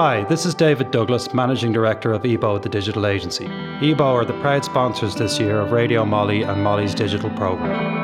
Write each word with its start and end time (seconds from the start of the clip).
Hi, 0.00 0.22
this 0.22 0.46
is 0.46 0.54
David 0.54 0.92
Douglas, 0.92 1.34
Managing 1.34 1.72
Director 1.72 2.12
of 2.12 2.22
EBO, 2.22 2.62
the 2.62 2.68
digital 2.68 3.04
agency. 3.04 3.46
EBO 3.80 4.04
are 4.04 4.24
the 4.24 4.40
proud 4.40 4.64
sponsors 4.64 5.16
this 5.16 5.40
year 5.40 5.60
of 5.60 5.72
Radio 5.72 6.04
MoLI 6.04 6.48
and 6.48 6.62
MoLI's 6.62 6.94
digital 6.94 7.30
programme. 7.30 7.96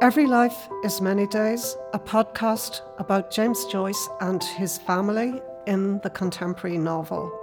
Every 0.00 0.26
Life 0.26 0.68
is 0.84 1.00
Many 1.00 1.26
Days, 1.26 1.76
a 1.94 1.98
podcast 1.98 2.82
about 2.98 3.32
James 3.32 3.64
Joyce 3.64 4.08
and 4.20 4.40
his 4.44 4.78
family 4.78 5.42
in 5.66 5.98
the 6.04 6.10
contemporary 6.10 6.78
novel. 6.78 7.36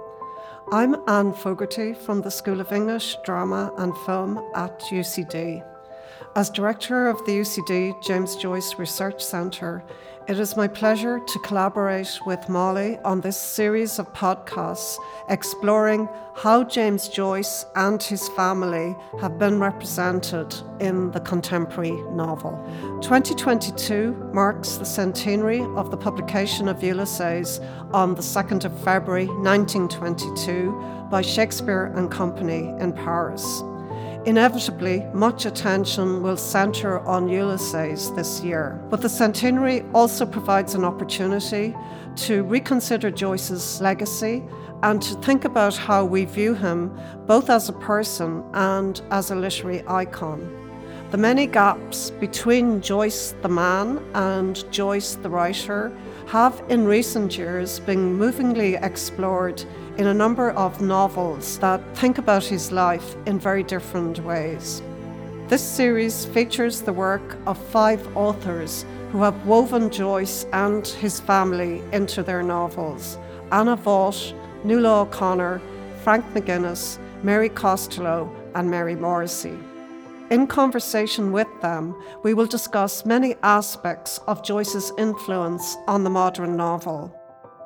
I'm 0.72 0.96
Anne 1.08 1.34
Fogarty 1.34 1.92
from 1.92 2.22
the 2.22 2.30
School 2.30 2.58
of 2.58 2.72
English, 2.72 3.18
Drama 3.22 3.70
and 3.76 3.94
Film 4.06 4.38
at 4.54 4.80
UCD. 4.80 5.73
As 6.36 6.50
director 6.50 7.08
of 7.08 7.24
the 7.26 7.40
UCD 7.40 8.02
James 8.02 8.34
Joyce 8.34 8.76
Research 8.76 9.22
Centre, 9.22 9.84
it 10.26 10.40
is 10.40 10.56
my 10.56 10.66
pleasure 10.66 11.20
to 11.20 11.38
collaborate 11.40 12.18
with 12.26 12.40
MoLI 12.48 12.98
on 13.04 13.20
this 13.20 13.36
series 13.36 13.98
of 13.98 14.12
podcasts 14.14 14.98
exploring 15.28 16.08
how 16.34 16.64
James 16.64 17.08
Joyce 17.08 17.66
and 17.76 18.02
his 18.02 18.28
family 18.30 18.96
have 19.20 19.38
been 19.38 19.60
represented 19.60 20.52
in 20.80 21.12
the 21.12 21.20
contemporary 21.20 22.00
novel. 22.10 22.58
2022 23.02 24.30
marks 24.32 24.76
the 24.76 24.84
centenary 24.84 25.60
of 25.76 25.92
the 25.92 25.96
publication 25.96 26.68
of 26.68 26.82
Ulysses 26.82 27.60
on 27.92 28.14
the 28.14 28.22
2nd 28.22 28.64
of 28.64 28.76
February 28.82 29.26
1922 29.26 31.06
by 31.10 31.20
Shakespeare 31.22 31.92
and 31.94 32.10
Company 32.10 32.74
in 32.80 32.92
Paris. 32.92 33.62
Inevitably, 34.26 35.04
much 35.12 35.44
attention 35.44 36.22
will 36.22 36.38
centre 36.38 37.00
on 37.00 37.28
Ulysses 37.28 38.10
this 38.14 38.42
year, 38.42 38.82
but 38.88 39.02
the 39.02 39.08
centenary 39.08 39.84
also 39.92 40.24
provides 40.24 40.74
an 40.74 40.82
opportunity 40.82 41.74
to 42.16 42.42
reconsider 42.44 43.10
Joyce's 43.10 43.82
legacy 43.82 44.42
and 44.82 45.02
to 45.02 45.14
think 45.16 45.44
about 45.44 45.76
how 45.76 46.06
we 46.06 46.24
view 46.24 46.54
him 46.54 46.98
both 47.26 47.50
as 47.50 47.68
a 47.68 47.74
person 47.74 48.42
and 48.54 49.02
as 49.10 49.30
a 49.30 49.34
literary 49.34 49.82
icon. 49.86 50.40
The 51.10 51.18
many 51.18 51.46
gaps 51.46 52.10
between 52.10 52.80
Joyce 52.80 53.34
the 53.42 53.48
man 53.50 54.02
and 54.14 54.64
Joyce 54.72 55.16
the 55.16 55.28
writer 55.28 55.92
have 56.28 56.62
in 56.70 56.86
recent 56.86 57.36
years 57.36 57.78
been 57.78 58.14
movingly 58.14 58.76
explored 58.76 59.62
in 59.96 60.08
a 60.08 60.14
number 60.14 60.50
of 60.50 60.80
novels 60.80 61.58
that 61.58 61.80
think 61.96 62.18
about 62.18 62.44
his 62.44 62.72
life 62.72 63.16
in 63.26 63.38
very 63.38 63.62
different 63.62 64.18
ways. 64.20 64.82
This 65.48 65.62
series 65.62 66.24
features 66.26 66.80
the 66.80 66.92
work 66.92 67.36
of 67.46 67.58
five 67.68 68.04
authors 68.16 68.84
who 69.12 69.22
have 69.22 69.46
woven 69.46 69.90
Joyce 69.90 70.46
and 70.52 70.86
his 70.86 71.20
family 71.20 71.82
into 71.92 72.22
their 72.22 72.42
novels 72.42 73.18
Anna 73.52 73.76
Vaught, 73.76 74.34
Nuala 74.64 75.02
O'Connor, 75.02 75.60
Frank 76.02 76.24
McGuinness, 76.34 76.98
Mary 77.22 77.48
Costello, 77.48 78.34
and 78.54 78.70
Mary 78.70 78.96
Morrissey. 78.96 79.56
In 80.30 80.46
conversation 80.46 81.30
with 81.30 81.48
them, 81.60 81.94
we 82.22 82.34
will 82.34 82.46
discuss 82.46 83.06
many 83.06 83.36
aspects 83.42 84.18
of 84.26 84.42
Joyce's 84.42 84.90
influence 84.98 85.76
on 85.86 86.02
the 86.02 86.10
modern 86.10 86.56
novel. 86.56 87.14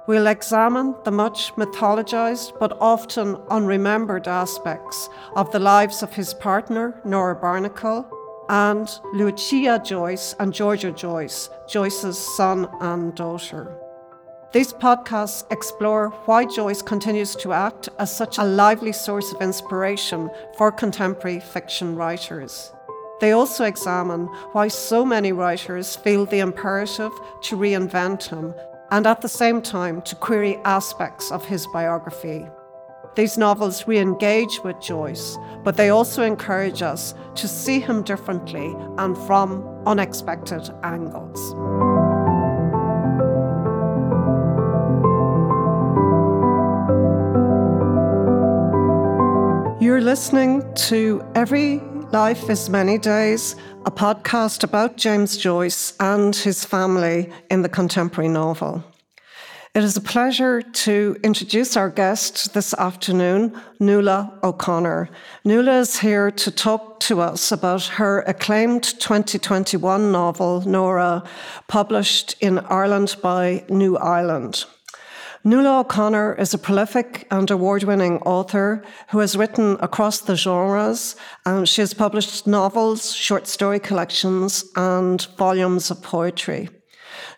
We'll 0.08 0.28
examine 0.28 0.94
the 1.04 1.10
much 1.10 1.54
mythologized 1.56 2.58
but 2.58 2.78
often 2.80 3.36
unremembered 3.50 4.26
aspects 4.26 5.10
of 5.36 5.52
the 5.52 5.58
lives 5.58 6.02
of 6.02 6.14
his 6.14 6.32
partner, 6.32 6.98
Nora 7.04 7.36
Barnacle, 7.36 8.08
and 8.48 8.88
Lucia 9.12 9.78
Joyce 9.84 10.34
and 10.40 10.54
Giorgio 10.54 10.92
Joyce, 10.92 11.50
Joyce's 11.68 12.16
son 12.16 12.70
and 12.80 13.14
daughter. 13.14 13.76
These 14.50 14.72
podcasts 14.72 15.44
explore 15.52 16.08
why 16.24 16.46
Joyce 16.46 16.80
continues 16.80 17.36
to 17.36 17.52
act 17.52 17.90
as 17.98 18.10
such 18.10 18.38
a 18.38 18.44
lively 18.44 18.92
source 18.92 19.30
of 19.34 19.42
inspiration 19.42 20.30
for 20.56 20.72
contemporary 20.72 21.40
fiction 21.40 21.94
writers. 21.94 22.72
They 23.20 23.32
also 23.32 23.64
examine 23.64 24.28
why 24.52 24.68
so 24.68 25.04
many 25.04 25.32
writers 25.32 25.96
feel 25.96 26.24
the 26.24 26.38
imperative 26.38 27.12
to 27.42 27.58
reinvent 27.58 28.30
him 28.30 28.54
and 28.90 29.06
at 29.06 29.20
the 29.20 29.28
same 29.28 29.60
time 29.60 30.02
to 30.02 30.14
query 30.14 30.56
aspects 30.64 31.30
of 31.30 31.44
his 31.44 31.66
biography. 31.68 32.46
These 33.14 33.36
novels 33.36 33.86
re 33.88 33.98
engage 33.98 34.60
with 34.62 34.80
Joyce, 34.80 35.36
but 35.64 35.76
they 35.76 35.90
also 35.90 36.22
encourage 36.22 36.82
us 36.82 37.14
to 37.34 37.48
see 37.48 37.80
him 37.80 38.02
differently 38.02 38.74
and 38.98 39.16
from 39.26 39.66
unexpected 39.86 40.70
angles. 40.84 41.54
You're 49.82 50.00
listening 50.00 50.62
to 50.74 51.24
Every 51.34 51.80
Life 52.12 52.48
is 52.48 52.70
Many 52.70 52.96
Days, 52.96 53.54
a 53.84 53.90
podcast 53.90 54.64
about 54.64 54.96
James 54.96 55.36
Joyce 55.36 55.92
and 56.00 56.34
his 56.34 56.64
family 56.64 57.30
in 57.50 57.60
the 57.60 57.68
contemporary 57.68 58.30
novel. 58.30 58.82
It 59.74 59.84
is 59.84 59.94
a 59.94 60.00
pleasure 60.00 60.62
to 60.62 61.16
introduce 61.22 61.76
our 61.76 61.90
guest 61.90 62.54
this 62.54 62.72
afternoon, 62.72 63.60
Nuala 63.78 64.38
O'Connor. 64.42 65.10
Nuala 65.44 65.80
is 65.80 65.98
here 65.98 66.30
to 66.30 66.50
talk 66.50 66.98
to 67.00 67.20
us 67.20 67.52
about 67.52 67.84
her 67.84 68.20
acclaimed 68.22 68.84
2021 68.84 70.10
novel, 70.10 70.62
Nora, 70.62 71.22
published 71.66 72.36
in 72.40 72.58
Ireland 72.58 73.16
by 73.22 73.64
New 73.68 73.98
Island. 73.98 74.64
Nuala 75.48 75.80
O'Connor 75.80 76.34
is 76.34 76.52
a 76.52 76.58
prolific 76.58 77.26
and 77.30 77.50
award 77.50 77.82
winning 77.84 78.18
author 78.18 78.84
who 79.08 79.20
has 79.20 79.34
written 79.34 79.78
across 79.80 80.20
the 80.20 80.36
genres. 80.36 81.16
And 81.46 81.66
she 81.66 81.80
has 81.80 81.94
published 81.94 82.46
novels, 82.46 83.14
short 83.14 83.46
story 83.46 83.80
collections, 83.80 84.62
and 84.76 85.26
volumes 85.38 85.90
of 85.90 86.02
poetry. 86.02 86.68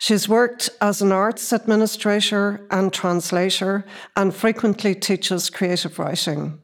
She's 0.00 0.28
worked 0.28 0.70
as 0.80 1.00
an 1.00 1.12
arts 1.12 1.52
administrator 1.52 2.66
and 2.72 2.92
translator 2.92 3.84
and 4.16 4.34
frequently 4.34 4.96
teaches 4.96 5.48
creative 5.48 5.96
writing. 6.00 6.59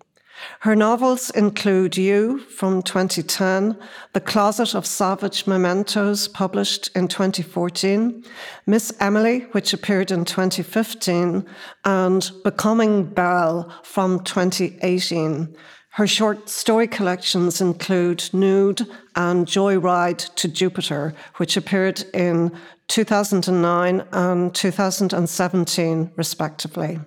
Her 0.61 0.77
novels 0.77 1.31
include 1.31 1.97
You 1.97 2.39
from 2.39 2.83
2010, 2.83 3.77
The 4.13 4.21
Closet 4.21 4.75
of 4.75 4.87
Savage 4.87 5.47
Mementos, 5.47 6.29
published 6.29 6.91
in 6.97 7.09
2014, 7.09 8.25
Miss 8.67 8.93
Emily, 9.01 9.41
which 9.53 9.73
appeared 9.73 10.11
in 10.11 10.25
2015, 10.25 11.45
and 11.85 12.31
Becoming 12.45 13.05
Belle 13.05 13.73
from 13.83 14.25
2018. 14.25 15.57
Her 15.91 16.07
short 16.07 16.51
story 16.51 16.87
collections 16.87 17.63
include 17.63 18.29
Nude 18.35 18.87
and 19.15 19.47
Joyride 19.47 20.35
to 20.35 20.47
Jupiter, 20.47 21.15
which 21.37 21.57
appeared 21.57 22.05
in 22.13 22.53
2009 22.89 24.05
and 24.13 24.55
2017, 24.55 26.13
respectively. 26.17 27.01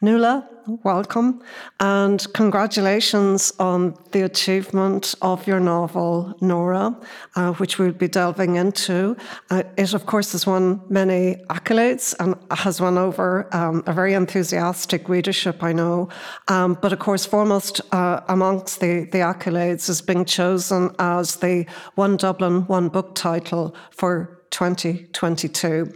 Nuala, 0.00 0.48
welcome 0.82 1.42
and 1.80 2.26
congratulations 2.34 3.52
on 3.58 3.96
the 4.12 4.22
achievement 4.22 5.14
of 5.22 5.46
your 5.46 5.60
novel, 5.60 6.34
Nora, 6.40 6.96
uh, 7.36 7.52
which 7.54 7.78
we'll 7.78 7.92
be 7.92 8.08
delving 8.08 8.56
into. 8.56 9.16
Uh, 9.50 9.62
it, 9.76 9.94
of 9.94 10.06
course, 10.06 10.32
has 10.32 10.46
won 10.46 10.80
many 10.88 11.36
accolades 11.50 12.14
and 12.18 12.34
has 12.50 12.80
won 12.80 12.98
over 12.98 13.48
um, 13.54 13.82
a 13.86 13.92
very 13.92 14.14
enthusiastic 14.14 15.08
readership, 15.08 15.62
I 15.62 15.72
know. 15.72 16.08
Um, 16.48 16.78
but, 16.80 16.92
of 16.92 16.98
course, 16.98 17.24
foremost 17.26 17.80
uh, 17.92 18.20
amongst 18.28 18.80
the, 18.80 19.04
the 19.12 19.18
accolades 19.18 19.88
is 19.88 20.02
being 20.02 20.24
chosen 20.24 20.94
as 20.98 21.36
the 21.36 21.66
One 21.94 22.16
Dublin, 22.16 22.66
One 22.66 22.88
Book 22.88 23.14
title 23.14 23.74
for 23.90 24.42
2022. 24.50 25.92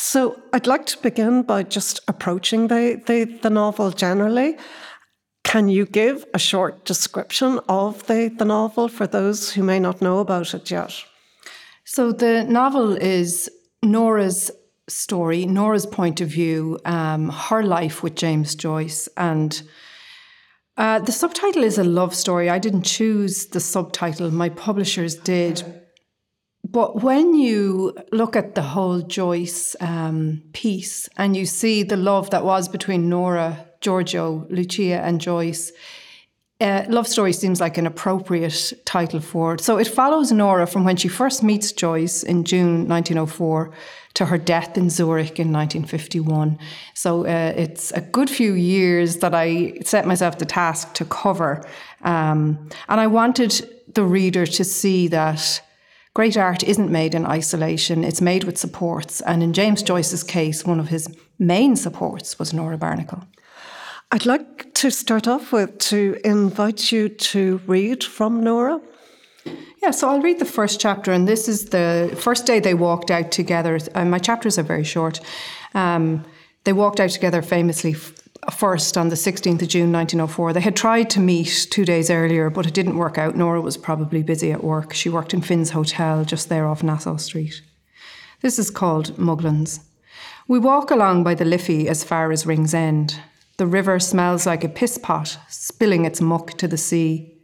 So 0.00 0.40
I'd 0.52 0.68
like 0.68 0.86
to 0.86 1.02
begin 1.02 1.42
by 1.42 1.64
just 1.64 1.98
approaching 2.06 2.68
the, 2.68 3.02
the, 3.06 3.24
the 3.42 3.50
novel 3.50 3.90
generally. 3.90 4.56
Can 5.42 5.68
you 5.68 5.86
give 5.86 6.24
a 6.32 6.38
short 6.38 6.84
description 6.84 7.58
of 7.68 8.06
the, 8.06 8.28
the 8.28 8.44
novel 8.44 8.86
for 8.86 9.08
those 9.08 9.52
who 9.52 9.64
may 9.64 9.80
not 9.80 10.00
know 10.00 10.20
about 10.20 10.54
it 10.54 10.70
yet? 10.70 10.94
So 11.84 12.12
the 12.12 12.44
novel 12.44 12.92
is 12.96 13.50
Nora's 13.82 14.52
story, 14.86 15.46
Nora's 15.46 15.84
point 15.84 16.20
of 16.20 16.28
view, 16.28 16.78
um, 16.84 17.30
her 17.30 17.64
life 17.64 18.00
with 18.00 18.14
James 18.14 18.54
Joyce, 18.54 19.08
and 19.16 19.60
uh, 20.76 21.00
the 21.00 21.12
subtitle 21.12 21.64
is 21.64 21.76
a 21.76 21.82
love 21.82 22.14
story. 22.14 22.48
I 22.48 22.60
didn't 22.60 22.84
choose 22.84 23.46
the 23.46 23.60
subtitle; 23.60 24.30
my 24.30 24.48
publishers 24.48 25.16
did 25.16 25.87
but 26.70 27.02
when 27.02 27.34
you 27.34 27.96
look 28.12 28.36
at 28.36 28.54
the 28.54 28.62
whole 28.62 29.00
Joyce 29.00 29.74
um, 29.80 30.42
piece 30.52 31.08
and 31.16 31.36
you 31.36 31.46
see 31.46 31.82
the 31.82 31.96
love 31.96 32.30
that 32.30 32.44
was 32.44 32.68
between 32.68 33.08
Nora, 33.08 33.66
Giorgio, 33.80 34.46
Lucia, 34.50 35.00
and 35.00 35.20
Joyce, 35.20 35.72
uh, 36.60 36.84
Love 36.88 37.06
Story 37.06 37.32
seems 37.32 37.60
like 37.60 37.78
an 37.78 37.86
appropriate 37.86 38.72
title 38.84 39.20
for 39.20 39.54
it. 39.54 39.60
So 39.60 39.78
it 39.78 39.86
follows 39.86 40.32
Nora 40.32 40.66
from 40.66 40.84
when 40.84 40.96
she 40.96 41.08
first 41.08 41.42
meets 41.42 41.70
Joyce 41.70 42.24
in 42.24 42.44
June 42.44 42.88
1904 42.88 43.72
to 44.14 44.26
her 44.26 44.38
death 44.38 44.76
in 44.76 44.90
Zurich 44.90 45.38
in 45.38 45.52
1951. 45.52 46.58
So 46.94 47.24
uh, 47.24 47.52
it's 47.56 47.92
a 47.92 48.00
good 48.00 48.28
few 48.28 48.54
years 48.54 49.18
that 49.18 49.34
I 49.34 49.74
set 49.84 50.06
myself 50.06 50.38
the 50.38 50.46
task 50.46 50.94
to 50.94 51.04
cover. 51.04 51.62
Um, 52.02 52.68
and 52.88 53.00
I 53.00 53.06
wanted 53.06 53.84
the 53.94 54.04
reader 54.04 54.44
to 54.44 54.64
see 54.64 55.06
that 55.08 55.62
great 56.18 56.36
art 56.36 56.64
isn't 56.64 56.90
made 56.90 57.14
in 57.14 57.24
isolation, 57.24 58.02
it's 58.02 58.20
made 58.20 58.42
with 58.42 58.58
supports. 58.58 59.20
And 59.20 59.40
in 59.40 59.52
James 59.52 59.84
Joyce's 59.84 60.24
case, 60.24 60.64
one 60.64 60.80
of 60.80 60.88
his 60.88 61.06
main 61.38 61.76
supports 61.76 62.40
was 62.40 62.52
Nora 62.52 62.76
Barnacle. 62.76 63.22
I'd 64.10 64.26
like 64.26 64.74
to 64.74 64.90
start 64.90 65.28
off 65.28 65.52
with 65.52 65.78
to 65.90 66.16
invite 66.24 66.90
you 66.90 67.08
to 67.08 67.60
read 67.68 68.02
from 68.02 68.42
Nora. 68.42 68.80
Yeah, 69.80 69.92
so 69.92 70.08
I'll 70.08 70.20
read 70.20 70.40
the 70.40 70.44
first 70.44 70.80
chapter, 70.80 71.12
and 71.12 71.28
this 71.28 71.46
is 71.46 71.66
the 71.66 72.12
first 72.18 72.46
day 72.46 72.58
they 72.58 72.74
walked 72.74 73.12
out 73.12 73.30
together. 73.30 73.78
Uh, 73.94 74.04
my 74.04 74.18
chapters 74.18 74.58
are 74.58 74.64
very 74.64 74.82
short. 74.82 75.20
Um, 75.74 76.24
they 76.64 76.72
walked 76.72 76.98
out 76.98 77.10
together 77.10 77.42
famously 77.42 77.94
first 78.50 78.96
on 78.96 79.08
the 79.08 79.14
16th 79.14 79.62
of 79.62 79.68
June 79.68 79.92
1904. 79.92 80.52
They 80.52 80.60
had 80.60 80.76
tried 80.76 81.10
to 81.10 81.20
meet 81.20 81.66
two 81.70 81.84
days 81.84 82.10
earlier, 82.10 82.50
but 82.50 82.66
it 82.66 82.74
didn't 82.74 82.96
work 82.96 83.18
out. 83.18 83.36
Nora 83.36 83.60
was 83.60 83.76
probably 83.76 84.22
busy 84.22 84.52
at 84.52 84.64
work. 84.64 84.92
She 84.92 85.08
worked 85.08 85.34
in 85.34 85.42
Finn's 85.42 85.70
Hotel 85.70 86.24
just 86.24 86.48
there 86.48 86.66
off 86.66 86.82
Nassau 86.82 87.16
Street. 87.16 87.62
This 88.40 88.58
is 88.58 88.70
called 88.70 89.16
Muglins. 89.16 89.80
We 90.46 90.58
walk 90.58 90.90
along 90.90 91.24
by 91.24 91.34
the 91.34 91.44
Liffey 91.44 91.88
as 91.88 92.04
far 92.04 92.32
as 92.32 92.46
Ringsend. 92.46 93.20
The 93.58 93.66
river 93.66 93.98
smells 93.98 94.46
like 94.46 94.64
a 94.64 94.68
piss 94.68 94.96
pot, 94.96 95.36
spilling 95.48 96.04
its 96.04 96.20
muck 96.20 96.52
to 96.58 96.68
the 96.68 96.78
sea. 96.78 97.34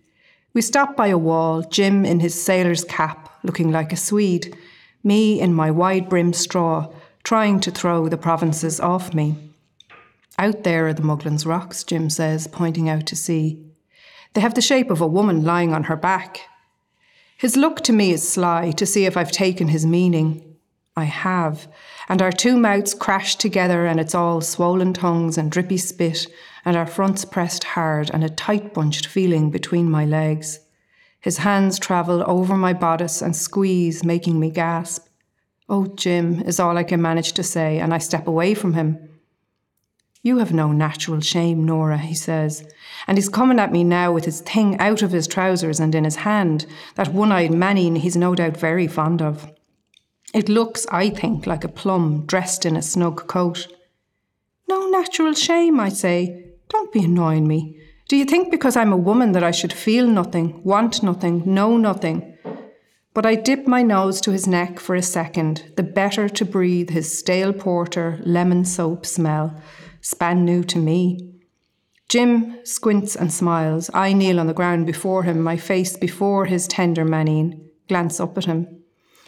We 0.54 0.62
stop 0.62 0.96
by 0.96 1.08
a 1.08 1.18
wall, 1.18 1.62
Jim 1.62 2.06
in 2.06 2.20
his 2.20 2.40
sailor's 2.40 2.84
cap, 2.84 3.28
looking 3.42 3.72
like 3.72 3.92
a 3.92 3.96
Swede, 3.96 4.56
me 5.02 5.40
in 5.40 5.52
my 5.52 5.70
wide 5.70 6.08
brimmed 6.08 6.36
straw, 6.36 6.92
trying 7.24 7.58
to 7.60 7.70
throw 7.70 8.08
the 8.08 8.16
provinces 8.16 8.78
off 8.78 9.12
me. 9.12 9.53
Out 10.38 10.64
there 10.64 10.88
are 10.88 10.92
the 10.92 11.02
Muglins 11.02 11.46
rocks, 11.46 11.84
Jim 11.84 12.10
says, 12.10 12.46
pointing 12.48 12.88
out 12.88 13.06
to 13.06 13.16
sea. 13.16 13.64
They 14.32 14.40
have 14.40 14.54
the 14.54 14.60
shape 14.60 14.90
of 14.90 15.00
a 15.00 15.06
woman 15.06 15.44
lying 15.44 15.72
on 15.72 15.84
her 15.84 15.96
back. 15.96 16.40
His 17.36 17.56
look 17.56 17.82
to 17.82 17.92
me 17.92 18.10
is 18.10 18.28
sly, 18.28 18.72
to 18.72 18.86
see 18.86 19.04
if 19.06 19.16
I've 19.16 19.30
taken 19.30 19.68
his 19.68 19.86
meaning. 19.86 20.56
I 20.96 21.04
have, 21.04 21.68
and 22.08 22.20
our 22.20 22.32
two 22.32 22.56
mouths 22.56 22.94
crash 22.94 23.36
together, 23.36 23.86
and 23.86 24.00
it's 24.00 24.14
all 24.14 24.40
swollen 24.40 24.92
tongues 24.92 25.38
and 25.38 25.52
drippy 25.52 25.76
spit, 25.76 26.26
and 26.64 26.76
our 26.76 26.86
fronts 26.86 27.24
pressed 27.24 27.64
hard, 27.64 28.10
and 28.12 28.24
a 28.24 28.28
tight 28.28 28.74
bunched 28.74 29.06
feeling 29.06 29.50
between 29.50 29.90
my 29.90 30.04
legs. 30.04 30.60
His 31.20 31.38
hands 31.38 31.78
travel 31.78 32.24
over 32.26 32.56
my 32.56 32.72
bodice 32.72 33.22
and 33.22 33.36
squeeze, 33.36 34.04
making 34.04 34.40
me 34.40 34.50
gasp. 34.50 35.06
Oh, 35.68 35.86
Jim, 35.86 36.42
is 36.42 36.60
all 36.60 36.76
I 36.76 36.84
can 36.84 37.00
manage 37.00 37.32
to 37.32 37.42
say, 37.42 37.78
and 37.78 37.94
I 37.94 37.98
step 37.98 38.26
away 38.26 38.54
from 38.54 38.74
him. 38.74 39.08
You 40.24 40.38
have 40.38 40.54
no 40.54 40.72
natural 40.72 41.20
shame, 41.20 41.66
Nora, 41.66 41.98
he 41.98 42.14
says. 42.14 42.66
And 43.06 43.18
he's 43.18 43.28
coming 43.28 43.58
at 43.58 43.72
me 43.72 43.84
now 43.84 44.10
with 44.10 44.24
his 44.24 44.40
thing 44.40 44.78
out 44.78 45.02
of 45.02 45.12
his 45.12 45.26
trousers 45.26 45.80
and 45.80 45.94
in 45.94 46.04
his 46.04 46.16
hand, 46.16 46.64
that 46.94 47.12
one 47.12 47.30
eyed 47.30 47.50
manine 47.50 47.98
he's 47.98 48.16
no 48.16 48.34
doubt 48.34 48.56
very 48.56 48.86
fond 48.86 49.20
of. 49.20 49.52
It 50.32 50.48
looks, 50.48 50.86
I 50.90 51.10
think, 51.10 51.46
like 51.46 51.62
a 51.62 51.68
plum 51.68 52.24
dressed 52.24 52.64
in 52.64 52.74
a 52.74 52.80
snug 52.80 53.26
coat. 53.26 53.68
No 54.66 54.88
natural 54.88 55.34
shame, 55.34 55.78
I 55.78 55.90
say. 55.90 56.54
Don't 56.70 56.90
be 56.90 57.04
annoying 57.04 57.46
me. 57.46 57.78
Do 58.08 58.16
you 58.16 58.24
think 58.24 58.50
because 58.50 58.76
I'm 58.76 58.94
a 58.94 58.96
woman 58.96 59.32
that 59.32 59.44
I 59.44 59.50
should 59.50 59.74
feel 59.74 60.06
nothing, 60.06 60.62
want 60.64 61.02
nothing, 61.02 61.42
know 61.44 61.76
nothing? 61.76 62.34
But 63.12 63.26
I 63.26 63.34
dip 63.34 63.66
my 63.66 63.82
nose 63.82 64.22
to 64.22 64.30
his 64.30 64.46
neck 64.46 64.80
for 64.80 64.94
a 64.94 65.02
second, 65.02 65.70
the 65.76 65.82
better 65.82 66.30
to 66.30 66.44
breathe 66.46 66.90
his 66.90 67.16
stale 67.16 67.52
porter, 67.52 68.20
lemon 68.24 68.64
soap 68.64 69.04
smell, 69.04 69.60
span 70.04 70.44
new 70.44 70.62
to 70.62 70.78
me. 70.78 71.18
Jim 72.10 72.58
squints 72.62 73.16
and 73.16 73.32
smiles. 73.32 73.90
I 73.94 74.12
kneel 74.12 74.38
on 74.38 74.46
the 74.46 74.52
ground 74.52 74.86
before 74.86 75.22
him, 75.22 75.40
my 75.40 75.56
face 75.56 75.96
before 75.96 76.44
his 76.44 76.68
tender 76.68 77.04
manine, 77.04 77.70
glance 77.88 78.20
up 78.20 78.36
at 78.36 78.44
him. 78.44 78.82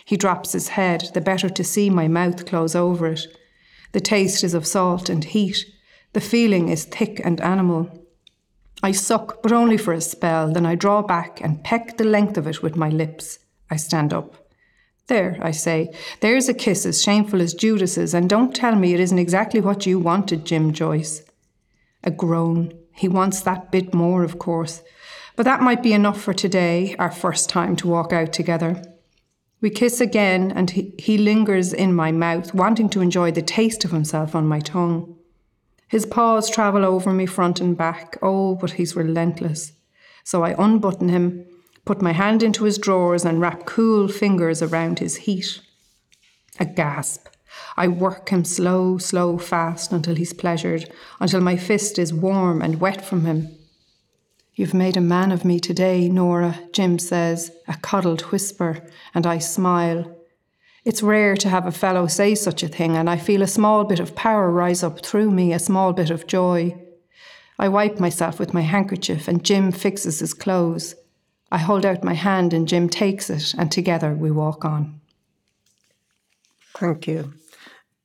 He 0.04 0.18
drops 0.18 0.52
his 0.52 0.68
head, 0.68 1.10
the 1.14 1.20
better 1.22 1.48
to 1.48 1.64
see 1.64 1.88
my 1.88 2.08
mouth 2.08 2.44
close 2.44 2.74
over 2.74 3.06
it. 3.06 3.26
The 3.92 4.00
taste 4.00 4.44
is 4.44 4.52
of 4.52 4.66
salt 4.66 5.08
and 5.08 5.24
heat. 5.24 5.64
The 6.12 6.20
feeling 6.20 6.68
is 6.68 6.84
thick 6.84 7.20
and 7.24 7.40
animal. 7.40 8.06
I 8.82 8.92
suck, 8.92 9.42
but 9.42 9.52
only 9.52 9.78
for 9.78 9.94
a 9.94 10.00
spell, 10.02 10.52
then 10.52 10.66
I 10.66 10.74
draw 10.74 11.00
back 11.00 11.40
and 11.40 11.64
peck 11.64 11.96
the 11.96 12.04
length 12.04 12.36
of 12.36 12.46
it 12.46 12.62
with 12.62 12.76
my 12.76 12.90
lips. 12.90 13.38
I 13.70 13.76
stand 13.76 14.12
up. 14.12 14.45
There, 15.08 15.38
I 15.40 15.52
say, 15.52 15.94
there's 16.20 16.48
a 16.48 16.54
kiss 16.54 16.84
as 16.84 17.02
shameful 17.02 17.40
as 17.40 17.54
Judas's, 17.54 18.12
and 18.12 18.28
don't 18.28 18.54
tell 18.54 18.74
me 18.74 18.92
it 18.92 19.00
isn't 19.00 19.18
exactly 19.18 19.60
what 19.60 19.86
you 19.86 20.00
wanted, 20.00 20.44
Jim 20.44 20.72
Joyce. 20.72 21.22
A 22.02 22.10
groan. 22.10 22.76
He 22.92 23.08
wants 23.08 23.40
that 23.42 23.70
bit 23.70 23.94
more, 23.94 24.24
of 24.24 24.38
course. 24.38 24.82
But 25.36 25.44
that 25.44 25.60
might 25.60 25.82
be 25.82 25.92
enough 25.92 26.20
for 26.20 26.32
today, 26.32 26.96
our 26.98 27.10
first 27.10 27.48
time 27.48 27.76
to 27.76 27.88
walk 27.88 28.12
out 28.12 28.32
together. 28.32 28.82
We 29.60 29.70
kiss 29.70 30.00
again, 30.00 30.50
and 30.50 30.70
he, 30.70 30.92
he 30.98 31.18
lingers 31.18 31.72
in 31.72 31.94
my 31.94 32.10
mouth, 32.10 32.52
wanting 32.52 32.88
to 32.90 33.00
enjoy 33.00 33.30
the 33.30 33.42
taste 33.42 33.84
of 33.84 33.92
himself 33.92 34.34
on 34.34 34.48
my 34.48 34.60
tongue. 34.60 35.16
His 35.88 36.04
paws 36.04 36.50
travel 36.50 36.84
over 36.84 37.12
me 37.12 37.26
front 37.26 37.60
and 37.60 37.76
back. 37.76 38.18
Oh, 38.22 38.56
but 38.56 38.72
he's 38.72 38.96
relentless. 38.96 39.72
So 40.24 40.42
I 40.42 40.54
unbutton 40.58 41.08
him, 41.08 41.46
put 41.86 42.02
my 42.02 42.12
hand 42.12 42.42
into 42.42 42.64
his 42.64 42.76
drawers, 42.76 43.24
and 43.24 43.40
wrap 43.40 43.64
cool 43.64 44.08
fingers 44.08 44.60
around 44.60 44.98
his 44.98 45.16
heat. 45.16 45.60
A 46.60 46.66
gasp. 46.66 47.28
I 47.76 47.88
work 47.88 48.28
him 48.28 48.44
slow, 48.44 48.98
slow, 48.98 49.38
fast 49.38 49.92
until 49.92 50.16
he's 50.16 50.34
pleasured, 50.34 50.92
until 51.20 51.40
my 51.40 51.56
fist 51.56 51.98
is 51.98 52.12
warm 52.12 52.60
and 52.60 52.80
wet 52.80 53.04
from 53.04 53.24
him. 53.24 53.56
You've 54.54 54.74
made 54.74 54.96
a 54.96 55.02
man 55.02 55.32
of 55.32 55.44
me 55.44 55.60
today, 55.60 56.08
Nora, 56.08 56.58
Jim 56.72 56.98
says, 56.98 57.52
a 57.68 57.76
coddled 57.76 58.22
whisper, 58.32 58.82
and 59.14 59.26
I 59.26 59.38
smile. 59.38 60.10
It's 60.84 61.02
rare 61.02 61.36
to 61.36 61.48
have 61.48 61.66
a 61.66 61.72
fellow 61.72 62.06
say 62.06 62.34
such 62.34 62.62
a 62.62 62.68
thing, 62.68 62.96
and 62.96 63.08
I 63.08 63.16
feel 63.16 63.42
a 63.42 63.46
small 63.46 63.84
bit 63.84 64.00
of 64.00 64.16
power 64.16 64.50
rise 64.50 64.82
up 64.82 65.04
through 65.04 65.30
me, 65.30 65.52
a 65.52 65.58
small 65.58 65.92
bit 65.92 66.10
of 66.10 66.26
joy. 66.26 66.76
I 67.58 67.68
wipe 67.68 68.00
myself 68.00 68.40
with 68.40 68.54
my 68.54 68.62
handkerchief, 68.62 69.28
and 69.28 69.44
Jim 69.44 69.72
fixes 69.72 70.18
his 70.18 70.34
clothes. 70.34 70.94
I 71.50 71.58
hold 71.58 71.86
out 71.86 72.04
my 72.04 72.14
hand, 72.14 72.52
and 72.52 72.68
Jim 72.68 72.88
takes 72.88 73.30
it, 73.30 73.54
and 73.54 73.70
together 73.70 74.14
we 74.14 74.30
walk 74.30 74.64
on. 74.64 75.00
Thank 76.76 77.06
you. 77.06 77.32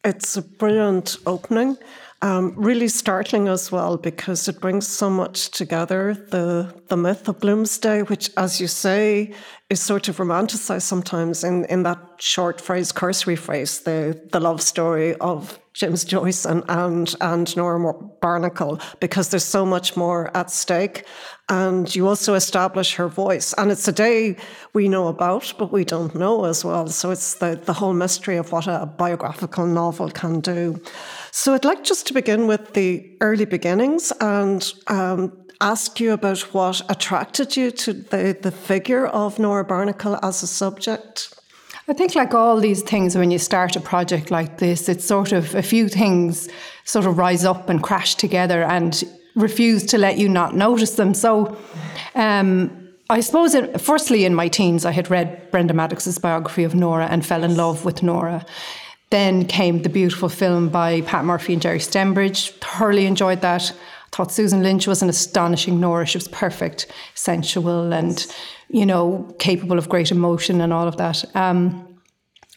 It's 0.04 0.38
a 0.38 0.42
brilliant 0.42 1.18
opening. 1.26 1.78
Um, 2.24 2.54
really 2.56 2.88
startling 2.88 3.48
as 3.48 3.72
well 3.72 3.98
because 3.98 4.48
it 4.48 4.62
brings 4.62 4.88
so 4.88 5.10
much 5.10 5.50
together 5.50 6.14
the 6.30 6.72
the 6.88 6.96
myth 6.96 7.28
of 7.28 7.40
Bloomsday, 7.40 8.08
which, 8.08 8.30
as 8.38 8.62
you 8.62 8.68
say, 8.68 9.34
is 9.72 9.82
sort 9.82 10.08
of 10.08 10.18
romanticized 10.18 10.84
sometimes 10.84 11.44
in, 11.44 11.66
in 11.66 11.82
that 11.82 11.98
short 12.20 12.62
phrase, 12.62 12.92
cursory 12.92 13.36
phrase, 13.36 13.80
the 13.80 14.22
the 14.32 14.40
love 14.40 14.62
story 14.62 15.16
of 15.16 15.58
James 15.74 16.04
Joyce 16.04 16.46
and 16.46 16.64
and 16.68 17.16
and 17.22 17.56
Nora 17.56 17.94
Barnacle, 18.22 18.80
because 19.00 19.30
there's 19.30 19.46
so 19.46 19.66
much 19.66 19.96
more 19.96 20.36
at 20.36 20.52
stake. 20.52 21.06
And 21.50 21.94
you 21.94 22.08
also 22.08 22.34
establish 22.34 22.96
her 22.96 23.10
voice. 23.10 23.54
And 23.58 23.72
it's 23.72 23.86
a 23.86 23.92
day 23.92 24.38
we 24.74 24.88
know 24.88 25.08
about, 25.08 25.54
but 25.58 25.72
we 25.72 25.84
don't 25.84 26.16
know 26.16 26.46
as 26.46 26.64
well. 26.64 26.88
So 26.88 27.12
it's 27.12 27.36
the, 27.36 27.60
the 27.66 27.74
whole 27.74 27.94
mystery 27.94 28.38
of 28.38 28.54
what 28.54 28.68
a 28.68 28.86
biographical 28.86 29.66
novel 29.66 30.10
can 30.10 30.40
do. 30.40 30.82
So 31.32 31.54
I'd 31.54 31.66
like 31.66 31.84
just 31.84 32.08
to 32.08 32.14
begin 32.14 32.48
with 32.48 32.74
the 32.74 33.18
early 33.20 33.44
beginnings 33.44 34.14
and 34.22 34.72
um, 34.88 35.34
ask 35.60 36.00
you 36.00 36.14
about 36.14 36.40
what 36.54 36.82
attracted 36.90 37.58
you 37.58 37.70
to 37.72 37.94
the, 37.94 38.38
the 38.42 38.52
figure 38.52 39.08
of 39.08 39.38
Nora 39.38 39.66
Barnacle 39.66 40.20
as 40.24 40.44
a 40.44 40.48
subject. 40.48 41.38
I 41.92 41.94
think, 41.94 42.16
like 42.16 42.34
all 42.34 42.58
these 42.62 42.82
things, 42.84 43.18
when 43.18 43.32
you 43.32 43.38
start 43.38 43.76
a 43.76 43.82
project 43.82 44.32
like 44.32 44.60
this, 44.60 44.88
it's 44.88 45.04
sort 45.04 45.34
of 45.34 45.54
a 45.56 45.62
few 45.62 45.90
things 45.90 46.48
sort 46.86 47.06
of 47.06 47.18
rise 47.18 47.44
up 47.44 47.68
and 47.68 47.84
crash 47.84 48.16
together 48.16 48.64
and 48.64 49.04
refuse 49.36 49.86
to 49.88 49.98
let 49.98 50.18
you 50.18 50.30
not 50.30 50.56
notice 50.56 50.96
them. 50.96 51.14
So, 51.14 51.58
um, 52.16 52.72
I 53.10 53.20
suppose, 53.20 53.54
it, 53.56 53.82
firstly, 53.82 54.24
in 54.24 54.34
my 54.34 54.48
teens, 54.48 54.86
I 54.86 54.92
had 54.92 55.12
read 55.12 55.52
Brenda 55.52 55.74
Maddox's 55.74 56.18
biography 56.18 56.64
of 56.64 56.74
Nora 56.74 57.08
and 57.08 57.26
fell 57.26 57.44
in 57.44 57.58
love 57.58 57.84
with 57.84 58.02
Nora. 58.02 58.46
Then 59.10 59.46
came 59.46 59.82
the 59.82 59.90
beautiful 59.90 60.30
film 60.30 60.70
by 60.70 61.02
Pat 61.02 61.26
Murphy 61.26 61.52
and 61.52 61.62
Jerry 61.62 61.80
Stembridge. 61.80 62.52
Thoroughly 62.62 63.06
enjoyed 63.06 63.42
that. 63.42 63.74
Thought 64.12 64.32
Susan 64.32 64.62
Lynch 64.62 64.88
was 64.88 65.02
an 65.02 65.10
astonishing 65.10 65.80
Nora. 65.80 66.06
She 66.06 66.18
was 66.18 66.28
perfect, 66.28 66.88
sensual, 67.16 67.94
and 67.94 68.26
you 68.70 68.86
know 68.86 69.34
capable 69.40 69.78
of 69.78 69.90
great 69.90 70.12
emotion 70.12 70.62
and 70.62 70.74
all 70.74 70.88
of 70.88 70.98
that. 70.98 71.24
Um, 71.36 72.00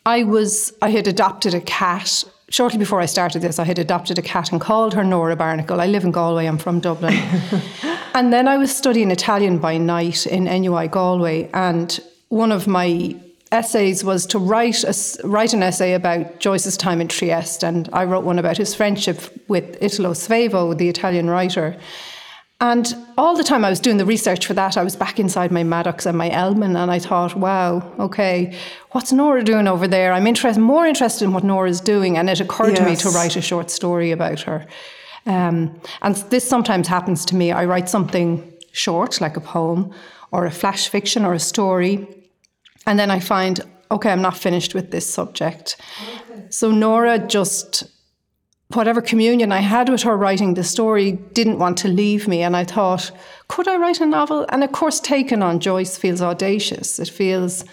I 0.07 0.25
was 0.25 0.73
I 0.83 0.91
had 0.91 1.07
adopted 1.07 1.55
a 1.55 1.61
cat 1.61 2.25
shortly 2.51 2.79
before 2.79 3.01
I 3.01 3.07
started 3.07 3.41
this. 3.43 3.59
I 3.59 3.65
had 3.65 3.79
adopted 3.79 4.19
a 4.19 4.23
cat 4.23 4.53
and 4.53 4.61
called 4.61 4.95
her 4.95 5.05
Nora 5.05 5.37
Barnacle. 5.37 5.81
I 5.81 5.87
live 5.87 6.05
in 6.05 6.11
Galway. 6.11 6.47
I'm 6.47 6.59
from 6.59 6.81
Dublin. 6.81 7.15
And 8.15 8.33
then 8.33 8.47
I 8.47 8.57
was 8.59 8.75
studying 8.75 9.11
Italian 9.11 9.59
by 9.59 9.77
night 9.77 10.25
in 10.25 10.45
NUI 10.45 10.87
Galway, 10.87 11.51
and 11.53 11.99
one 12.29 12.53
of 12.53 12.69
my 12.69 13.17
essays 13.55 14.05
was 14.05 14.27
to 14.27 14.39
write 14.39 14.85
a, 14.85 14.95
write 15.27 15.55
an 15.55 15.63
essay 15.63 15.95
about 15.95 16.41
Joyce's 16.41 16.77
time 16.77 17.01
in 17.01 17.09
Trieste, 17.09 17.63
and 17.63 17.89
I 17.93 18.05
wrote 18.05 18.25
one 18.25 18.39
about 18.39 18.59
his 18.59 18.75
friendship 18.75 19.19
with 19.49 19.83
Italo 19.83 20.13
Svevo, 20.13 20.77
the 20.77 20.89
Italian 20.89 21.31
writer. 21.31 21.77
And 22.61 22.97
all 23.19 23.37
the 23.37 23.45
time 23.45 23.65
I 23.65 23.71
was 23.71 23.81
doing 23.81 23.97
the 23.97 24.07
research 24.07 24.47
for 24.47 24.55
that, 24.55 24.77
I 24.77 24.85
was 24.85 24.97
back 24.97 25.19
inside 25.19 25.51
my 25.51 25.65
Maddox 25.65 26.07
and 26.07 26.17
my 26.17 26.31
Ellmann, 26.31 26.77
and 26.77 26.91
I 26.91 26.99
thought, 26.99 27.37
wow, 27.37 27.93
okay, 27.99 28.57
what's 28.93 29.13
Nora 29.13 29.43
doing 29.43 29.69
over 29.69 29.89
there? 29.89 30.13
I'm 30.13 30.27
interested, 30.27 30.61
more 30.61 30.87
interested 30.87 31.25
in 31.25 31.33
what 31.33 31.45
Nora's 31.45 31.81
doing, 31.81 32.17
and 32.17 32.31
it 32.31 32.41
occurred 32.41 32.71
yes. 32.71 32.79
to 32.79 32.85
me 32.85 32.97
to 32.97 33.09
write 33.11 33.37
a 33.37 33.43
short 33.43 33.71
story 33.71 34.13
about 34.13 34.41
her. 34.41 34.67
Um, 35.27 35.81
and 36.03 36.17
this 36.31 36.49
sometimes 36.49 36.89
happens 36.89 37.25
to 37.27 37.37
me. 37.37 37.53
I 37.53 37.65
write 37.65 37.89
something 37.89 38.53
short, 38.73 39.21
like 39.21 39.37
a 39.37 39.41
poem, 39.41 39.93
or 40.33 40.47
a 40.47 40.51
flash 40.51 40.89
fiction, 40.89 41.25
or 41.25 41.33
a 41.33 41.41
story, 41.41 42.07
and 42.87 42.99
then 42.99 43.11
I 43.11 43.21
find, 43.21 43.61
okay, 43.91 44.11
I'm 44.11 44.23
not 44.23 44.37
finished 44.37 44.75
with 44.75 44.91
this 44.91 45.13
subject. 45.13 45.77
Okay. 46.31 46.47
So 46.51 46.71
Nora 46.71 47.19
just 47.19 47.85
whatever 48.73 49.01
communion 49.01 49.53
I 49.53 49.61
had 49.61 49.89
with 49.89 50.03
her 50.03 50.17
writing 50.17 50.55
the 50.55 50.65
story 50.65 51.13
didn't 51.13 51.59
want 51.59 51.79
to 51.79 51.89
leave 51.89 52.27
me. 52.27 52.43
And 52.43 52.57
I 52.57 52.65
thought, 52.65 53.11
could 53.49 53.69
I 53.69 53.77
write 53.77 54.01
a 54.01 54.07
novel? 54.07 54.47
And 54.49 54.65
of 54.65 54.73
course, 54.73 55.01
taken 55.01 55.43
on 55.43 55.61
Joyce 55.61 55.97
feels 55.97 56.23
audacious. 56.23 56.99
It 56.99 57.09
feels 57.09 57.65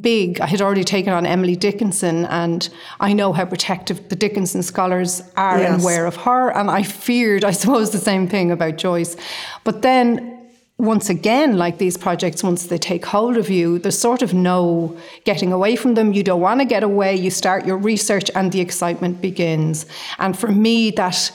big. 0.00 0.40
I 0.40 0.46
had 0.46 0.60
already 0.60 0.84
taken 0.84 1.12
on 1.12 1.24
Emily 1.24 1.56
Dickinson, 1.56 2.26
and 2.26 2.68
I 3.00 3.14
know 3.14 3.32
how 3.32 3.46
protective 3.46 4.10
the 4.10 4.16
Dickinson 4.16 4.62
scholars 4.62 5.22
are 5.36 5.58
yes. 5.58 5.72
and 5.72 5.82
were 5.82 6.04
of 6.04 6.16
her. 6.16 6.50
And 6.50 6.70
I 6.70 6.82
feared, 6.82 7.44
I 7.44 7.52
suppose, 7.52 7.90
the 7.90 7.98
same 7.98 8.28
thing 8.28 8.50
about 8.50 8.76
Joyce. 8.76 9.16
But 9.64 9.82
then 9.82 10.37
once 10.78 11.10
again, 11.10 11.58
like 11.58 11.78
these 11.78 11.96
projects, 11.96 12.44
once 12.44 12.66
they 12.68 12.78
take 12.78 13.04
hold 13.04 13.36
of 13.36 13.50
you, 13.50 13.80
there's 13.80 13.98
sort 13.98 14.22
of 14.22 14.32
no 14.32 14.96
getting 15.24 15.52
away 15.52 15.74
from 15.74 15.94
them. 15.94 16.12
You 16.12 16.22
don't 16.22 16.40
want 16.40 16.60
to 16.60 16.64
get 16.64 16.84
away. 16.84 17.16
You 17.16 17.30
start 17.30 17.66
your 17.66 17.76
research 17.76 18.30
and 18.36 18.52
the 18.52 18.60
excitement 18.60 19.20
begins. 19.20 19.86
And 20.18 20.38
for 20.38 20.48
me, 20.48 20.92
that 20.92 21.32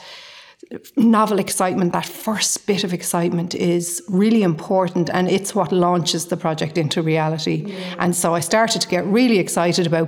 novel 0.95 1.39
excitement, 1.39 1.91
that 1.91 2.05
first 2.05 2.65
bit 2.65 2.85
of 2.85 2.93
excitement 2.93 3.53
is 3.53 4.01
really 4.07 4.43
important 4.43 5.09
and 5.09 5.29
it's 5.29 5.53
what 5.53 5.73
launches 5.73 6.27
the 6.27 6.37
project 6.37 6.77
into 6.77 7.01
reality. 7.01 7.65
Yeah. 7.65 7.95
And 7.99 8.15
so 8.15 8.33
I 8.33 8.39
started 8.39 8.81
to 8.81 8.87
get 8.87 9.05
really 9.05 9.39
excited 9.39 9.85
about, 9.85 10.07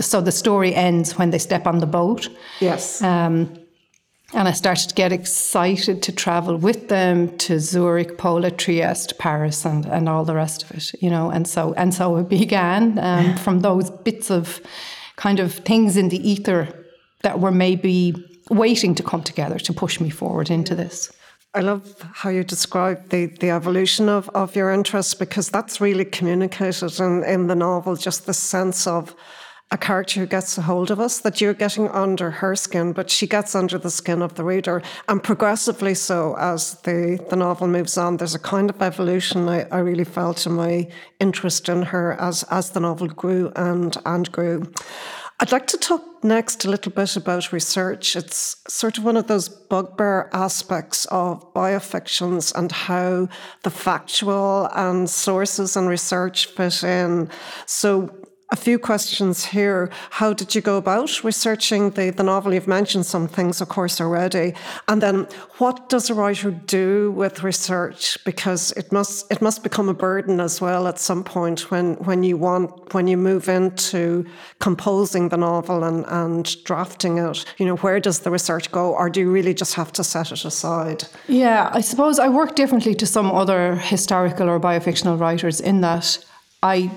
so 0.00 0.20
the 0.20 0.30
story 0.30 0.74
ends 0.74 1.16
when 1.16 1.30
they 1.30 1.38
step 1.38 1.66
on 1.66 1.78
the 1.78 1.86
boat. 1.86 2.28
Yes. 2.60 3.02
Um, 3.02 3.50
and 4.34 4.48
I 4.48 4.52
started 4.52 4.88
to 4.88 4.94
get 4.94 5.12
excited 5.12 6.02
to 6.02 6.12
travel 6.12 6.56
with 6.56 6.88
them 6.88 7.36
to 7.38 7.60
Zurich, 7.60 8.18
Pola, 8.18 8.50
Trieste, 8.50 9.16
Paris, 9.18 9.64
and, 9.64 9.86
and 9.86 10.08
all 10.08 10.24
the 10.24 10.34
rest 10.34 10.64
of 10.64 10.72
it, 10.72 10.92
you 11.00 11.08
know. 11.08 11.30
And 11.30 11.46
so 11.46 11.72
and 11.74 11.94
so 11.94 12.16
it 12.16 12.28
began 12.28 12.98
um, 12.98 13.36
from 13.36 13.60
those 13.60 13.90
bits 13.90 14.30
of 14.30 14.60
kind 15.16 15.38
of 15.38 15.54
things 15.54 15.96
in 15.96 16.08
the 16.08 16.28
ether 16.28 16.68
that 17.22 17.38
were 17.40 17.52
maybe 17.52 18.14
waiting 18.50 18.94
to 18.96 19.02
come 19.02 19.22
together 19.22 19.58
to 19.58 19.72
push 19.72 20.00
me 20.00 20.10
forward 20.10 20.50
into 20.50 20.74
this. 20.74 21.12
I 21.54 21.60
love 21.60 21.94
how 22.12 22.30
you 22.30 22.42
describe 22.42 23.10
the, 23.10 23.26
the 23.26 23.50
evolution 23.50 24.08
of, 24.08 24.28
of 24.30 24.56
your 24.56 24.72
interest 24.72 25.20
because 25.20 25.50
that's 25.50 25.80
really 25.80 26.04
communicated 26.04 26.98
in, 26.98 27.22
in 27.22 27.46
the 27.46 27.54
novel, 27.54 27.94
just 27.94 28.26
the 28.26 28.34
sense 28.34 28.88
of 28.88 29.14
a 29.70 29.78
character 29.78 30.20
who 30.20 30.26
gets 30.26 30.56
a 30.56 30.62
hold 30.62 30.90
of 30.90 31.00
us, 31.00 31.18
that 31.20 31.40
you're 31.40 31.54
getting 31.54 31.88
under 31.88 32.30
her 32.30 32.54
skin, 32.54 32.92
but 32.92 33.10
she 33.10 33.26
gets 33.26 33.54
under 33.54 33.78
the 33.78 33.90
skin 33.90 34.22
of 34.22 34.34
the 34.34 34.44
reader. 34.44 34.82
And 35.08 35.22
progressively 35.22 35.94
so 35.94 36.36
as 36.38 36.80
the, 36.82 37.24
the 37.30 37.36
novel 37.36 37.66
moves 37.66 37.98
on, 37.98 38.18
there's 38.18 38.34
a 38.34 38.38
kind 38.38 38.70
of 38.70 38.80
evolution 38.80 39.48
I, 39.48 39.66
I 39.70 39.78
really 39.78 40.04
felt 40.04 40.46
in 40.46 40.52
my 40.52 40.88
interest 41.18 41.68
in 41.68 41.82
her 41.82 42.12
as, 42.20 42.44
as 42.44 42.70
the 42.70 42.80
novel 42.80 43.08
grew 43.08 43.52
and, 43.56 43.96
and 44.06 44.30
grew. 44.30 44.70
I'd 45.40 45.50
like 45.50 45.66
to 45.68 45.76
talk 45.76 46.02
next 46.22 46.64
a 46.64 46.70
little 46.70 46.92
bit 46.92 47.16
about 47.16 47.52
research. 47.52 48.14
It's 48.14 48.56
sort 48.68 48.98
of 48.98 49.04
one 49.04 49.16
of 49.16 49.26
those 49.26 49.48
bugbear 49.48 50.30
aspects 50.32 51.06
of 51.06 51.52
biofictions 51.52 52.54
and 52.54 52.70
how 52.70 53.28
the 53.64 53.70
factual 53.70 54.68
and 54.74 55.10
sources 55.10 55.76
and 55.76 55.88
research 55.88 56.46
fit 56.46 56.84
in. 56.84 57.28
So, 57.66 58.14
a 58.50 58.56
few 58.56 58.78
questions 58.78 59.44
here. 59.44 59.90
How 60.10 60.32
did 60.32 60.54
you 60.54 60.60
go 60.60 60.76
about 60.76 61.24
researching 61.24 61.90
the, 61.90 62.10
the 62.10 62.22
novel? 62.22 62.52
You've 62.52 62.68
mentioned 62.68 63.06
some 63.06 63.26
things, 63.26 63.60
of 63.60 63.68
course, 63.68 64.00
already. 64.00 64.54
And 64.86 65.02
then 65.02 65.26
what 65.58 65.88
does 65.88 66.10
a 66.10 66.14
writer 66.14 66.50
do 66.50 67.10
with 67.12 67.42
research? 67.42 68.18
Because 68.24 68.72
it 68.72 68.92
must 68.92 69.30
it 69.32 69.40
must 69.40 69.62
become 69.62 69.88
a 69.88 69.94
burden 69.94 70.40
as 70.40 70.60
well 70.60 70.86
at 70.86 70.98
some 70.98 71.24
point 71.24 71.70
when, 71.70 71.94
when 72.04 72.22
you 72.22 72.36
want 72.36 72.92
when 72.92 73.08
you 73.08 73.16
move 73.16 73.48
into 73.48 74.26
composing 74.60 75.30
the 75.30 75.38
novel 75.38 75.82
and, 75.82 76.04
and 76.08 76.62
drafting 76.64 77.18
it. 77.18 77.44
You 77.58 77.66
know, 77.66 77.76
where 77.76 77.98
does 77.98 78.20
the 78.20 78.30
research 78.30 78.70
go? 78.70 78.94
Or 78.94 79.08
do 79.08 79.20
you 79.20 79.30
really 79.30 79.54
just 79.54 79.74
have 79.74 79.90
to 79.92 80.04
set 80.04 80.32
it 80.32 80.44
aside? 80.44 81.04
Yeah, 81.28 81.70
I 81.72 81.80
suppose 81.80 82.18
I 82.18 82.28
work 82.28 82.54
differently 82.54 82.94
to 82.96 83.06
some 83.06 83.30
other 83.30 83.76
historical 83.76 84.50
or 84.50 84.60
biofictional 84.60 85.18
writers 85.18 85.60
in 85.60 85.80
that 85.80 86.24
I 86.62 86.90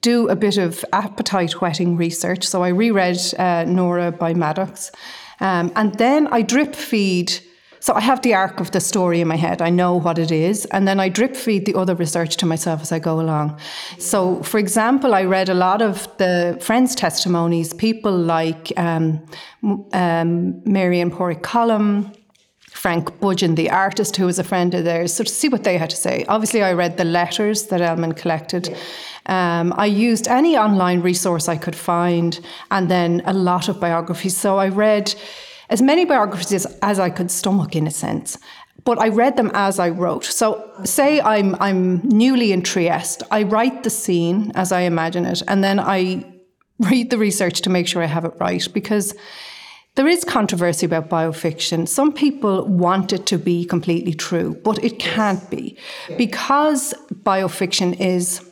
do 0.00 0.28
a 0.28 0.36
bit 0.36 0.58
of 0.58 0.84
appetite 0.92 1.60
whetting 1.60 1.96
research. 1.96 2.46
So 2.46 2.62
I 2.62 2.68
reread 2.68 3.18
uh, 3.38 3.64
Nora 3.64 4.12
by 4.12 4.34
Maddox. 4.34 4.92
Um, 5.40 5.72
and 5.76 5.94
then 5.98 6.28
I 6.28 6.42
drip 6.42 6.74
feed. 6.74 7.32
So 7.80 7.94
I 7.94 8.00
have 8.00 8.22
the 8.22 8.34
arc 8.34 8.60
of 8.60 8.70
the 8.72 8.80
story 8.80 9.20
in 9.20 9.28
my 9.28 9.36
head. 9.36 9.62
I 9.62 9.70
know 9.70 9.94
what 9.94 10.18
it 10.18 10.30
is. 10.30 10.66
And 10.66 10.86
then 10.86 11.00
I 11.00 11.08
drip 11.08 11.36
feed 11.36 11.64
the 11.64 11.74
other 11.74 11.94
research 11.94 12.36
to 12.38 12.46
myself 12.46 12.82
as 12.82 12.92
I 12.92 12.98
go 12.98 13.20
along. 13.20 13.58
So, 13.98 14.42
for 14.42 14.58
example, 14.58 15.14
I 15.14 15.24
read 15.24 15.48
a 15.48 15.54
lot 15.54 15.80
of 15.80 16.08
the 16.18 16.58
friends' 16.60 16.94
testimonies, 16.94 17.72
people 17.74 18.16
like 18.16 18.72
um, 18.76 19.24
um, 19.92 20.60
Marion 20.64 21.10
Padraic 21.10 21.42
Colum, 21.42 22.12
Frank 22.70 23.18
Budgen, 23.18 23.56
the 23.56 23.70
artist 23.70 24.16
who 24.16 24.26
was 24.26 24.38
a 24.38 24.44
friend 24.44 24.72
of 24.72 24.84
theirs, 24.84 25.12
so 25.12 25.24
to 25.24 25.30
see 25.30 25.48
what 25.48 25.64
they 25.64 25.76
had 25.76 25.90
to 25.90 25.96
say. 25.96 26.24
Obviously, 26.28 26.62
I 26.62 26.72
read 26.72 26.96
the 26.96 27.04
letters 27.04 27.66
that 27.66 27.80
Ellmann 27.80 28.16
collected. 28.16 28.76
Um, 29.28 29.74
I 29.76 29.86
used 29.86 30.26
any 30.28 30.56
online 30.56 31.00
resource 31.00 31.48
I 31.48 31.56
could 31.56 31.76
find, 31.76 32.40
and 32.70 32.90
then 32.90 33.22
a 33.24 33.32
lot 33.32 33.68
of 33.68 33.78
biographies. 33.80 34.36
So 34.36 34.58
I 34.58 34.68
read 34.68 35.14
as 35.70 35.82
many 35.82 36.04
biographies 36.04 36.52
as, 36.52 36.78
as 36.82 36.98
I 36.98 37.10
could 37.10 37.30
stomach, 37.30 37.76
in 37.76 37.86
a 37.86 37.90
sense 37.90 38.38
but 38.84 38.98
I 38.98 39.08
read 39.08 39.36
them 39.36 39.50
as 39.52 39.78
I 39.78 39.90
wrote. 39.90 40.24
So, 40.24 40.70
say 40.84 41.20
I'm 41.20 41.54
I'm 41.56 42.00
newly 42.08 42.52
in 42.52 42.62
Trieste, 42.62 43.22
I 43.30 43.42
write 43.42 43.82
the 43.82 43.90
scene 43.90 44.50
as 44.54 44.72
I 44.72 44.80
imagine 44.80 45.26
it, 45.26 45.42
and 45.46 45.62
then 45.62 45.78
I 45.78 46.24
read 46.78 47.10
the 47.10 47.18
research 47.18 47.60
to 47.62 47.70
make 47.70 47.86
sure 47.86 48.02
I 48.02 48.06
have 48.06 48.24
it 48.24 48.32
right 48.40 48.66
because 48.72 49.14
there 49.96 50.06
is 50.06 50.24
controversy 50.24 50.86
about 50.86 51.10
biofiction. 51.10 51.88
Some 51.88 52.12
people 52.12 52.64
want 52.66 53.12
it 53.12 53.26
to 53.26 53.36
be 53.36 53.64
completely 53.64 54.14
true, 54.14 54.56
but 54.64 54.82
it 54.82 54.98
can't 54.98 55.50
be 55.50 55.76
because 56.16 56.94
biofiction 57.12 58.00
is 58.00 58.47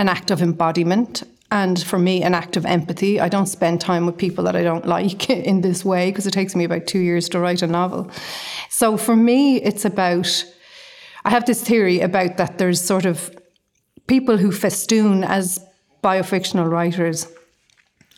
an 0.00 0.08
act 0.08 0.30
of 0.30 0.40
embodiment 0.40 1.22
and 1.50 1.82
for 1.82 1.98
me 1.98 2.22
an 2.22 2.34
act 2.34 2.56
of 2.56 2.64
empathy. 2.64 3.20
I 3.20 3.28
don't 3.28 3.46
spend 3.46 3.82
time 3.82 4.06
with 4.06 4.16
people 4.16 4.42
that 4.44 4.56
i 4.56 4.62
don't 4.62 4.86
like 4.86 5.28
in 5.50 5.60
this 5.60 5.84
way 5.84 6.10
because 6.10 6.26
it 6.26 6.32
takes 6.32 6.56
me 6.56 6.64
about 6.64 6.86
two 6.86 7.00
years 7.00 7.28
to 7.28 7.38
write 7.38 7.60
a 7.60 7.66
novel. 7.66 8.10
So 8.70 8.96
for 8.96 9.14
me 9.14 9.56
it's 9.56 9.84
about 9.84 10.44
i 11.26 11.30
have 11.30 11.44
this 11.44 11.62
theory 11.62 12.00
about 12.00 12.38
that 12.38 12.56
there's 12.56 12.80
sort 12.80 13.04
of 13.04 13.30
people 14.06 14.38
who 14.38 14.50
festoon 14.50 15.22
as 15.22 15.64
biofictional 16.02 16.70
writers 16.70 17.26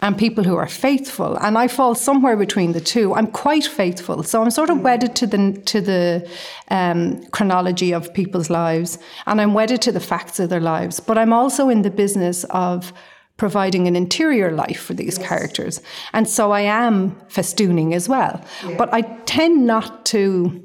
and 0.02 0.18
people 0.18 0.44
who 0.44 0.56
are 0.56 0.68
faithful. 0.68 1.36
And 1.36 1.56
i 1.56 1.68
fall 1.68 1.94
somewhere 1.94 2.36
between 2.36 2.72
the 2.72 2.80
two. 2.80 3.14
I'm 3.14 3.28
quite 3.28 3.64
faithful. 3.64 4.22
So 4.24 4.42
i'm 4.42 4.50
sort 4.50 4.68
of 4.68 4.80
wedded 4.80 5.16
to 5.16 5.26
the 5.26 5.52
to 5.72 5.80
the 5.80 6.28
um, 6.68 7.24
chronology 7.28 7.92
of 7.92 8.12
people's 8.12 8.50
lives 8.50 8.98
and 9.26 9.40
i'm 9.40 9.54
wedded 9.54 9.80
to 9.82 9.92
the 9.92 10.00
facts 10.00 10.38
of 10.40 10.50
their 10.50 10.60
lives. 10.60 11.00
But 11.00 11.16
i'm 11.16 11.32
also 11.32 11.68
in 11.68 11.82
the 11.82 11.90
business 11.90 12.44
of 12.50 12.92
providing 13.38 13.88
an 13.88 13.96
interior 13.96 14.52
life 14.52 14.80
for 14.80 14.94
these 14.94 15.18
yes. 15.18 15.28
characters. 15.28 15.80
And 16.12 16.28
so 16.28 16.50
i 16.50 16.60
am 16.60 17.12
festooning 17.28 17.94
as 17.94 18.08
well. 18.08 18.44
Yeah. 18.66 18.76
but 18.76 18.92
i 18.92 19.00
tend 19.24 19.66
not 19.66 20.04
to 20.06 20.62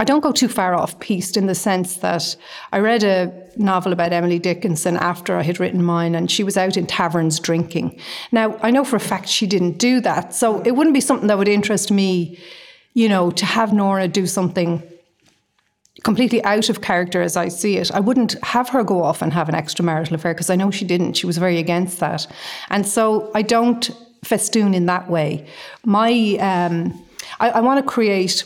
I 0.00 0.04
don't 0.04 0.20
go 0.20 0.30
too 0.30 0.46
far 0.48 0.74
off 0.74 1.00
piste 1.00 1.36
in 1.36 1.46
the 1.46 1.56
sense 1.56 1.96
that 1.96 2.36
I 2.72 2.78
read 2.78 3.02
a 3.02 3.32
novel 3.58 3.92
about 3.92 4.12
Emily 4.12 4.38
Dickinson 4.38 4.96
after 4.96 5.36
I 5.36 5.42
had 5.42 5.60
written 5.60 5.82
mine, 5.82 6.14
and 6.14 6.30
she 6.30 6.44
was 6.44 6.56
out 6.56 6.76
in 6.76 6.86
taverns 6.86 7.40
drinking. 7.40 7.98
Now, 8.32 8.58
I 8.62 8.70
know 8.70 8.84
for 8.84 8.96
a 8.96 9.00
fact 9.00 9.28
she 9.28 9.46
didn't 9.46 9.78
do 9.78 10.00
that, 10.00 10.34
so 10.34 10.60
it 10.62 10.72
wouldn't 10.72 10.94
be 10.94 11.00
something 11.00 11.28
that 11.28 11.38
would 11.38 11.48
interest 11.48 11.90
me, 11.90 12.38
you 12.94 13.08
know, 13.08 13.30
to 13.32 13.46
have 13.46 13.72
Nora 13.72 14.08
do 14.08 14.26
something 14.26 14.82
completely 16.04 16.42
out 16.44 16.68
of 16.68 16.80
character 16.80 17.20
as 17.20 17.36
I 17.36 17.48
see 17.48 17.76
it. 17.76 17.90
I 17.92 18.00
wouldn't 18.00 18.42
have 18.44 18.68
her 18.68 18.84
go 18.84 19.02
off 19.02 19.20
and 19.20 19.32
have 19.32 19.48
an 19.48 19.54
extramarital 19.54 20.12
affair 20.12 20.32
because 20.32 20.50
I 20.50 20.56
know 20.56 20.70
she 20.70 20.84
didn't. 20.84 21.14
She 21.14 21.26
was 21.26 21.38
very 21.38 21.58
against 21.58 21.98
that. 22.00 22.26
And 22.70 22.86
so 22.86 23.30
I 23.34 23.42
don't 23.42 23.90
festoon 24.24 24.74
in 24.74 24.86
that 24.86 25.10
way. 25.10 25.46
My, 25.84 26.36
um, 26.40 27.04
I, 27.40 27.50
I 27.50 27.60
want 27.60 27.84
to 27.84 27.90
create 27.90 28.44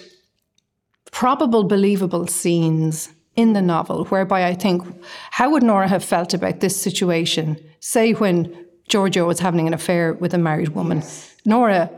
probable, 1.11 1.65
believable 1.65 2.27
scenes 2.27 3.11
in 3.37 3.53
the 3.53 3.63
novel 3.63 4.05
whereby 4.07 4.47
I 4.47 4.55
think, 4.55 4.83
how 5.31 5.51
would 5.51 5.63
Nora 5.63 5.89
have 5.89 6.05
felt 6.05 6.35
about 6.35 6.61
this 6.61 6.81
situation? 6.81 7.57
Say 7.81 8.13
when 8.13 8.67
Giorgio 8.89 9.27
was 9.27 9.41
having 9.41 9.67
an 9.67 9.75
affair 9.75 10.13
with 10.15 10.35
a 10.35 10.39
married 10.39 10.71
woman. 10.71 10.99
Yes. 10.99 11.35
Nora, 11.45 11.91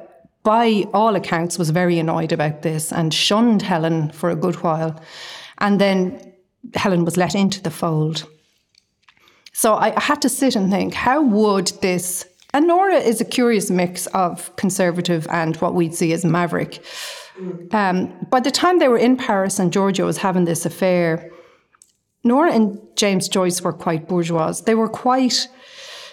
by 0.43 0.85
all 0.95 1.17
accounts, 1.17 1.59
was 1.59 1.71
very 1.71 1.99
annoyed 1.99 2.33
about 2.33 2.63
this 2.63 2.93
and 2.93 3.13
shunned 3.13 3.63
Helen 3.63 4.11
for 4.13 4.31
a 4.31 4.37
good 4.37 4.57
while. 4.57 5.01
And 5.59 5.81
then 5.81 6.35
Helen 6.75 7.05
was 7.05 7.17
let 7.17 7.35
into 7.35 7.63
the 7.63 7.71
fold. 7.71 8.27
So 9.53 9.75
I 9.75 9.99
had 9.99 10.21
to 10.23 10.29
sit 10.29 10.57
and 10.57 10.71
think, 10.71 10.95
how 10.95 11.23
would 11.23 11.69
this 11.81 12.27
and 12.55 12.69
Nora 12.69 12.99
is 12.99 13.21
a 13.21 13.25
curious 13.25 13.69
mix 13.69 14.07
of 14.09 14.55
conservative 14.55 15.27
and 15.29 15.57
what 15.57 15.75
we'd 15.75 15.95
see 15.95 16.13
as 16.13 16.25
maverick. 16.25 16.83
Um, 17.73 18.15
by 18.31 18.39
the 18.39 18.53
time 18.53 18.79
they 18.79 18.87
were 18.87 18.97
in 18.97 19.17
Paris 19.17 19.59
and 19.59 19.73
Giorgio 19.73 20.07
was 20.07 20.19
having 20.19 20.45
this 20.45 20.65
affair, 20.65 21.33
Nora 22.23 22.53
and 22.53 22.79
James 22.95 23.29
Joyce 23.29 23.61
were 23.61 23.73
quite 23.73 24.09
bourgeois. 24.09 24.53
They 24.65 24.77
were 24.77 24.89
quite 24.89 25.49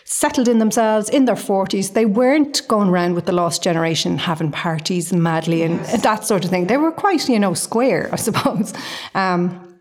settled 0.03 0.48
in 0.48 0.57
themselves 0.57 1.10
in 1.10 1.25
their 1.25 1.36
40s. 1.36 1.93
They 1.93 2.05
weren't 2.05 2.67
going 2.67 2.89
around 2.89 3.13
with 3.13 3.27
the 3.27 3.31
lost 3.33 3.62
generation 3.62 4.17
having 4.17 4.51
parties 4.51 5.13
madly 5.13 5.62
and 5.62 5.79
that 5.86 6.25
sort 6.25 6.43
of 6.43 6.50
thing. 6.50 6.65
They 6.65 6.77
were 6.77 6.91
quite, 6.91 7.29
you 7.29 7.39
know, 7.39 7.53
square, 7.53 8.10
I 8.12 8.15
suppose. 8.27 8.74
Um, 9.13 9.79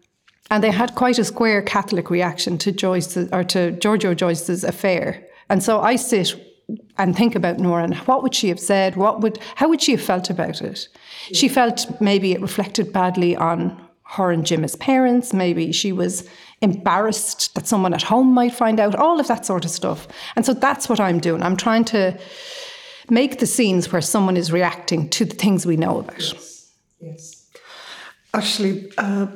and 0.50 0.62
they 0.62 0.70
had 0.70 0.94
quite 0.94 1.18
a 1.18 1.24
square 1.24 1.62
Catholic 1.62 2.10
reaction 2.10 2.58
to 2.58 2.70
Joyce 2.70 3.16
or 3.16 3.44
to 3.44 3.70
Giorgio 3.72 4.12
Joyce's 4.12 4.62
affair. 4.62 5.26
And 5.48 5.62
so 5.62 5.80
I 5.80 5.96
sit 5.96 6.50
and 6.98 7.16
think 7.16 7.34
about 7.34 7.58
Nora 7.58 7.84
and 7.84 7.94
what 7.96 8.22
would 8.22 8.34
she 8.34 8.48
have 8.48 8.60
said? 8.60 8.96
What 8.96 9.20
would 9.20 9.38
how 9.56 9.68
would 9.68 9.82
she 9.82 9.92
have 9.92 10.02
felt 10.02 10.30
about 10.30 10.60
it? 10.62 10.88
She 11.32 11.48
felt 11.48 11.86
maybe 12.00 12.32
it 12.32 12.40
reflected 12.40 12.92
badly 12.92 13.36
on 13.36 13.80
her 14.04 14.30
and 14.30 14.44
Jim 14.44 14.64
as 14.64 14.76
parents. 14.76 15.32
Maybe 15.32 15.72
she 15.72 15.92
was 15.92 16.28
embarrassed 16.62 17.54
that 17.54 17.66
someone 17.66 17.94
at 17.94 18.02
home 18.02 18.32
might 18.34 18.52
find 18.52 18.80
out, 18.80 18.94
all 18.94 19.20
of 19.20 19.28
that 19.28 19.46
sort 19.46 19.64
of 19.64 19.70
stuff. 19.70 20.08
And 20.36 20.44
so 20.44 20.52
that's 20.52 20.88
what 20.88 21.00
I'm 21.00 21.20
doing. 21.20 21.42
I'm 21.42 21.56
trying 21.56 21.84
to 21.86 22.18
make 23.08 23.38
the 23.38 23.46
scenes 23.46 23.90
where 23.90 24.02
someone 24.02 24.36
is 24.36 24.52
reacting 24.52 25.08
to 25.10 25.24
the 25.24 25.34
things 25.34 25.64
we 25.64 25.76
know 25.76 26.00
about. 26.00 26.20
Yes. 26.20 26.72
yes. 27.00 27.29
Actually, 28.32 28.92
uh, 28.96 29.26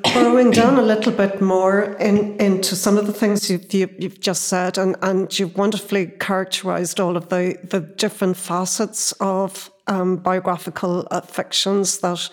down 0.52 0.78
a 0.78 0.82
little 0.82 1.12
bit 1.12 1.40
more 1.40 1.94
in, 1.94 2.40
into 2.40 2.76
some 2.76 2.96
of 2.96 3.08
the 3.08 3.12
things 3.12 3.50
you've, 3.50 3.72
you, 3.74 3.88
have 4.02 4.20
just 4.20 4.44
said, 4.44 4.78
and, 4.78 4.94
and 5.02 5.36
you've 5.36 5.56
wonderfully 5.56 6.06
characterized 6.20 7.00
all 7.00 7.16
of 7.16 7.28
the, 7.28 7.58
the 7.64 7.80
different 7.80 8.36
facets 8.36 9.10
of 9.18 9.70
um, 9.88 10.16
biographical 10.18 11.08
uh, 11.10 11.20
fictions 11.22 11.98
that 11.98 12.30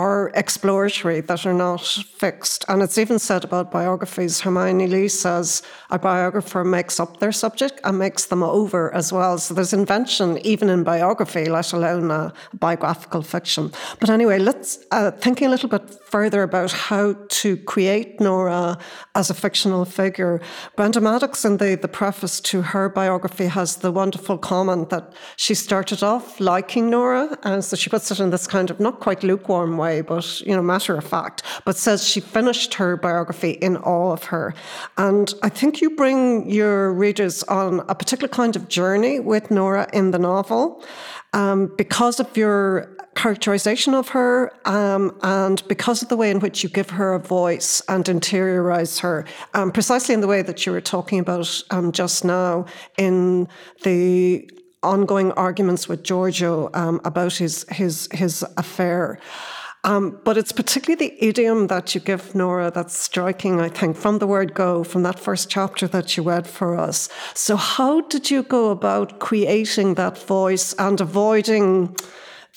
are 0.00 0.30
exploratory, 0.34 1.20
that 1.20 1.44
are 1.44 1.52
not 1.68 1.84
fixed. 2.24 2.64
And 2.68 2.80
it's 2.80 2.96
even 2.96 3.18
said 3.18 3.44
about 3.44 3.70
biographies. 3.70 4.40
Hermione 4.40 4.86
Lee 4.86 5.08
says 5.08 5.62
a 5.90 5.98
biographer 5.98 6.64
makes 6.64 6.98
up 6.98 7.20
their 7.20 7.32
subject 7.32 7.80
and 7.84 7.98
makes 7.98 8.24
them 8.26 8.42
over 8.42 8.94
as 8.94 9.12
well. 9.12 9.36
So 9.36 9.52
there's 9.52 9.74
invention 9.74 10.38
even 10.38 10.70
in 10.70 10.84
biography, 10.84 11.44
let 11.50 11.74
alone 11.74 12.10
a 12.10 12.32
biographical 12.54 13.20
fiction. 13.20 13.72
But 14.00 14.08
anyway, 14.08 14.38
let's 14.38 14.78
uh, 14.90 15.10
thinking 15.10 15.48
a 15.48 15.50
little 15.50 15.68
bit 15.68 15.86
further 16.04 16.42
about 16.42 16.72
how 16.72 17.14
to 17.40 17.58
create 17.58 18.20
Nora 18.20 18.78
as 19.14 19.28
a 19.28 19.34
fictional 19.34 19.84
figure. 19.84 20.40
Brenda 20.76 21.00
Maddox, 21.02 21.44
in 21.44 21.58
the, 21.58 21.76
the 21.76 21.88
preface 21.88 22.40
to 22.50 22.62
her 22.62 22.88
biography, 22.88 23.48
has 23.48 23.76
the 23.76 23.92
wonderful 23.92 24.38
comment 24.38 24.88
that 24.88 25.12
she 25.36 25.54
started 25.54 26.02
off 26.02 26.40
liking 26.40 26.88
Nora, 26.88 27.36
and 27.42 27.62
so 27.62 27.76
she 27.76 27.90
puts 27.90 28.10
it 28.10 28.18
in 28.18 28.30
this 28.30 28.46
kind 28.46 28.70
of 28.70 28.80
not 28.80 29.00
quite 29.00 29.22
lukewarm 29.22 29.76
way 29.76 29.89
way, 29.90 30.00
but 30.00 30.40
you 30.46 30.54
know, 30.54 30.62
matter 30.62 30.96
of 30.96 31.04
fact, 31.04 31.42
but 31.64 31.76
says 31.76 32.06
she 32.06 32.20
finished 32.20 32.74
her 32.74 32.96
biography 32.96 33.52
in 33.66 33.76
awe 33.76 34.12
of 34.12 34.24
her. 34.24 34.54
And 34.96 35.26
I 35.42 35.48
think 35.48 35.80
you 35.80 35.88
bring 36.02 36.48
your 36.50 36.92
readers 37.04 37.42
on 37.44 37.80
a 37.88 37.94
particular 37.94 38.28
kind 38.28 38.56
of 38.56 38.68
journey 38.68 39.20
with 39.20 39.50
Nora 39.50 39.86
in 39.92 40.10
the 40.10 40.18
novel. 40.18 40.82
Um, 41.32 41.72
because 41.76 42.18
of 42.18 42.36
your 42.36 42.96
characterization 43.14 43.94
of 43.94 44.08
her 44.08 44.50
um, 44.64 45.16
and 45.22 45.62
because 45.68 46.02
of 46.02 46.08
the 46.08 46.16
way 46.16 46.30
in 46.30 46.40
which 46.40 46.62
you 46.62 46.68
give 46.68 46.90
her 46.90 47.14
a 47.14 47.20
voice 47.20 47.82
and 47.88 48.04
interiorize 48.04 49.00
her, 49.00 49.24
um, 49.54 49.70
precisely 49.70 50.12
in 50.14 50.20
the 50.22 50.26
way 50.26 50.42
that 50.42 50.58
you 50.64 50.72
were 50.72 50.80
talking 50.96 51.20
about 51.20 51.46
um, 51.70 51.92
just 51.92 52.24
now 52.24 52.64
in 52.98 53.46
the 53.84 54.50
ongoing 54.82 55.30
arguments 55.32 55.88
with 55.88 56.02
Giorgio 56.02 56.70
um, 56.74 57.00
about 57.04 57.34
his 57.34 57.66
his 57.70 58.08
his 58.12 58.44
affair. 58.56 59.18
Um, 59.82 60.20
but 60.24 60.36
it's 60.36 60.52
particularly 60.52 61.08
the 61.08 61.24
idiom 61.24 61.68
that 61.68 61.94
you 61.94 62.02
give, 62.02 62.34
Nora, 62.34 62.70
that's 62.70 62.98
striking, 62.98 63.60
I 63.60 63.70
think, 63.70 63.96
from 63.96 64.18
the 64.18 64.26
word 64.26 64.52
go, 64.52 64.84
from 64.84 65.02
that 65.04 65.18
first 65.18 65.48
chapter 65.48 65.86
that 65.88 66.16
you 66.16 66.22
read 66.22 66.46
for 66.46 66.76
us. 66.76 67.08
So, 67.34 67.56
how 67.56 68.02
did 68.02 68.30
you 68.30 68.42
go 68.42 68.70
about 68.70 69.20
creating 69.20 69.94
that 69.94 70.18
voice 70.18 70.74
and 70.74 71.00
avoiding 71.00 71.96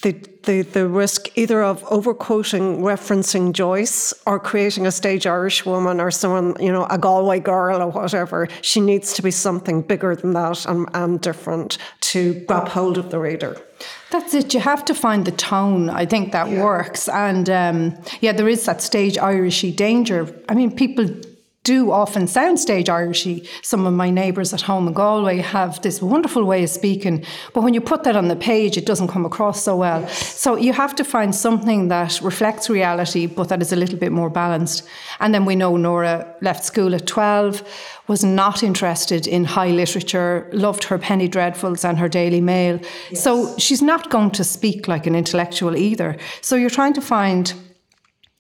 the, 0.01 0.11
the, 0.43 0.63
the 0.63 0.87
risk 0.87 1.29
either 1.37 1.63
of 1.63 1.83
overquoting, 1.85 2.79
referencing 2.79 3.53
Joyce, 3.53 4.13
or 4.25 4.39
creating 4.39 4.85
a 4.85 4.91
stage 4.91 5.25
Irish 5.25 5.65
woman 5.65 6.01
or 6.01 6.11
someone, 6.11 6.55
you 6.59 6.71
know, 6.71 6.85
a 6.89 6.97
Galway 6.97 7.39
girl 7.39 7.81
or 7.81 7.89
whatever? 7.89 8.47
She 8.61 8.81
needs 8.81 9.13
to 9.13 9.21
be 9.21 9.31
something 9.31 9.81
bigger 9.81 10.15
than 10.15 10.33
that 10.33 10.65
and, 10.65 10.89
and 10.93 11.21
different 11.21 11.77
to 12.01 12.33
grab 12.45 12.67
hold 12.67 12.97
of 12.97 13.11
the 13.11 13.19
reader. 13.19 13.55
That's 14.11 14.33
it. 14.33 14.53
You 14.53 14.59
have 14.59 14.85
to 14.85 14.93
find 14.93 15.25
the 15.25 15.31
tone. 15.31 15.89
I 15.89 16.05
think 16.05 16.31
that 16.33 16.49
yeah. 16.49 16.63
works. 16.63 17.07
And 17.09 17.49
um, 17.49 17.97
yeah, 18.21 18.33
there 18.33 18.47
is 18.47 18.65
that 18.65 18.81
stage 18.81 19.15
Irishy 19.15 19.75
danger. 19.75 20.27
I 20.49 20.53
mean, 20.53 20.75
people 20.75 21.09
do 21.63 21.91
often 21.91 22.23
soundstage 22.23 22.85
Irishy. 22.85 23.47
Some 23.61 23.85
of 23.85 23.93
my 23.93 24.09
neighbours 24.09 24.53
at 24.53 24.61
home 24.61 24.87
in 24.87 24.93
Galway 24.93 25.37
have 25.37 25.81
this 25.81 26.01
wonderful 26.01 26.43
way 26.43 26.63
of 26.63 26.69
speaking, 26.69 27.23
but 27.53 27.63
when 27.63 27.73
you 27.73 27.79
put 27.79 28.03
that 28.03 28.15
on 28.15 28.27
the 28.27 28.35
page, 28.35 28.77
it 28.77 28.85
doesn't 28.85 29.07
come 29.07 29.25
across 29.25 29.63
so 29.63 29.77
well. 29.77 30.01
Yes. 30.01 30.39
So 30.39 30.57
you 30.57 30.73
have 30.73 30.93
to 30.95 31.03
find 31.03 31.33
something 31.33 31.87
that 31.87 32.19
reflects 32.21 32.69
reality, 32.69 33.25
but 33.25 33.47
that 33.49 33.61
is 33.61 33.71
a 33.71 33.77
little 33.77 33.97
bit 33.97 34.11
more 34.11 34.29
balanced. 34.29 34.83
And 35.19 35.33
then 35.33 35.45
we 35.45 35.55
know 35.55 35.77
Nora 35.77 36.35
left 36.41 36.65
school 36.65 36.93
at 36.93 37.07
12, 37.07 37.63
was 38.07 38.23
not 38.23 38.63
interested 38.63 39.25
in 39.25 39.45
high 39.45 39.69
literature, 39.69 40.49
loved 40.51 40.83
her 40.83 40.97
penny 40.97 41.29
dreadfuls 41.29 41.87
and 41.87 41.97
her 41.97 42.09
Daily 42.09 42.41
Mail. 42.41 42.79
Yes. 43.09 43.23
So 43.23 43.57
she's 43.57 43.81
not 43.81 44.09
going 44.09 44.31
to 44.31 44.43
speak 44.43 44.89
like 44.89 45.07
an 45.07 45.15
intellectual 45.15 45.77
either. 45.77 46.17
So 46.41 46.57
you're 46.57 46.69
trying 46.69 46.93
to 46.93 47.01
find 47.01 47.53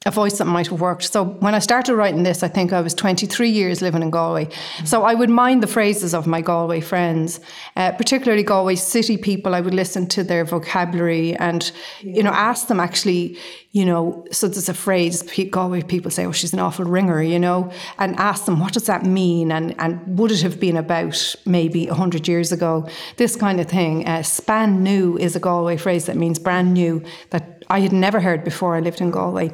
a 0.05 0.11
voice 0.11 0.37
that 0.37 0.45
might 0.45 0.67
have 0.67 0.81
worked. 0.81 1.03
So 1.03 1.23
when 1.23 1.55
I 1.55 1.59
started 1.59 1.95
writing 1.95 2.23
this, 2.23 2.43
I 2.43 2.47
think 2.47 2.73
I 2.73 2.81
was 2.81 2.93
23 2.93 3.49
years 3.49 3.81
living 3.81 4.01
in 4.01 4.09
Galway. 4.09 4.49
So 4.83 5.03
I 5.03 5.13
would 5.13 5.29
mind 5.29 5.63
the 5.63 5.67
phrases 5.67 6.13
of 6.13 6.27
my 6.27 6.41
Galway 6.41 6.81
friends, 6.81 7.39
uh, 7.75 7.91
particularly 7.93 8.43
Galway 8.43 8.75
city 8.75 9.17
people. 9.17 9.55
I 9.55 9.61
would 9.61 9.73
listen 9.73 10.07
to 10.07 10.23
their 10.23 10.43
vocabulary 10.43 11.35
and, 11.35 11.71
yeah. 12.01 12.15
you 12.15 12.23
know, 12.23 12.31
ask 12.31 12.67
them 12.67 12.79
actually, 12.79 13.37
you 13.71 13.85
know, 13.85 14.25
so 14.31 14.47
there's 14.47 14.69
a 14.69 14.73
phrase 14.73 15.23
Galway 15.49 15.81
people 15.81 16.11
say, 16.11 16.25
oh, 16.25 16.31
she's 16.31 16.53
an 16.53 16.59
awful 16.59 16.85
ringer, 16.85 17.23
you 17.23 17.39
know, 17.39 17.71
and 17.97 18.15
ask 18.17 18.45
them, 18.45 18.59
what 18.59 18.73
does 18.73 18.85
that 18.85 19.05
mean? 19.05 19.51
And, 19.51 19.73
and 19.79 20.19
would 20.19 20.31
it 20.31 20.41
have 20.41 20.59
been 20.59 20.77
about 20.77 21.35
maybe 21.45 21.87
100 21.87 22.27
years 22.27 22.51
ago? 22.51 22.87
This 23.17 23.35
kind 23.35 23.59
of 23.59 23.67
thing. 23.67 24.05
Uh, 24.05 24.21
span 24.21 24.83
new 24.83 25.17
is 25.17 25.35
a 25.35 25.39
Galway 25.39 25.77
phrase 25.77 26.05
that 26.05 26.17
means 26.17 26.39
brand 26.39 26.73
new 26.73 27.03
that 27.29 27.63
I 27.69 27.79
had 27.79 27.93
never 27.93 28.19
heard 28.19 28.43
before 28.43 28.75
I 28.75 28.79
lived 28.79 29.01
in 29.01 29.09
Galway. 29.09 29.51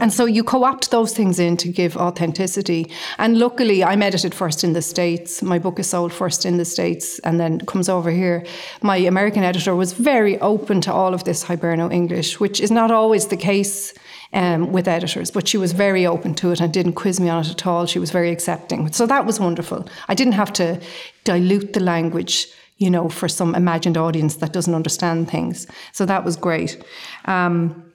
And 0.00 0.10
so 0.10 0.24
you 0.24 0.42
co 0.42 0.64
opt 0.64 0.90
those 0.90 1.14
things 1.14 1.38
in 1.38 1.58
to 1.58 1.68
give 1.68 1.98
authenticity. 1.98 2.90
And 3.18 3.38
luckily, 3.38 3.84
I'm 3.84 4.00
edited 4.00 4.34
first 4.34 4.64
in 4.64 4.72
the 4.72 4.80
States. 4.80 5.42
My 5.42 5.58
book 5.58 5.78
is 5.78 5.90
sold 5.90 6.14
first 6.14 6.46
in 6.46 6.56
the 6.56 6.64
States 6.64 7.18
and 7.20 7.38
then 7.38 7.60
comes 7.66 7.90
over 7.90 8.10
here. 8.10 8.46
My 8.80 8.96
American 8.96 9.42
editor 9.42 9.76
was 9.76 9.92
very 9.92 10.40
open 10.40 10.80
to 10.82 10.92
all 10.92 11.12
of 11.12 11.24
this 11.24 11.44
Hiberno 11.44 11.92
English, 11.92 12.40
which 12.40 12.58
is 12.58 12.70
not 12.70 12.90
always 12.90 13.26
the 13.26 13.36
case 13.36 13.92
um, 14.32 14.72
with 14.72 14.88
editors, 14.88 15.30
but 15.30 15.46
she 15.46 15.58
was 15.58 15.72
very 15.72 16.06
open 16.06 16.34
to 16.36 16.52
it 16.52 16.60
and 16.60 16.72
didn't 16.72 16.94
quiz 16.94 17.20
me 17.20 17.28
on 17.28 17.44
it 17.44 17.50
at 17.50 17.66
all. 17.66 17.84
She 17.84 17.98
was 17.98 18.10
very 18.10 18.30
accepting. 18.30 18.90
So 18.92 19.04
that 19.06 19.26
was 19.26 19.38
wonderful. 19.38 19.86
I 20.08 20.14
didn't 20.14 20.32
have 20.34 20.54
to 20.54 20.80
dilute 21.24 21.74
the 21.74 21.80
language 21.80 22.46
you 22.78 22.90
know, 22.90 23.08
for 23.08 23.28
some 23.28 23.54
imagined 23.54 23.96
audience 23.96 24.36
that 24.36 24.52
doesn't 24.52 24.74
understand 24.74 25.30
things. 25.30 25.68
So 25.92 26.04
that 26.06 26.24
was 26.24 26.34
great. 26.34 26.82
Um, 27.26 27.91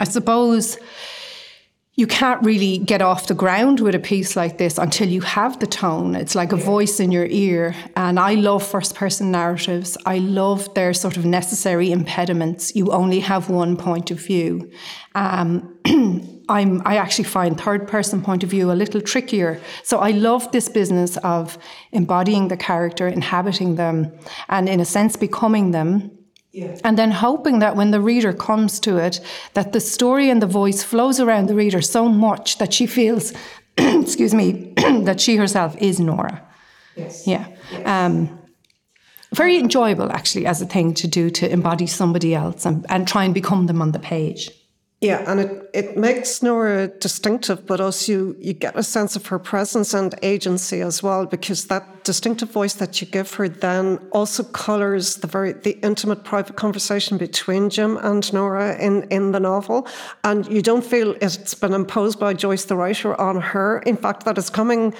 I 0.00 0.04
suppose 0.04 0.78
you 2.00 2.06
can't 2.06 2.42
really 2.42 2.78
get 2.78 3.02
off 3.02 3.26
the 3.26 3.34
ground 3.34 3.80
with 3.80 3.94
a 3.94 3.98
piece 3.98 4.34
like 4.34 4.56
this 4.56 4.78
until 4.78 5.06
you 5.06 5.20
have 5.20 5.58
the 5.58 5.66
tone. 5.66 6.14
It's 6.14 6.34
like 6.34 6.50
a 6.50 6.56
voice 6.56 6.98
in 6.98 7.12
your 7.12 7.26
ear. 7.26 7.74
And 7.94 8.18
I 8.18 8.34
love 8.34 8.66
first 8.66 8.94
person 8.94 9.30
narratives. 9.30 9.98
I 10.06 10.16
love 10.18 10.72
their 10.72 10.94
sort 10.94 11.18
of 11.18 11.26
necessary 11.26 11.92
impediments. 11.92 12.74
You 12.74 12.90
only 12.90 13.20
have 13.20 13.50
one 13.50 13.76
point 13.76 14.10
of 14.10 14.18
view. 14.18 14.70
Um, 15.14 15.78
I'm, 16.48 16.80
I 16.86 16.96
actually 16.96 17.24
find 17.24 17.60
third 17.60 17.86
person 17.86 18.22
point 18.22 18.44
of 18.44 18.50
view 18.50 18.72
a 18.72 18.72
little 18.72 19.02
trickier. 19.02 19.60
So 19.84 19.98
I 19.98 20.12
love 20.12 20.50
this 20.52 20.70
business 20.70 21.18
of 21.18 21.58
embodying 21.92 22.48
the 22.48 22.56
character, 22.56 23.08
inhabiting 23.08 23.74
them, 23.74 24.10
and 24.48 24.70
in 24.70 24.80
a 24.80 24.86
sense 24.86 25.16
becoming 25.16 25.72
them 25.72 26.10
Yeah. 26.52 26.78
And 26.82 26.98
then 26.98 27.12
hoping 27.12 27.60
that 27.60 27.76
when 27.76 27.92
the 27.92 28.00
reader 28.00 28.32
comes 28.32 28.80
to 28.80 28.96
it, 28.96 29.20
that 29.54 29.72
the 29.72 29.80
story 29.80 30.30
and 30.30 30.42
the 30.42 30.46
voice 30.46 30.82
flows 30.82 31.20
around 31.20 31.48
the 31.48 31.54
reader 31.54 31.80
so 31.80 32.08
much 32.08 32.58
that 32.58 32.72
she 32.72 32.86
feels, 32.86 33.32
excuse 33.76 34.34
me, 34.34 34.72
that 34.76 35.20
she 35.20 35.36
herself 35.36 35.76
is 35.78 36.00
Nora. 36.00 36.42
Yes. 36.96 37.26
Yeah. 37.26 37.46
Yes. 37.70 37.86
Um, 37.86 38.38
very 39.32 39.58
enjoyable, 39.58 40.10
actually, 40.10 40.46
as 40.46 40.60
a 40.60 40.66
thing 40.66 40.92
to 40.94 41.06
do 41.06 41.30
to 41.30 41.48
embody 41.48 41.86
somebody 41.86 42.34
else 42.34 42.66
and, 42.66 42.84
and 42.88 43.06
try 43.06 43.24
and 43.24 43.32
become 43.32 43.66
them 43.66 43.80
on 43.80 43.92
the 43.92 44.00
page. 44.00 44.50
Yeah, 45.02 45.24
and 45.26 45.40
it, 45.40 45.70
it 45.72 45.96
makes 45.96 46.42
Nora 46.42 46.88
distinctive, 46.88 47.66
but 47.66 47.80
also 47.80 48.12
you, 48.12 48.36
you 48.38 48.52
get 48.52 48.76
a 48.76 48.82
sense 48.82 49.16
of 49.16 49.24
her 49.28 49.38
presence 49.38 49.94
and 49.94 50.14
agency 50.22 50.82
as 50.82 51.02
well, 51.02 51.24
because 51.24 51.68
that 51.68 52.04
distinctive 52.04 52.50
voice 52.50 52.74
that 52.74 53.00
you 53.00 53.06
give 53.06 53.32
her 53.34 53.48
then 53.48 53.98
also 54.12 54.42
colours 54.42 55.16
the 55.16 55.26
very 55.26 55.52
the 55.52 55.78
intimate 55.82 56.24
private 56.24 56.56
conversation 56.56 57.18
between 57.18 57.70
Jim 57.70 57.98
and 57.98 58.30
Nora 58.32 58.78
in, 58.78 59.04
in 59.04 59.32
the 59.32 59.40
novel. 59.40 59.86
And 60.24 60.46
you 60.52 60.60
don't 60.60 60.84
feel 60.84 61.14
it's 61.22 61.54
been 61.54 61.72
imposed 61.72 62.18
by 62.18 62.34
Joyce 62.34 62.66
the 62.66 62.76
writer 62.76 63.18
on 63.18 63.40
her. 63.40 63.78
In 63.80 63.96
fact, 63.96 64.24
that 64.24 64.36
is 64.36 64.50
coming 64.50 64.94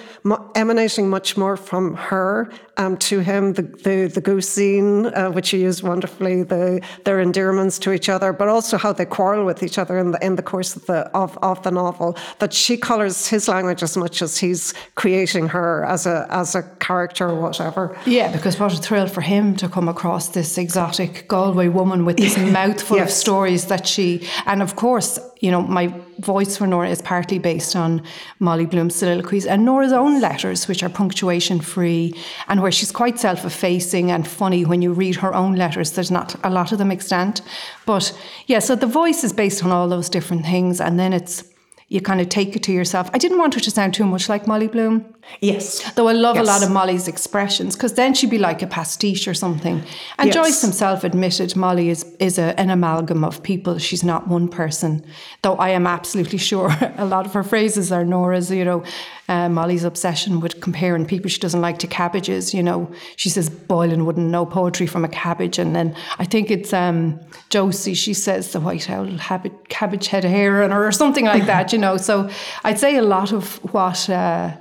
emanating 0.54 1.10
much 1.10 1.36
more 1.36 1.56
from 1.56 1.94
her 1.94 2.50
um, 2.78 2.96
to 2.98 3.20
him, 3.20 3.52
the 3.52 3.62
the, 3.62 4.10
the 4.14 4.20
goose 4.22 4.48
scene, 4.48 5.06
uh, 5.06 5.30
which 5.30 5.52
you 5.52 5.60
use 5.60 5.82
wonderfully, 5.82 6.42
the 6.42 6.80
their 7.04 7.20
endearments 7.20 7.78
to 7.80 7.92
each 7.92 8.08
other, 8.08 8.32
but 8.32 8.48
also 8.48 8.78
how 8.78 8.94
they 8.94 9.04
quarrel 9.04 9.44
with 9.44 9.62
each 9.62 9.76
other 9.76 9.89
other 9.90 9.98
in 9.98 10.12
the, 10.12 10.24
in 10.24 10.36
the 10.36 10.42
course 10.42 10.76
of 10.76 10.86
the, 10.86 11.08
of, 11.16 11.36
of 11.42 11.62
the 11.62 11.70
novel, 11.70 12.16
that 12.38 12.52
she 12.52 12.76
colours 12.76 13.26
his 13.26 13.48
language 13.48 13.82
as 13.82 13.96
much 13.96 14.22
as 14.22 14.38
he's 14.38 14.72
creating 14.94 15.48
her 15.48 15.84
as 15.84 16.06
a, 16.06 16.26
as 16.30 16.54
a 16.54 16.62
character 16.78 17.28
or 17.28 17.40
whatever. 17.40 17.96
Yeah, 18.06 18.32
because 18.32 18.58
what 18.58 18.72
a 18.72 18.76
thrill 18.76 19.08
for 19.08 19.20
him 19.20 19.56
to 19.56 19.68
come 19.68 19.88
across 19.88 20.28
this 20.28 20.56
exotic 20.56 21.26
Galway 21.28 21.68
woman 21.68 22.04
with 22.04 22.16
this 22.16 22.38
mouthful 22.52 22.96
yes. 22.96 23.08
of 23.08 23.14
stories 23.14 23.66
that 23.66 23.86
she, 23.86 24.26
and 24.46 24.62
of 24.62 24.76
course, 24.76 25.18
you 25.40 25.50
know, 25.50 25.62
my 25.62 25.92
voice 26.20 26.56
for 26.56 26.66
Nora 26.66 26.90
is 26.90 27.02
partly 27.02 27.38
based 27.38 27.74
on 27.74 28.02
Molly 28.38 28.66
Bloom's 28.66 28.94
soliloquies 28.94 29.46
and 29.46 29.64
Nora's 29.64 29.92
own 29.92 30.20
letters, 30.20 30.68
which 30.68 30.82
are 30.82 30.88
punctuation 30.88 31.60
free 31.60 32.14
and 32.48 32.62
where 32.62 32.72
she's 32.72 32.92
quite 32.92 33.18
self 33.18 33.44
effacing 33.44 34.10
and 34.10 34.26
funny 34.26 34.64
when 34.64 34.82
you 34.82 34.92
read 34.92 35.16
her 35.16 35.34
own 35.34 35.56
letters. 35.56 35.92
There's 35.92 36.10
not 36.10 36.34
a 36.44 36.50
lot 36.50 36.72
of 36.72 36.78
them 36.78 36.90
extant. 36.90 37.42
But 37.86 38.16
yeah, 38.46 38.58
so 38.58 38.74
the 38.76 38.86
voice 38.86 39.24
is 39.24 39.32
based 39.32 39.64
on 39.64 39.72
all 39.72 39.88
those 39.88 40.08
different 40.08 40.44
things. 40.44 40.80
And 40.80 40.98
then 40.98 41.12
it's, 41.12 41.44
you 41.90 42.00
kind 42.00 42.20
of 42.20 42.28
take 42.28 42.54
it 42.54 42.62
to 42.62 42.72
yourself. 42.72 43.10
I 43.12 43.18
didn't 43.18 43.38
want 43.38 43.54
her 43.54 43.60
to 43.60 43.70
sound 43.70 43.94
too 43.94 44.04
much 44.04 44.28
like 44.28 44.46
Molly 44.46 44.68
Bloom. 44.68 45.12
Yes. 45.40 45.92
Though 45.94 46.06
I 46.06 46.12
love 46.12 46.36
yes. 46.36 46.44
a 46.44 46.46
lot 46.46 46.62
of 46.62 46.70
Molly's 46.70 47.08
expressions 47.08 47.74
because 47.74 47.94
then 47.94 48.14
she'd 48.14 48.30
be 48.30 48.38
like 48.38 48.62
a 48.62 48.68
pastiche 48.68 49.26
or 49.26 49.34
something. 49.34 49.82
And 50.16 50.28
yes. 50.28 50.34
Joyce 50.34 50.62
himself 50.62 51.02
admitted 51.02 51.56
Molly 51.56 51.88
is, 51.88 52.04
is 52.20 52.38
a, 52.38 52.58
an 52.60 52.70
amalgam 52.70 53.24
of 53.24 53.42
people. 53.42 53.78
She's 53.78 54.04
not 54.04 54.28
one 54.28 54.46
person. 54.46 55.04
Though 55.42 55.56
I 55.56 55.70
am 55.70 55.84
absolutely 55.84 56.38
sure 56.50 56.70
a 56.96 57.04
lot 57.04 57.26
of 57.26 57.32
her 57.34 57.42
phrases 57.42 57.90
are 57.90 58.04
Nora's, 58.04 58.52
you 58.52 58.64
know, 58.64 58.84
uh, 59.30 59.48
Molly's 59.48 59.84
obsession 59.84 60.40
with 60.40 60.60
comparing 60.60 61.06
people 61.06 61.30
she 61.30 61.38
doesn't 61.38 61.60
like 61.60 61.78
to 61.78 61.86
cabbages. 61.86 62.52
You 62.52 62.64
know, 62.64 62.90
she 63.14 63.30
says 63.30 63.48
Boylan 63.48 64.04
wouldn't 64.04 64.28
know 64.28 64.44
poetry 64.44 64.88
from 64.88 65.04
a 65.04 65.08
cabbage. 65.08 65.56
And 65.56 65.74
then 65.74 65.96
I 66.18 66.24
think 66.24 66.50
it's 66.50 66.72
um, 66.72 67.20
Josie, 67.48 67.94
she 67.94 68.12
says 68.12 68.52
the 68.52 68.60
white 68.60 68.90
owl 68.90 69.06
habit, 69.18 69.68
cabbage 69.68 70.08
head 70.08 70.24
of 70.24 70.32
hair 70.32 70.64
on 70.64 70.72
her 70.72 70.84
or 70.84 70.92
something 70.92 71.24
like 71.24 71.46
that, 71.46 71.72
you 71.72 71.78
know. 71.78 71.96
So 71.96 72.28
I'd 72.64 72.78
say 72.78 72.96
a 72.96 73.02
lot 73.02 73.32
of 73.32 73.56
what. 73.72 74.10
Uh, 74.10 74.56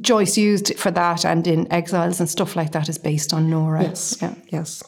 Joyce 0.00 0.36
used 0.36 0.76
for 0.76 0.90
that 0.90 1.24
and 1.24 1.46
in 1.46 1.72
Exiles 1.72 2.18
and 2.18 2.28
stuff 2.28 2.56
like 2.56 2.72
that 2.72 2.88
is 2.88 2.98
based 2.98 3.32
on 3.32 3.48
Nora. 3.48 3.84
Yes. 3.84 4.18
Yeah. 4.20 4.34
Yes. 4.48 4.82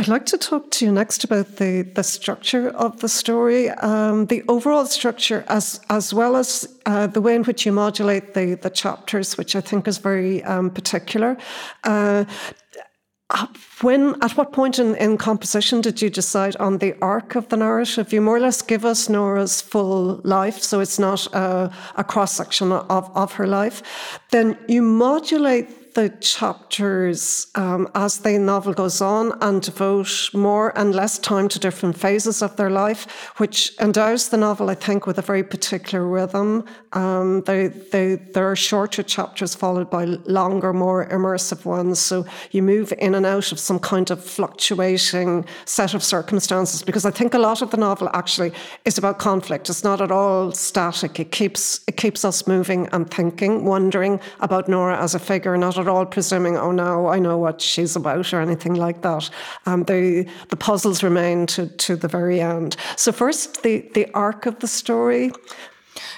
I'd 0.00 0.06
like 0.06 0.26
to 0.26 0.38
talk 0.38 0.70
to 0.70 0.84
you 0.84 0.92
next 0.92 1.24
about 1.24 1.56
the, 1.56 1.82
the 1.82 2.04
structure 2.04 2.68
of 2.68 3.00
the 3.00 3.08
story, 3.08 3.68
um, 3.70 4.26
the 4.26 4.44
overall 4.46 4.86
structure, 4.86 5.44
as 5.48 5.80
as 5.90 6.14
well 6.14 6.36
as 6.36 6.68
uh, 6.86 7.08
the 7.08 7.20
way 7.20 7.34
in 7.34 7.42
which 7.42 7.66
you 7.66 7.72
modulate 7.72 8.34
the 8.34 8.54
the 8.54 8.70
chapters, 8.70 9.36
which 9.36 9.56
I 9.56 9.60
think 9.60 9.88
is 9.88 9.98
very 9.98 10.44
um, 10.44 10.70
particular. 10.70 11.36
Uh, 11.82 12.26
when 13.82 14.14
at 14.22 14.36
what 14.36 14.52
point 14.52 14.78
in, 14.78 14.94
in 14.94 15.18
composition 15.18 15.80
did 15.82 16.00
you 16.00 16.08
decide 16.08 16.56
on 16.56 16.78
the 16.78 16.94
arc 17.02 17.34
of 17.34 17.48
the 17.48 17.56
narrative? 17.56 18.12
You 18.12 18.20
more 18.22 18.36
or 18.36 18.40
less 18.40 18.62
give 18.62 18.84
us 18.84 19.08
Nora's 19.08 19.60
full 19.60 20.20
life, 20.24 20.62
so 20.62 20.80
it's 20.80 20.98
not 20.98 21.26
a, 21.34 21.70
a 21.96 22.04
cross 22.04 22.32
section 22.32 22.72
of, 22.72 23.10
of 23.14 23.32
her 23.32 23.46
life. 23.46 23.82
Then 24.30 24.56
you 24.66 24.80
modulate 24.80 25.68
the 25.98 26.10
chapters 26.20 27.48
um, 27.56 27.88
as 27.96 28.18
the 28.18 28.38
novel 28.38 28.72
goes 28.72 29.00
on 29.00 29.36
and 29.40 29.60
devote 29.62 30.30
more 30.32 30.72
and 30.78 30.94
less 30.94 31.18
time 31.18 31.48
to 31.48 31.58
different 31.58 31.98
phases 31.98 32.40
of 32.40 32.54
their 32.54 32.70
life, 32.70 33.32
which 33.38 33.72
endows 33.80 34.28
the 34.28 34.36
novel, 34.36 34.70
I 34.70 34.76
think, 34.76 35.08
with 35.08 35.18
a 35.18 35.22
very 35.22 35.42
particular 35.42 36.06
rhythm. 36.06 36.64
Um, 36.92 37.42
they, 37.46 37.66
they, 37.66 38.14
there 38.14 38.48
are 38.48 38.54
shorter 38.54 39.02
chapters 39.02 39.56
followed 39.56 39.90
by 39.90 40.04
longer, 40.04 40.72
more 40.72 41.04
immersive 41.08 41.64
ones. 41.64 41.98
So 41.98 42.24
you 42.52 42.62
move 42.62 42.92
in 43.00 43.16
and 43.16 43.26
out 43.26 43.50
of 43.50 43.58
some 43.58 43.80
kind 43.80 44.08
of 44.12 44.24
fluctuating 44.24 45.46
set 45.64 45.94
of 45.94 46.04
circumstances 46.04 46.80
because 46.80 47.06
I 47.06 47.10
think 47.10 47.34
a 47.34 47.40
lot 47.40 47.60
of 47.60 47.72
the 47.72 47.76
novel 47.76 48.08
actually 48.12 48.52
is 48.84 48.98
about 48.98 49.18
conflict. 49.18 49.68
It's 49.68 49.82
not 49.82 50.00
at 50.00 50.12
all 50.12 50.52
static. 50.52 51.18
It 51.18 51.32
keeps, 51.32 51.80
it 51.88 51.96
keeps 51.96 52.24
us 52.24 52.46
moving 52.46 52.86
and 52.92 53.10
thinking, 53.10 53.64
wondering 53.64 54.20
about 54.38 54.68
Nora 54.68 54.96
as 55.02 55.16
a 55.16 55.18
figure, 55.18 55.56
not 55.56 55.76
at 55.76 55.87
all 55.88 56.06
presuming, 56.06 56.56
oh, 56.56 56.70
now 56.70 57.06
I 57.06 57.18
know 57.18 57.38
what 57.38 57.60
she's 57.60 57.96
about 57.96 58.32
or 58.32 58.40
anything 58.40 58.74
like 58.74 59.02
that. 59.02 59.30
Um, 59.66 59.84
the, 59.84 60.28
the 60.48 60.56
puzzles 60.56 61.02
remain 61.02 61.46
to, 61.46 61.66
to 61.66 61.96
the 61.96 62.08
very 62.08 62.40
end. 62.40 62.76
So, 62.96 63.12
first, 63.12 63.62
the, 63.62 63.88
the 63.94 64.10
arc 64.14 64.46
of 64.46 64.58
the 64.60 64.68
story. 64.68 65.30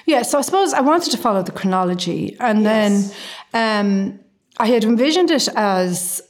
Yeah, 0.06 0.22
so 0.22 0.38
I 0.38 0.42
suppose 0.42 0.72
I 0.72 0.80
wanted 0.80 1.11
to 1.12 1.16
follow 1.16 1.42
the 1.42 1.52
chronology. 1.52 2.37
And 2.40 2.62
yes. 2.62 3.14
then 3.52 3.87
um, 3.87 4.20
I 4.59 4.66
had 4.66 4.85
envisioned 4.85 5.30
it 5.30 5.48
as 5.56 6.20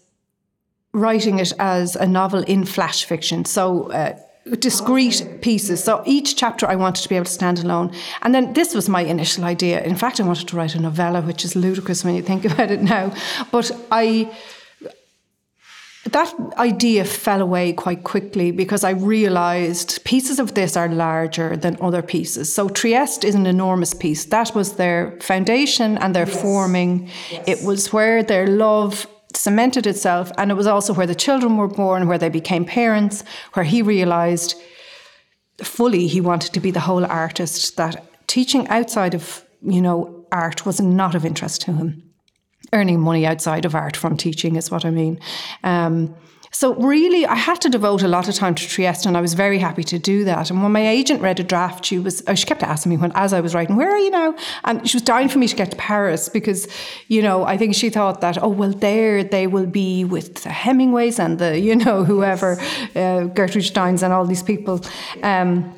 writing 0.93 1.39
it 1.39 1.53
as 1.59 1.97
a 1.97 2.07
novel 2.07 2.43
in 2.45 2.65
flash 2.65 3.05
fiction. 3.05 3.45
So, 3.45 3.91
uh, 3.93 4.19
discrete 4.59 5.41
pieces. 5.43 5.83
So 5.85 6.03
each 6.07 6.37
chapter 6.37 6.67
I 6.67 6.77
wanted 6.77 7.03
to 7.03 7.09
be 7.09 7.17
able 7.17 7.27
to 7.27 7.33
stand 7.33 7.59
alone. 7.59 7.93
And 8.23 8.35
then 8.35 8.53
this 8.55 8.75
was 8.75 8.89
my 8.89 9.03
initial 9.03 9.45
idea. 9.45 9.83
In 9.83 9.97
fact, 9.97 10.21
I 10.21 10.25
wanted 10.25 10.49
to 10.49 10.57
write 10.57 10.75
a 10.75 10.81
novella, 10.81 11.21
which 11.21 11.45
is 11.45 11.55
ludicrous 11.55 12.05
when 12.05 12.15
you 12.15 12.23
think 12.23 12.45
about 12.51 12.71
it 12.71 12.83
now. 12.83 13.13
But 13.51 13.71
I 13.91 14.33
that 16.13 16.35
idea 16.57 17.05
fell 17.05 17.43
away 17.43 17.73
quite 17.73 18.05
quickly 18.05 18.51
because 18.51 18.85
I 18.85 18.91
realized 18.91 20.03
pieces 20.05 20.39
of 20.39 20.55
this 20.55 20.77
are 20.77 20.89
larger 20.89 21.57
than 21.57 21.77
other 21.81 22.03
pieces. 22.03 22.53
So 22.53 22.69
Trieste 22.69 23.25
is 23.25 23.35
an 23.35 23.47
enormous 23.47 23.93
piece. 23.93 24.25
That 24.25 24.55
was 24.55 24.77
their 24.77 25.19
foundation 25.21 25.99
and 25.99 26.15
their 26.15 26.27
yes. 26.27 26.43
forming. 26.43 27.11
Yes. 27.31 27.45
It 27.47 27.67
was 27.67 27.93
where 27.93 28.23
their 28.23 28.47
love 28.47 29.07
cemented 29.35 29.87
itself. 29.87 30.31
And 30.39 30.51
it 30.51 30.55
was 30.55 30.67
also 30.67 30.93
where 30.93 31.07
the 31.07 31.15
children 31.15 31.57
were 31.57 31.69
born, 31.69 32.09
where 32.09 32.19
they 32.19 32.29
became 32.29 32.65
parents, 32.65 33.25
where 33.55 33.65
he 33.65 33.83
realized 33.83 34.55
fully 35.63 36.07
he 36.07 36.21
wanted 36.21 36.53
to 36.53 36.61
be 36.61 36.71
the 36.71 36.81
whole 36.81 37.05
artist, 37.05 37.77
that 37.77 38.05
teaching 38.27 38.67
outside 38.69 39.15
of, 39.15 39.45
you 39.63 39.81
know, 39.81 40.25
art 40.33 40.65
was 40.65 40.81
not 40.81 41.15
of 41.15 41.25
interest 41.25 41.63
to 41.63 41.73
him. 41.73 42.03
Earning 42.73 43.01
money 43.01 43.27
outside 43.27 43.65
of 43.65 43.75
art 43.75 43.97
from 43.97 44.17
teaching 44.17 44.57
is 44.57 44.71
what 44.71 44.85
I 44.85 44.91
mean. 44.91 45.19
Um, 45.65 46.15
so 46.53 46.75
really, 46.75 47.25
I 47.27 47.37
had 47.37 47.61
to 47.61 47.69
devote 47.69 48.03
a 48.03 48.09
lot 48.09 48.29
of 48.29 48.35
time 48.35 48.57
to 48.57 48.67
Trieste, 48.67 49.07
and 49.07 49.17
I 49.17 49.21
was 49.21 49.35
very 49.35 49.59
happy 49.59 49.85
to 49.85 50.01
do 50.01 50.25
that. 50.25 50.51
And 50.51 50.63
when 50.63 50.73
my 50.73 50.87
agent 50.87 51.23
read 51.23 51.39
a 51.39 51.45
draft, 51.45 51.85
she 51.85 51.99
was 51.99 52.25
oh, 52.27 52.35
she 52.35 52.45
kept 52.45 52.65
asking 52.65 52.91
me 52.91 52.97
when 52.97 53.13
as 53.15 53.33
I 53.33 53.41
was 53.41 53.55
writing, 53.55 53.77
"Where 53.77 53.91
are 53.91 53.99
you 53.99 54.11
now?" 54.11 54.35
And 54.65 54.89
she 54.89 54.97
was 54.97 55.03
dying 55.03 55.29
for 55.29 55.39
me 55.39 55.47
to 55.47 55.55
get 55.55 55.71
to 55.71 55.77
Paris 55.77 56.29
because, 56.29 56.67
you 57.07 57.23
know, 57.23 57.45
I 57.45 57.57
think 57.57 57.77
she 57.77 57.89
thought 57.89 58.21
that 58.23 58.43
oh 58.43 58.49
well, 58.49 58.73
there 58.73 59.23
they 59.23 59.47
will 59.47 59.67
be 59.67 60.05
with 60.05 60.43
the 60.43 60.51
Hemingways 60.51 61.21
and 61.21 61.39
the 61.39 61.59
you 61.59 61.77
know 61.77 62.03
whoever, 62.05 62.61
uh, 62.97 63.25
Gertrude 63.25 63.65
Steins 63.65 64.03
and 64.03 64.13
all 64.13 64.27
these 64.27 64.43
people. 64.43 64.81
Um, 65.23 65.73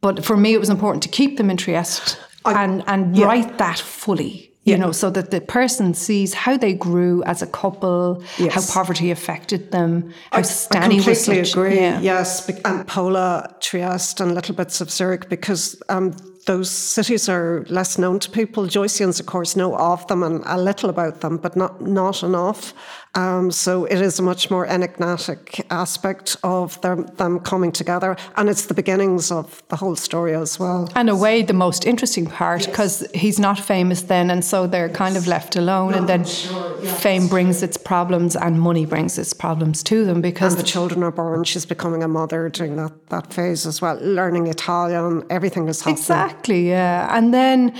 but 0.00 0.24
for 0.24 0.36
me, 0.36 0.54
it 0.54 0.60
was 0.60 0.70
important 0.70 1.02
to 1.02 1.08
keep 1.08 1.36
them 1.36 1.50
in 1.50 1.56
Trieste 1.56 2.16
I, 2.44 2.62
and 2.62 2.84
and 2.86 3.16
yeah. 3.16 3.26
write 3.26 3.58
that 3.58 3.80
fully 3.80 4.45
you 4.66 4.72
yeah. 4.72 4.78
know, 4.78 4.90
so 4.90 5.10
that 5.10 5.30
the 5.30 5.40
person 5.40 5.94
sees 5.94 6.34
how 6.34 6.56
they 6.56 6.74
grew 6.74 7.22
as 7.22 7.40
a 7.40 7.46
couple, 7.46 8.20
yes. 8.36 8.52
how 8.52 8.74
poverty 8.74 9.12
affected 9.12 9.70
them, 9.70 10.12
how 10.32 10.40
I, 10.40 10.42
Stanny 10.42 10.96
I 10.96 10.98
completely 10.98 11.38
was 11.38 11.50
such, 11.50 11.56
agree. 11.56 11.76
Yeah. 11.76 12.00
Yes, 12.00 12.48
and 12.64 12.86
Pola, 12.86 13.54
Trieste, 13.60 14.20
and 14.20 14.34
little 14.34 14.56
bits 14.56 14.80
of 14.80 14.90
Zurich, 14.90 15.28
because 15.28 15.80
um, 15.88 16.16
those 16.46 16.68
cities 16.68 17.28
are 17.28 17.64
less 17.68 17.96
known 17.96 18.18
to 18.18 18.28
people. 18.28 18.64
Joyceans, 18.66 19.20
of 19.20 19.26
course, 19.26 19.54
know 19.54 19.76
of 19.76 20.04
them 20.08 20.24
and 20.24 20.42
a 20.46 20.60
little 20.60 20.90
about 20.90 21.20
them, 21.20 21.36
but 21.36 21.54
not 21.54 21.80
not 21.80 22.24
enough. 22.24 22.74
Um, 23.16 23.50
so 23.50 23.86
it 23.86 24.00
is 24.00 24.18
a 24.18 24.22
much 24.22 24.50
more 24.50 24.66
enigmatic 24.66 25.66
aspect 25.70 26.36
of 26.42 26.80
them, 26.82 27.06
them 27.16 27.40
coming 27.40 27.72
together, 27.72 28.16
and 28.36 28.48
it's 28.48 28.66
the 28.66 28.74
beginnings 28.74 29.32
of 29.32 29.62
the 29.68 29.76
whole 29.76 29.96
story 29.96 30.34
as 30.34 30.58
well. 30.58 30.88
And 30.94 31.08
a 31.08 31.16
way, 31.16 31.42
the 31.42 31.54
most 31.54 31.86
interesting 31.86 32.26
part 32.26 32.66
because 32.66 33.02
yes. 33.02 33.10
he's 33.14 33.38
not 33.38 33.58
famous 33.58 34.02
then, 34.02 34.30
and 34.30 34.44
so 34.44 34.66
they're 34.66 34.88
yes. 34.88 34.96
kind 34.96 35.16
of 35.16 35.26
left 35.26 35.56
alone. 35.56 35.92
No, 35.92 35.98
and 35.98 36.08
then 36.08 36.24
sure 36.24 36.76
fame 36.86 37.26
brings 37.28 37.62
its 37.62 37.76
problems 37.76 38.36
and 38.36 38.60
money 38.60 38.84
brings 38.84 39.18
its 39.18 39.32
problems 39.32 39.82
to 39.84 40.04
them 40.04 40.20
because 40.20 40.54
and 40.54 40.62
the 40.62 40.66
children 40.66 41.02
are 41.02 41.10
born. 41.10 41.44
She's 41.44 41.66
becoming 41.66 42.02
a 42.02 42.08
mother 42.08 42.48
during 42.48 42.76
that, 42.76 43.08
that 43.08 43.32
phase 43.32 43.66
as 43.66 43.80
well, 43.80 43.98
learning 44.00 44.46
Italian, 44.46 45.24
everything 45.30 45.68
is 45.68 45.80
happening. 45.80 45.98
Exactly, 45.98 46.68
yeah. 46.68 47.16
And 47.16 47.32
then 47.32 47.76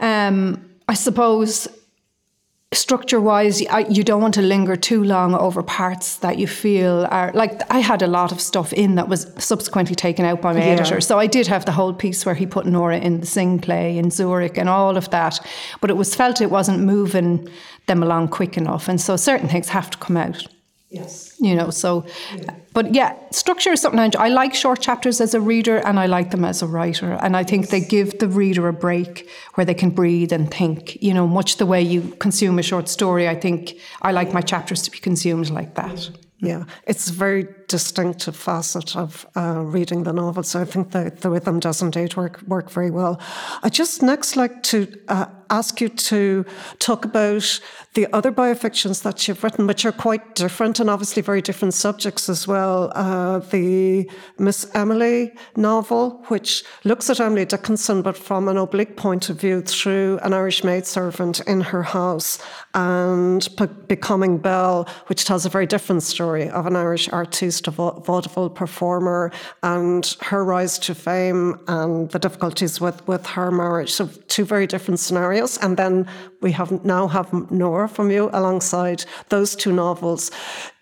um, 0.00 0.64
I 0.88 0.94
suppose 0.94 1.68
structure 2.72 3.20
wise, 3.20 3.60
you 3.60 4.02
don't 4.02 4.22
want 4.22 4.34
to 4.34 4.42
linger 4.42 4.76
too 4.76 5.04
long 5.04 5.34
over 5.34 5.62
parts 5.62 6.16
that 6.16 6.38
you 6.38 6.46
feel 6.46 7.06
are 7.10 7.30
like 7.34 7.60
I 7.70 7.80
had 7.80 8.02
a 8.02 8.06
lot 8.06 8.32
of 8.32 8.40
stuff 8.40 8.72
in 8.72 8.94
that 8.94 9.08
was 9.08 9.30
subsequently 9.38 9.94
taken 9.94 10.24
out 10.24 10.40
by 10.40 10.52
my 10.52 10.60
yeah. 10.60 10.72
editor. 10.72 11.00
So 11.00 11.18
I 11.18 11.26
did 11.26 11.46
have 11.46 11.64
the 11.64 11.72
whole 11.72 11.92
piece 11.92 12.24
where 12.24 12.34
he 12.34 12.46
put 12.46 12.66
Nora 12.66 12.98
in 12.98 13.20
the 13.20 13.26
sing 13.26 13.58
play 13.58 13.98
in 13.98 14.10
Zurich 14.10 14.56
and 14.56 14.68
all 14.68 14.96
of 14.96 15.10
that, 15.10 15.38
but 15.80 15.90
it 15.90 15.96
was 15.96 16.14
felt 16.14 16.40
it 16.40 16.50
wasn't 16.50 16.80
moving 16.80 17.48
them 17.86 18.02
along 18.02 18.28
quick 18.28 18.56
enough. 18.56 18.88
And 18.88 19.00
so 19.00 19.16
certain 19.16 19.48
things 19.48 19.68
have 19.68 19.90
to 19.90 19.98
come 19.98 20.16
out. 20.16 20.46
Yes. 20.92 21.34
You 21.40 21.54
know, 21.54 21.70
so, 21.70 22.04
yeah. 22.36 22.54
but 22.74 22.94
yeah, 22.94 23.16
structure 23.30 23.72
is 23.72 23.80
something 23.80 23.98
I. 23.98 24.10
I 24.18 24.28
like 24.28 24.54
short 24.54 24.80
chapters 24.80 25.22
as 25.22 25.32
a 25.32 25.40
reader 25.40 25.78
and 25.78 25.98
I 25.98 26.04
like 26.04 26.30
them 26.30 26.44
as 26.44 26.60
a 26.60 26.66
writer. 26.66 27.14
And 27.14 27.34
I 27.34 27.44
think 27.44 27.70
they 27.70 27.80
give 27.80 28.18
the 28.18 28.28
reader 28.28 28.68
a 28.68 28.74
break 28.74 29.28
where 29.54 29.64
they 29.64 29.74
can 29.74 29.88
breathe 29.88 30.32
and 30.32 30.50
think, 30.50 31.02
you 31.02 31.14
know, 31.14 31.26
much 31.26 31.56
the 31.56 31.64
way 31.64 31.80
you 31.80 32.02
consume 32.20 32.58
a 32.58 32.62
short 32.62 32.90
story. 32.90 33.26
I 33.26 33.34
think 33.34 33.78
I 34.02 34.12
like 34.12 34.34
my 34.34 34.42
chapters 34.42 34.82
to 34.82 34.90
be 34.90 34.98
consumed 34.98 35.48
like 35.48 35.74
that. 35.76 36.10
Yeah, 36.42 36.64
it's 36.88 37.08
a 37.08 37.12
very 37.12 37.46
distinctive 37.68 38.34
facet 38.34 38.96
of 38.96 39.24
uh, 39.36 39.62
reading 39.64 40.02
the 40.02 40.12
novel. 40.12 40.42
So 40.42 40.60
I 40.60 40.64
think 40.64 40.90
the, 40.90 41.12
the 41.20 41.30
rhythm 41.30 41.60
does 41.60 41.80
indeed 41.80 42.16
work 42.16 42.42
work 42.48 42.68
very 42.68 42.90
well. 42.90 43.20
I 43.62 43.68
just 43.68 44.02
next 44.02 44.36
like 44.36 44.62
to 44.64 44.88
uh, 45.06 45.26
ask 45.52 45.80
you 45.80 45.88
to 45.88 46.44
talk 46.78 47.04
about 47.04 47.60
the 47.94 48.06
other 48.14 48.32
biofictions 48.32 49.02
that 49.02 49.28
you've 49.28 49.44
written, 49.44 49.66
which 49.66 49.84
are 49.84 49.92
quite 49.92 50.34
different 50.34 50.80
and 50.80 50.88
obviously 50.88 51.20
very 51.20 51.42
different 51.42 51.74
subjects 51.74 52.28
as 52.30 52.48
well. 52.48 52.90
Uh, 52.94 53.38
the 53.38 54.10
Miss 54.38 54.70
Emily 54.74 55.34
novel, 55.54 56.24
which 56.28 56.64
looks 56.84 57.10
at 57.10 57.20
Emily 57.20 57.44
Dickinson, 57.44 58.00
but 58.00 58.16
from 58.16 58.48
an 58.48 58.56
oblique 58.56 58.96
point 58.96 59.28
of 59.28 59.38
view 59.38 59.60
through 59.60 60.18
an 60.22 60.32
Irish 60.32 60.64
maidservant 60.64 61.40
in 61.40 61.60
her 61.60 61.82
house, 61.82 62.38
and 62.74 63.46
Becoming 63.88 64.38
Belle, 64.38 64.88
which 65.08 65.26
tells 65.26 65.44
a 65.44 65.50
very 65.50 65.66
different 65.66 66.02
story 66.02 66.48
of 66.48 66.66
an 66.66 66.76
Irish 66.76 67.10
artiste, 67.10 67.68
a 67.68 67.70
vaudeville 67.70 68.48
performer, 68.48 69.30
and 69.62 70.16
her 70.22 70.42
rise 70.44 70.78
to 70.78 70.94
fame 70.94 71.60
and 71.68 72.10
the 72.10 72.18
difficulties 72.18 72.80
with, 72.80 73.06
with 73.06 73.26
her 73.26 73.50
marriage. 73.50 73.92
So, 73.92 74.06
two 74.28 74.46
very 74.46 74.66
different 74.66 74.98
scenarios. 74.98 75.41
And 75.62 75.76
then 75.76 76.06
we 76.40 76.52
have 76.52 76.84
now 76.84 77.08
have 77.08 77.32
Nora 77.50 77.88
from 77.88 78.10
you 78.10 78.30
alongside 78.32 79.04
those 79.28 79.56
two 79.56 79.72
novels. 79.72 80.30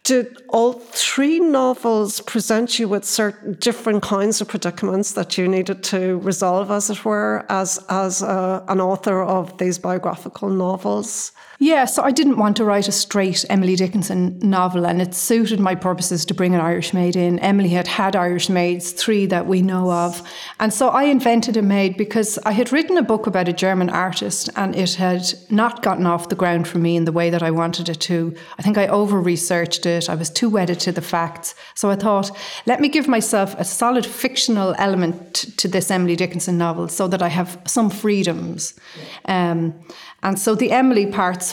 Did 0.04 0.26
all 0.48 0.72
three 0.72 1.40
novels 1.40 2.20
present 2.20 2.78
you 2.78 2.88
with 2.88 3.04
certain 3.04 3.54
different 3.60 4.02
kinds 4.02 4.40
of 4.40 4.48
predicaments 4.48 5.12
that 5.12 5.36
you 5.36 5.46
needed 5.46 5.82
to 5.84 6.18
resolve, 6.18 6.70
as 6.70 6.90
it 6.90 7.04
were, 7.04 7.44
as 7.48 7.78
as 7.88 8.22
a, 8.22 8.64
an 8.68 8.80
author 8.80 9.22
of 9.22 9.56
these 9.58 9.78
biographical 9.78 10.48
novels? 10.48 11.32
Yeah, 11.62 11.84
so 11.84 12.02
I 12.02 12.10
didn't 12.10 12.38
want 12.38 12.56
to 12.56 12.64
write 12.64 12.88
a 12.88 12.92
straight 12.92 13.44
Emily 13.50 13.76
Dickinson 13.76 14.38
novel, 14.38 14.86
and 14.86 15.02
it 15.02 15.14
suited 15.14 15.60
my 15.60 15.74
purposes 15.74 16.24
to 16.24 16.32
bring 16.32 16.54
an 16.54 16.60
Irish 16.62 16.94
maid 16.94 17.16
in. 17.16 17.38
Emily 17.40 17.68
had 17.68 17.86
had 17.86 18.16
Irish 18.16 18.48
maids, 18.48 18.92
three 18.92 19.26
that 19.26 19.46
we 19.46 19.60
know 19.60 19.92
of. 19.92 20.26
And 20.58 20.72
so 20.72 20.88
I 20.88 21.04
invented 21.04 21.58
a 21.58 21.62
maid 21.62 21.98
because 21.98 22.38
I 22.46 22.52
had 22.52 22.72
written 22.72 22.96
a 22.96 23.02
book 23.02 23.26
about 23.26 23.46
a 23.46 23.52
German 23.52 23.90
artist, 23.90 24.48
and 24.56 24.74
it 24.74 24.94
had 24.94 25.34
not 25.50 25.82
gotten 25.82 26.06
off 26.06 26.30
the 26.30 26.34
ground 26.34 26.66
for 26.66 26.78
me 26.78 26.96
in 26.96 27.04
the 27.04 27.12
way 27.12 27.28
that 27.28 27.42
I 27.42 27.50
wanted 27.50 27.90
it 27.90 28.00
to. 28.00 28.34
I 28.58 28.62
think 28.62 28.78
I 28.78 28.86
over 28.86 29.20
researched 29.20 29.84
it, 29.84 30.08
I 30.08 30.14
was 30.14 30.30
too 30.30 30.48
wedded 30.48 30.80
to 30.80 30.92
the 30.92 31.02
facts. 31.02 31.54
So 31.74 31.90
I 31.90 31.96
thought, 31.96 32.30
let 32.64 32.80
me 32.80 32.88
give 32.88 33.06
myself 33.06 33.54
a 33.58 33.66
solid 33.66 34.06
fictional 34.06 34.74
element 34.78 35.34
to 35.58 35.68
this 35.68 35.90
Emily 35.90 36.16
Dickinson 36.16 36.56
novel 36.56 36.88
so 36.88 37.06
that 37.08 37.20
I 37.20 37.28
have 37.28 37.60
some 37.66 37.90
freedoms. 37.90 38.80
Um, 39.26 39.74
and 40.22 40.38
so 40.38 40.54
the 40.54 40.70
Emily 40.70 41.06
parts, 41.06 41.49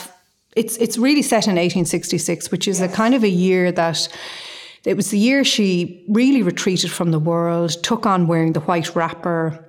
it's 0.58 0.76
it's 0.78 0.98
really 0.98 1.22
set 1.22 1.46
in 1.46 1.54
1866, 1.54 2.50
which 2.50 2.66
is 2.66 2.80
yes. 2.80 2.92
a 2.92 2.94
kind 2.94 3.14
of 3.14 3.22
a 3.22 3.28
year 3.28 3.70
that 3.72 4.08
it 4.84 4.96
was 4.96 5.10
the 5.10 5.18
year 5.18 5.44
she 5.44 6.04
really 6.08 6.42
retreated 6.42 6.90
from 6.90 7.10
the 7.10 7.18
world, 7.18 7.70
took 7.82 8.06
on 8.06 8.26
wearing 8.26 8.52
the 8.52 8.60
white 8.60 8.94
wrapper, 8.96 9.67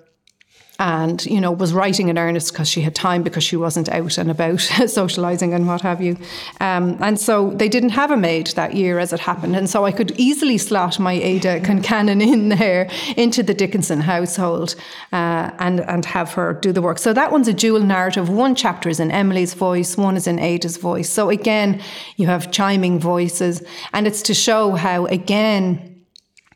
and 0.79 1.25
you 1.25 1.39
know 1.41 1.51
was 1.51 1.73
writing 1.73 2.07
in 2.07 2.17
earnest 2.17 2.53
because 2.53 2.67
she 2.67 2.81
had 2.81 2.95
time 2.95 3.21
because 3.21 3.43
she 3.43 3.57
wasn't 3.57 3.89
out 3.89 4.17
and 4.17 4.31
about 4.31 4.59
socializing 4.87 5.53
and 5.53 5.67
what 5.67 5.81
have 5.81 6.01
you. 6.01 6.17
Um, 6.61 6.97
and 7.01 7.19
so 7.19 7.51
they 7.51 7.69
didn't 7.69 7.89
have 7.89 8.11
a 8.11 8.17
maid 8.17 8.47
that 8.47 8.73
year 8.73 8.97
as 8.97 9.13
it 9.13 9.19
happened. 9.19 9.55
And 9.55 9.69
so 9.69 9.85
I 9.85 9.91
could 9.91 10.11
easily 10.17 10.57
slot 10.57 10.99
my 10.99 11.13
Ada 11.13 11.59
Concannon 11.59 12.21
in 12.21 12.49
there 12.49 12.89
into 13.17 13.43
the 13.43 13.53
Dickinson 13.53 13.99
household 13.99 14.75
uh, 15.11 15.51
and 15.59 15.81
and 15.81 16.05
have 16.05 16.33
her 16.33 16.53
do 16.53 16.71
the 16.71 16.81
work. 16.81 16.97
So 16.97 17.13
that 17.13 17.31
one's 17.31 17.47
a 17.47 17.53
dual 17.53 17.81
narrative. 17.81 18.29
One 18.29 18.55
chapter 18.55 18.89
is 18.89 18.99
in 18.99 19.11
Emily's 19.11 19.53
voice 19.53 19.97
one 19.97 20.15
is 20.15 20.27
in 20.27 20.39
Ada's 20.39 20.77
voice. 20.77 21.09
So 21.09 21.29
again 21.29 21.81
you 22.15 22.27
have 22.27 22.51
chiming 22.51 22.99
voices 22.99 23.61
and 23.93 24.07
it's 24.07 24.21
to 24.23 24.33
show 24.33 24.71
how 24.71 25.05
again 25.07 25.88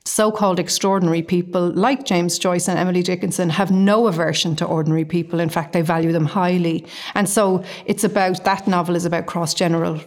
so 0.06 0.32
called 0.32 0.60
extraordinary 0.60 1.22
people 1.22 1.70
like 1.70 2.06
James 2.06 2.38
Joyce 2.38 2.68
and 2.68 2.78
Emily 2.78 3.02
Dickinson 3.04 3.50
have 3.50 3.72
no 3.72 4.08
aversion 4.08 4.56
to 4.58 4.66
ordinary 4.66 5.06
people. 5.06 5.40
In 5.40 5.50
fact, 5.50 5.74
they 5.74 5.82
value 5.82 6.12
them 6.12 6.26
highly. 6.26 6.86
And 7.16 7.30
so 7.30 7.64
it's 7.86 8.04
about 8.04 8.44
that 8.44 8.68
novel 8.68 8.96
is 8.96 9.06
about 9.06 9.28
cross 9.28 9.54
general 9.54 10.02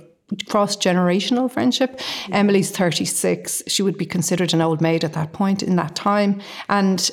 cross 0.49 0.77
generational 0.77 1.51
friendship. 1.51 2.01
Emily's 2.33 2.71
36. 2.71 3.63
She 3.69 3.83
would 3.83 3.97
be 3.97 4.07
considered 4.07 4.53
an 4.53 4.61
old 4.61 4.81
maid 4.81 5.05
at 5.05 5.13
that 5.13 5.33
point 5.33 5.63
in 5.63 5.77
that 5.77 5.95
time. 5.95 6.41
And 6.69 7.11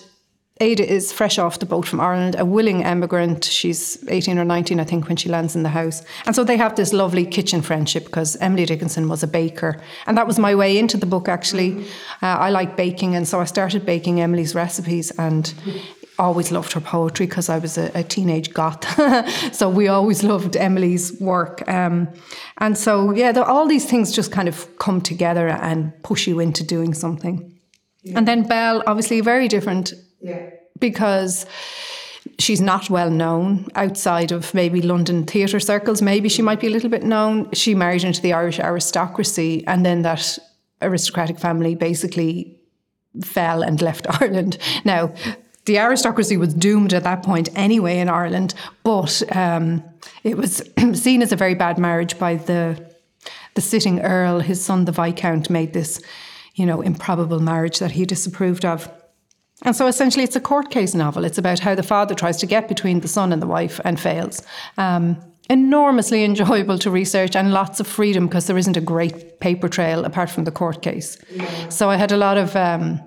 Ada 0.61 0.87
is 0.87 1.11
fresh 1.11 1.39
off 1.39 1.57
the 1.57 1.65
boat 1.65 1.87
from 1.87 1.99
Ireland, 1.99 2.35
a 2.37 2.45
willing 2.45 2.83
emigrant. 2.83 3.43
She's 3.43 4.03
18 4.07 4.37
or 4.37 4.45
19, 4.45 4.79
I 4.79 4.83
think, 4.83 5.07
when 5.07 5.17
she 5.17 5.27
lands 5.27 5.55
in 5.55 5.63
the 5.63 5.69
house. 5.69 6.03
And 6.27 6.35
so 6.35 6.43
they 6.43 6.57
have 6.57 6.75
this 6.75 6.93
lovely 6.93 7.25
kitchen 7.25 7.61
friendship 7.63 8.05
because 8.05 8.35
Emily 8.35 8.65
Dickinson 8.65 9.09
was 9.09 9.23
a 9.23 9.27
baker. 9.27 9.81
And 10.05 10.15
that 10.15 10.27
was 10.27 10.37
my 10.37 10.53
way 10.53 10.77
into 10.77 10.95
the 10.95 11.07
book, 11.07 11.27
actually. 11.27 11.83
Uh, 12.21 12.37
I 12.37 12.51
like 12.51 12.77
baking, 12.77 13.15
and 13.15 13.27
so 13.27 13.39
I 13.41 13.45
started 13.45 13.83
baking 13.83 14.21
Emily's 14.21 14.53
recipes 14.53 15.11
and 15.17 15.53
always 16.19 16.51
loved 16.51 16.73
her 16.73 16.81
poetry 16.81 17.25
because 17.25 17.49
I 17.49 17.57
was 17.57 17.77
a, 17.77 17.91
a, 17.95 18.03
teenage 18.03 18.53
goth. 18.53 18.85
so 19.53 19.67
we 19.67 19.87
always 19.87 20.23
loved 20.23 20.55
Emily's 20.55 21.19
work. 21.19 21.67
Um, 21.67 22.07
and 22.59 22.77
so, 22.77 23.11
yeah, 23.11 23.31
all 23.39 23.67
these 23.67 23.89
things 23.89 24.11
just 24.11 24.31
kind 24.31 24.47
of 24.47 24.77
come 24.77 25.01
together 25.01 25.47
and 25.47 25.91
push 26.03 26.27
you 26.27 26.39
into 26.39 26.63
doing 26.63 26.93
something. 26.93 27.59
Yeah. 28.03 28.17
And 28.17 28.27
then 28.27 28.43
Belle, 28.43 28.83
obviously, 28.85 29.21
very 29.21 29.47
different 29.47 29.93
Because 30.79 31.45
she's 32.39 32.61
not 32.61 32.89
well 32.89 33.09
known 33.09 33.67
outside 33.75 34.31
of 34.31 34.53
maybe 34.53 34.81
London 34.81 35.25
theatre 35.25 35.59
circles. 35.59 36.01
Maybe 36.01 36.29
she 36.29 36.41
might 36.41 36.59
be 36.59 36.67
a 36.67 36.71
little 36.71 36.89
bit 36.89 37.03
known. 37.03 37.51
She 37.51 37.75
married 37.75 38.03
into 38.03 38.21
the 38.21 38.33
Irish 38.33 38.59
aristocracy, 38.59 39.65
and 39.67 39.85
then 39.85 40.01
that 40.03 40.37
aristocratic 40.81 41.39
family 41.39 41.75
basically 41.75 42.59
fell 43.21 43.61
and 43.61 43.81
left 43.81 44.07
Ireland. 44.21 44.57
Now, 44.83 45.13
the 45.65 45.77
aristocracy 45.77 46.35
was 46.35 46.53
doomed 46.53 46.93
at 46.93 47.03
that 47.03 47.23
point 47.23 47.49
anyway 47.55 47.99
in 47.99 48.09
Ireland, 48.09 48.53
but 48.83 49.21
um, 49.35 49.83
it 50.23 50.37
was 50.37 50.61
seen 50.93 51.21
as 51.21 51.31
a 51.31 51.37
very 51.37 51.55
bad 51.55 51.77
marriage 51.77 52.17
by 52.19 52.35
the 52.35 52.93
the 53.55 53.61
sitting 53.61 53.99
earl. 54.01 54.39
His 54.39 54.63
son, 54.63 54.85
the 54.85 54.91
viscount, 54.91 55.49
made 55.49 55.73
this, 55.73 56.01
you 56.55 56.65
know, 56.65 56.81
improbable 56.81 57.39
marriage 57.39 57.79
that 57.79 57.91
he 57.91 58.05
disapproved 58.05 58.65
of. 58.65 58.89
And 59.61 59.75
so 59.75 59.87
essentially, 59.87 60.23
it's 60.23 60.35
a 60.35 60.41
court 60.41 60.71
case 60.71 60.93
novel. 60.93 61.23
It's 61.23 61.37
about 61.37 61.59
how 61.59 61.75
the 61.75 61.83
father 61.83 62.15
tries 62.15 62.37
to 62.37 62.45
get 62.45 62.67
between 62.67 62.99
the 62.99 63.07
son 63.07 63.31
and 63.31 63.41
the 63.41 63.47
wife 63.47 63.79
and 63.85 63.99
fails. 63.99 64.41
Um, 64.77 65.17
enormously 65.49 66.23
enjoyable 66.23 66.79
to 66.79 66.89
research 66.89 67.35
and 67.35 67.53
lots 67.53 67.79
of 67.79 67.87
freedom 67.87 68.27
because 68.27 68.47
there 68.47 68.57
isn't 68.57 68.77
a 68.77 68.81
great 68.81 69.39
paper 69.39 69.69
trail 69.69 70.05
apart 70.05 70.29
from 70.29 70.43
the 70.45 70.51
court 70.51 70.81
case. 70.81 71.17
Yeah. 71.31 71.69
So 71.69 71.89
I 71.89 71.95
had 71.97 72.11
a 72.11 72.17
lot 72.17 72.37
of. 72.37 72.55
Um, 72.55 72.99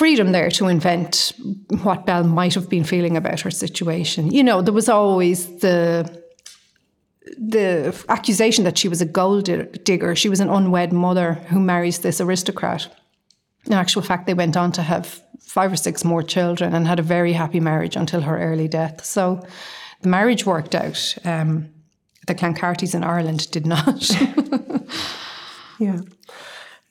freedom 0.00 0.32
there 0.32 0.48
to 0.48 0.66
invent 0.66 1.32
what 1.82 2.06
Belle 2.06 2.24
might 2.24 2.54
have 2.54 2.70
been 2.70 2.84
feeling 2.84 3.18
about 3.18 3.40
her 3.40 3.50
situation. 3.50 4.30
You 4.30 4.42
know, 4.42 4.62
there 4.62 4.72
was 4.72 4.88
always 4.88 5.58
the 5.58 6.08
the 7.36 7.94
accusation 8.08 8.64
that 8.64 8.78
she 8.78 8.88
was 8.88 9.00
a 9.02 9.04
gold 9.04 9.44
digger. 9.84 10.16
She 10.16 10.30
was 10.30 10.40
an 10.40 10.48
unwed 10.48 10.92
mother 10.92 11.34
who 11.50 11.60
marries 11.60 11.98
this 11.98 12.20
aristocrat. 12.20 12.88
In 13.66 13.72
actual 13.72 14.02
fact, 14.02 14.26
they 14.26 14.34
went 14.34 14.56
on 14.56 14.72
to 14.72 14.82
have 14.82 15.22
five 15.40 15.72
or 15.72 15.76
six 15.76 16.04
more 16.04 16.22
children 16.22 16.74
and 16.74 16.86
had 16.86 16.98
a 16.98 17.02
very 17.02 17.32
happy 17.32 17.60
marriage 17.60 17.96
until 17.96 18.20
her 18.22 18.38
early 18.38 18.68
death. 18.68 19.04
So 19.04 19.44
the 20.00 20.08
marriage 20.08 20.46
worked 20.46 20.74
out. 20.74 21.16
Um, 21.24 21.70
the 22.26 22.34
Clancartys 22.34 22.94
in 22.94 23.02
Ireland 23.02 23.50
did 23.50 23.66
not. 23.66 24.10
yeah. 25.78 26.00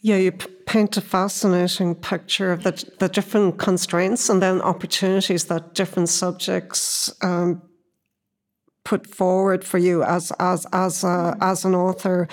Yeah, 0.02 0.16
you 0.16 0.32
paint 0.32 0.96
a 0.98 1.02
fascinating 1.02 1.96
picture 1.96 2.52
of 2.52 2.64
the, 2.64 2.92
the 3.00 3.10
different 3.10 3.58
constraints 3.58 4.30
and 4.30 4.42
then 4.42 4.62
opportunities 4.62 5.46
that 5.46 5.74
different 5.74 6.10
subjects 6.10 7.12
um, 7.22 7.62
put 8.84 9.06
forward 9.06 9.64
for 9.64 9.78
you 9.78 10.04
as 10.04 10.32
as 10.40 10.66
as 10.74 11.04
a, 11.04 11.38
as 11.42 11.66
an 11.66 11.76
author. 11.76 12.28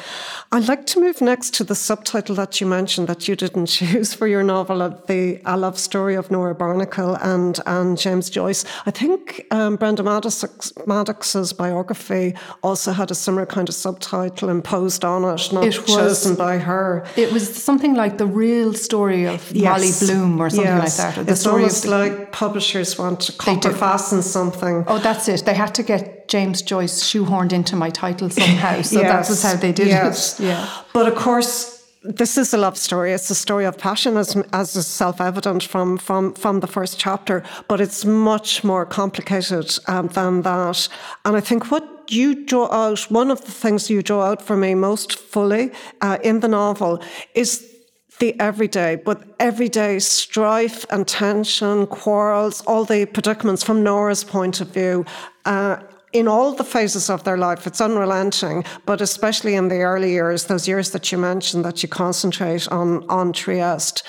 I'd 0.52 0.68
like 0.68 0.86
to 0.86 1.00
move 1.00 1.20
next 1.20 1.54
to 1.54 1.64
the 1.64 1.74
subtitle 1.74 2.34
that 2.36 2.60
you 2.60 2.66
mentioned 2.66 3.08
that 3.08 3.28
you 3.28 3.36
didn't 3.36 3.66
choose 3.78 4.14
for 4.14 4.26
your 4.26 4.42
novel, 4.42 4.82
uh, 4.82 4.88
the 5.06 5.40
A 5.44 5.56
Love 5.56 5.78
Story 5.78 6.14
of 6.14 6.30
Nora 6.30 6.54
Barnacle 6.54 7.16
and 7.16 7.60
and 7.66 7.98
James 7.98 8.30
Joyce. 8.30 8.64
I 8.86 8.90
think 8.90 9.46
um, 9.50 9.76
Brenda 9.76 10.02
Maddox, 10.02 10.72
Maddox's 10.86 11.52
biography 11.52 12.34
also 12.62 12.92
had 12.92 13.10
a 13.10 13.14
similar 13.14 13.46
kind 13.46 13.68
of 13.68 13.74
subtitle 13.74 14.48
imposed 14.48 15.04
on 15.04 15.24
it, 15.24 15.52
not 15.52 15.64
it 15.64 15.76
was, 15.82 15.94
chosen 15.94 16.36
by 16.36 16.58
her. 16.58 17.06
It 17.16 17.32
was 17.32 17.54
something 17.62 17.94
like 17.94 18.18
the 18.18 18.26
real 18.26 18.72
story 18.72 19.26
of 19.26 19.50
yes. 19.52 19.64
Molly 19.64 19.92
Bloom 20.00 20.40
or 20.40 20.50
something 20.50 20.66
yes. 20.66 20.98
like 20.98 21.14
that. 21.14 21.26
The 21.26 21.32
it's 21.32 21.40
story 21.40 21.62
almost 21.62 21.82
the, 21.84 21.90
like 21.90 22.32
publishers 22.32 22.98
want 22.98 23.20
to 23.20 23.32
copper 23.32 23.72
fasten 23.72 24.22
something. 24.22 24.84
Oh, 24.86 24.98
that's 24.98 25.28
it. 25.28 25.44
They 25.44 25.54
had 25.54 25.74
to 25.74 25.82
get 25.82 26.15
James 26.28 26.62
Joyce 26.62 27.02
shoehorned 27.02 27.52
into 27.52 27.76
my 27.76 27.90
title 27.90 28.30
somehow. 28.30 28.82
So 28.82 29.00
yes. 29.00 29.10
that 29.10 29.30
was 29.30 29.42
how 29.42 29.56
they 29.56 29.72
did 29.72 29.88
yes. 29.88 30.40
it. 30.40 30.44
Yeah. 30.44 30.68
But 30.92 31.08
of 31.08 31.14
course, 31.14 31.76
this 32.02 32.38
is 32.38 32.54
a 32.54 32.58
love 32.58 32.76
story. 32.76 33.12
It's 33.12 33.30
a 33.30 33.34
story 33.34 33.64
of 33.64 33.78
passion, 33.78 34.16
as, 34.16 34.36
as 34.52 34.76
is 34.76 34.86
self 34.86 35.20
evident 35.20 35.62
from, 35.64 35.98
from, 35.98 36.34
from 36.34 36.60
the 36.60 36.66
first 36.66 36.98
chapter, 36.98 37.42
but 37.68 37.80
it's 37.80 38.04
much 38.04 38.62
more 38.62 38.86
complicated 38.86 39.76
um, 39.88 40.08
than 40.08 40.42
that. 40.42 40.88
And 41.24 41.36
I 41.36 41.40
think 41.40 41.70
what 41.70 42.10
you 42.10 42.46
draw 42.46 42.70
out, 42.70 43.00
one 43.10 43.30
of 43.30 43.44
the 43.44 43.50
things 43.50 43.90
you 43.90 44.02
draw 44.02 44.22
out 44.22 44.42
for 44.42 44.56
me 44.56 44.74
most 44.74 45.18
fully 45.18 45.72
uh, 46.00 46.18
in 46.22 46.40
the 46.40 46.48
novel 46.48 47.02
is 47.34 47.72
the 48.18 48.38
everyday, 48.40 48.96
but 48.96 49.22
everyday 49.38 49.98
strife 49.98 50.86
and 50.90 51.06
tension, 51.06 51.86
quarrels, 51.86 52.62
all 52.62 52.84
the 52.84 53.04
predicaments 53.06 53.62
from 53.62 53.82
Nora's 53.82 54.24
point 54.24 54.60
of 54.60 54.68
view. 54.68 55.04
Uh, 55.44 55.78
in 56.18 56.28
all 56.28 56.52
the 56.52 56.64
phases 56.64 57.10
of 57.10 57.24
their 57.24 57.36
life, 57.36 57.66
it's 57.66 57.80
unrelenting, 57.80 58.64
but 58.84 59.00
especially 59.00 59.54
in 59.54 59.68
the 59.68 59.80
early 59.80 60.12
years, 60.12 60.44
those 60.44 60.66
years 60.66 60.90
that 60.90 61.12
you 61.12 61.18
mentioned 61.18 61.64
that 61.64 61.82
you 61.82 61.88
concentrate 61.88 62.66
on, 62.68 63.08
on 63.08 63.32
Trieste. 63.32 64.02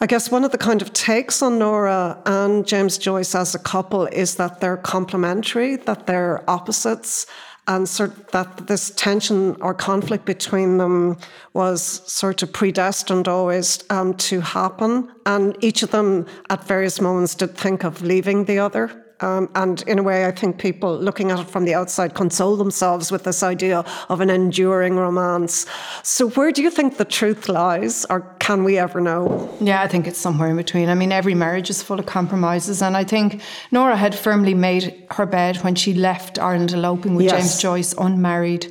I 0.00 0.06
guess 0.06 0.30
one 0.30 0.44
of 0.44 0.52
the 0.52 0.58
kind 0.58 0.82
of 0.82 0.92
takes 0.92 1.40
on 1.42 1.58
Nora 1.58 2.20
and 2.26 2.66
James 2.66 2.98
Joyce 2.98 3.34
as 3.34 3.54
a 3.54 3.58
couple 3.58 4.06
is 4.06 4.34
that 4.36 4.60
they're 4.60 4.76
complementary, 4.76 5.76
that 5.76 6.06
they're 6.06 6.48
opposites, 6.48 7.26
and 7.68 7.88
sort 7.88 8.28
that 8.28 8.68
this 8.68 8.90
tension 8.90 9.56
or 9.60 9.74
conflict 9.74 10.24
between 10.24 10.78
them 10.78 11.16
was 11.52 11.82
sort 12.10 12.42
of 12.42 12.52
predestined 12.52 13.26
always 13.26 13.82
um, 13.90 14.14
to 14.14 14.40
happen. 14.40 15.10
And 15.24 15.56
each 15.60 15.82
of 15.82 15.90
them 15.90 16.26
at 16.50 16.62
various 16.64 17.00
moments 17.00 17.34
did 17.34 17.56
think 17.56 17.82
of 17.84 18.02
leaving 18.02 18.44
the 18.44 18.58
other. 18.58 19.05
Um, 19.20 19.48
and 19.54 19.82
in 19.82 19.98
a 19.98 20.02
way, 20.02 20.26
I 20.26 20.30
think 20.30 20.58
people 20.58 20.94
looking 20.98 21.30
at 21.30 21.38
it 21.38 21.48
from 21.48 21.64
the 21.64 21.74
outside 21.74 22.12
console 22.14 22.56
themselves 22.56 23.10
with 23.10 23.24
this 23.24 23.42
idea 23.42 23.82
of 24.10 24.20
an 24.20 24.28
enduring 24.28 24.96
romance. 24.96 25.64
So, 26.02 26.28
where 26.30 26.52
do 26.52 26.62
you 26.62 26.70
think 26.70 26.98
the 26.98 27.04
truth 27.06 27.48
lies, 27.48 28.04
or 28.10 28.20
can 28.40 28.62
we 28.62 28.76
ever 28.78 29.00
know? 29.00 29.48
Yeah, 29.58 29.80
I 29.80 29.88
think 29.88 30.06
it's 30.06 30.18
somewhere 30.18 30.50
in 30.50 30.56
between. 30.56 30.90
I 30.90 30.94
mean, 30.94 31.12
every 31.12 31.34
marriage 31.34 31.70
is 31.70 31.82
full 31.82 31.98
of 31.98 32.04
compromises, 32.04 32.82
and 32.82 32.94
I 32.94 33.04
think 33.04 33.40
Nora 33.70 33.96
had 33.96 34.14
firmly 34.14 34.52
made 34.52 35.06
her 35.12 35.24
bed 35.24 35.56
when 35.58 35.74
she 35.74 35.94
left 35.94 36.38
Ireland 36.38 36.72
eloping 36.72 37.14
with 37.14 37.24
yes. 37.24 37.32
James 37.32 37.62
Joyce, 37.62 37.94
unmarried 37.94 38.70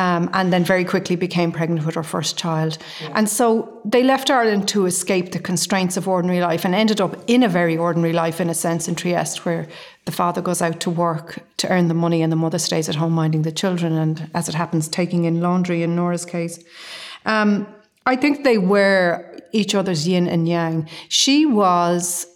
um, 0.00 0.30
and 0.32 0.50
then 0.50 0.64
very 0.64 0.84
quickly 0.84 1.14
became 1.14 1.52
pregnant 1.52 1.84
with 1.84 1.94
her 1.94 2.02
first 2.02 2.38
child. 2.38 2.78
Yeah. 3.02 3.12
And 3.16 3.28
so 3.28 3.80
they 3.84 4.02
left 4.02 4.30
Ireland 4.30 4.66
to 4.68 4.86
escape 4.86 5.32
the 5.32 5.38
constraints 5.38 5.98
of 5.98 6.08
ordinary 6.08 6.40
life 6.40 6.64
and 6.64 6.74
ended 6.74 7.02
up 7.02 7.22
in 7.26 7.42
a 7.42 7.48
very 7.48 7.76
ordinary 7.76 8.14
life, 8.14 8.40
in 8.40 8.48
a 8.48 8.54
sense, 8.54 8.88
in 8.88 8.94
Trieste, 8.94 9.44
where 9.44 9.68
the 10.06 10.12
father 10.12 10.40
goes 10.40 10.62
out 10.62 10.80
to 10.80 10.90
work 10.90 11.40
to 11.58 11.68
earn 11.68 11.88
the 11.88 11.94
money 11.94 12.22
and 12.22 12.32
the 12.32 12.36
mother 12.36 12.58
stays 12.58 12.88
at 12.88 12.94
home 12.94 13.12
minding 13.12 13.42
the 13.42 13.52
children 13.52 13.92
and, 13.92 14.30
as 14.32 14.48
it 14.48 14.54
happens, 14.54 14.88
taking 14.88 15.26
in 15.26 15.42
laundry 15.42 15.82
in 15.82 15.94
Nora's 15.94 16.24
case. 16.24 16.64
Um, 17.26 17.66
I 18.06 18.16
think 18.16 18.42
they 18.42 18.56
were 18.56 19.38
each 19.52 19.74
other's 19.74 20.08
yin 20.08 20.26
and 20.26 20.48
yang. 20.48 20.88
She 21.10 21.44
was 21.44 22.26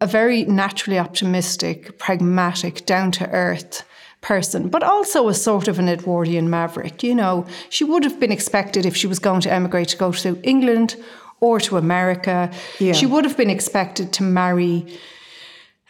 a 0.00 0.06
very 0.06 0.44
naturally 0.44 0.98
optimistic, 0.98 1.98
pragmatic, 1.98 2.86
down 2.86 3.12
to 3.12 3.28
earth 3.28 3.84
person, 4.24 4.68
but 4.68 4.82
also 4.82 5.28
a 5.28 5.34
sort 5.34 5.68
of 5.68 5.78
an 5.78 5.88
Edwardian 5.88 6.48
maverick. 6.50 7.02
You 7.02 7.14
know, 7.14 7.46
she 7.68 7.84
would 7.84 8.04
have 8.04 8.18
been 8.18 8.32
expected 8.32 8.86
if 8.86 8.96
she 8.96 9.06
was 9.06 9.18
going 9.18 9.42
to 9.42 9.52
emigrate 9.52 9.88
to 9.88 9.96
go 9.96 10.10
to 10.12 10.40
England 10.42 10.96
or 11.40 11.60
to 11.60 11.76
America. 11.76 12.50
Yeah. 12.80 12.94
She 12.94 13.06
would 13.06 13.24
have 13.24 13.36
been 13.36 13.50
expected 13.50 14.12
to 14.14 14.22
marry 14.22 14.86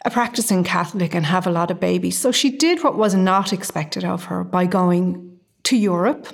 a 0.03 0.11
practicing 0.11 0.63
Catholic 0.63 1.15
and 1.15 1.25
have 1.25 1.47
a 1.47 1.49
lot 1.49 1.71
of 1.71 1.79
babies. 1.79 2.17
So 2.17 2.31
she 2.31 2.49
did 2.51 2.83
what 2.83 2.95
was 2.95 3.15
not 3.15 3.53
expected 3.53 4.03
of 4.03 4.25
her 4.25 4.43
by 4.43 4.65
going 4.65 5.39
to 5.63 5.77
Europe, 5.77 6.27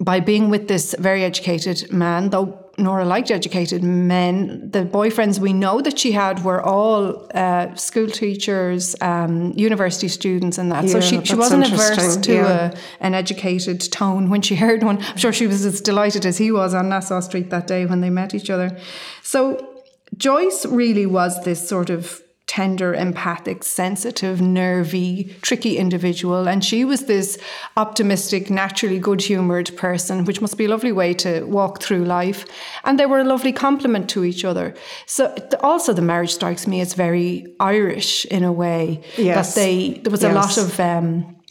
by 0.00 0.18
being 0.18 0.50
with 0.50 0.66
this 0.66 0.96
very 0.98 1.22
educated 1.22 1.92
man, 1.92 2.30
though 2.30 2.61
Nora 2.78 3.04
liked 3.04 3.30
educated 3.30 3.82
men. 3.82 4.70
The 4.70 4.84
boyfriends 4.84 5.38
we 5.38 5.52
know 5.52 5.80
that 5.82 5.98
she 5.98 6.12
had 6.12 6.42
were 6.42 6.62
all 6.62 7.28
uh, 7.34 7.74
school 7.74 8.08
teachers, 8.08 8.96
um, 9.00 9.52
university 9.56 10.08
students, 10.08 10.58
and 10.58 10.72
that. 10.72 10.84
Yeah, 10.84 10.92
so 10.92 11.00
she, 11.00 11.24
she 11.24 11.34
wasn't 11.34 11.66
averse 11.66 12.16
to 12.16 12.32
yeah. 12.32 12.70
a, 12.72 12.76
an 13.00 13.14
educated 13.14 13.92
tone 13.92 14.30
when 14.30 14.40
she 14.40 14.56
heard 14.56 14.82
one. 14.82 15.02
I'm 15.02 15.16
sure 15.18 15.32
she 15.32 15.46
was 15.46 15.64
as 15.66 15.80
delighted 15.80 16.24
as 16.24 16.38
he 16.38 16.50
was 16.50 16.72
on 16.72 16.88
Nassau 16.88 17.20
Street 17.20 17.50
that 17.50 17.66
day 17.66 17.84
when 17.84 18.00
they 18.00 18.10
met 18.10 18.34
each 18.34 18.48
other. 18.48 18.78
So 19.22 19.82
Joyce 20.16 20.64
really 20.66 21.06
was 21.06 21.42
this 21.44 21.66
sort 21.68 21.90
of 21.90 22.21
tender, 22.52 22.92
empathic, 22.92 23.64
sensitive, 23.64 24.42
nervy, 24.42 25.34
tricky 25.40 25.78
individual. 25.78 26.46
And 26.46 26.62
she 26.62 26.84
was 26.84 27.06
this 27.06 27.38
optimistic, 27.78 28.50
naturally 28.50 28.98
good 28.98 29.22
humoured 29.22 29.74
person, 29.78 30.26
which 30.26 30.42
must 30.42 30.58
be 30.58 30.66
a 30.66 30.68
lovely 30.68 30.92
way 30.92 31.14
to 31.14 31.44
walk 31.44 31.82
through 31.82 32.04
life. 32.04 32.44
And 32.84 33.00
they 33.00 33.06
were 33.06 33.20
a 33.20 33.24
lovely 33.24 33.52
complement 33.52 34.10
to 34.10 34.22
each 34.22 34.44
other. 34.44 34.74
So 35.06 35.34
also 35.60 35.94
the 35.94 36.02
marriage 36.02 36.34
strikes 36.34 36.66
me 36.66 36.82
as 36.82 36.92
very 36.92 37.46
Irish 37.58 38.26
in 38.26 38.44
a 38.44 38.52
way. 38.52 39.00
Yes. 39.16 39.54
That 39.54 39.58
they 39.58 40.00
there 40.02 40.10
was 40.10 40.22
yes. 40.22 40.32
a 40.32 40.34
lot 40.34 40.58
of 40.58 40.78
um, 40.78 41.41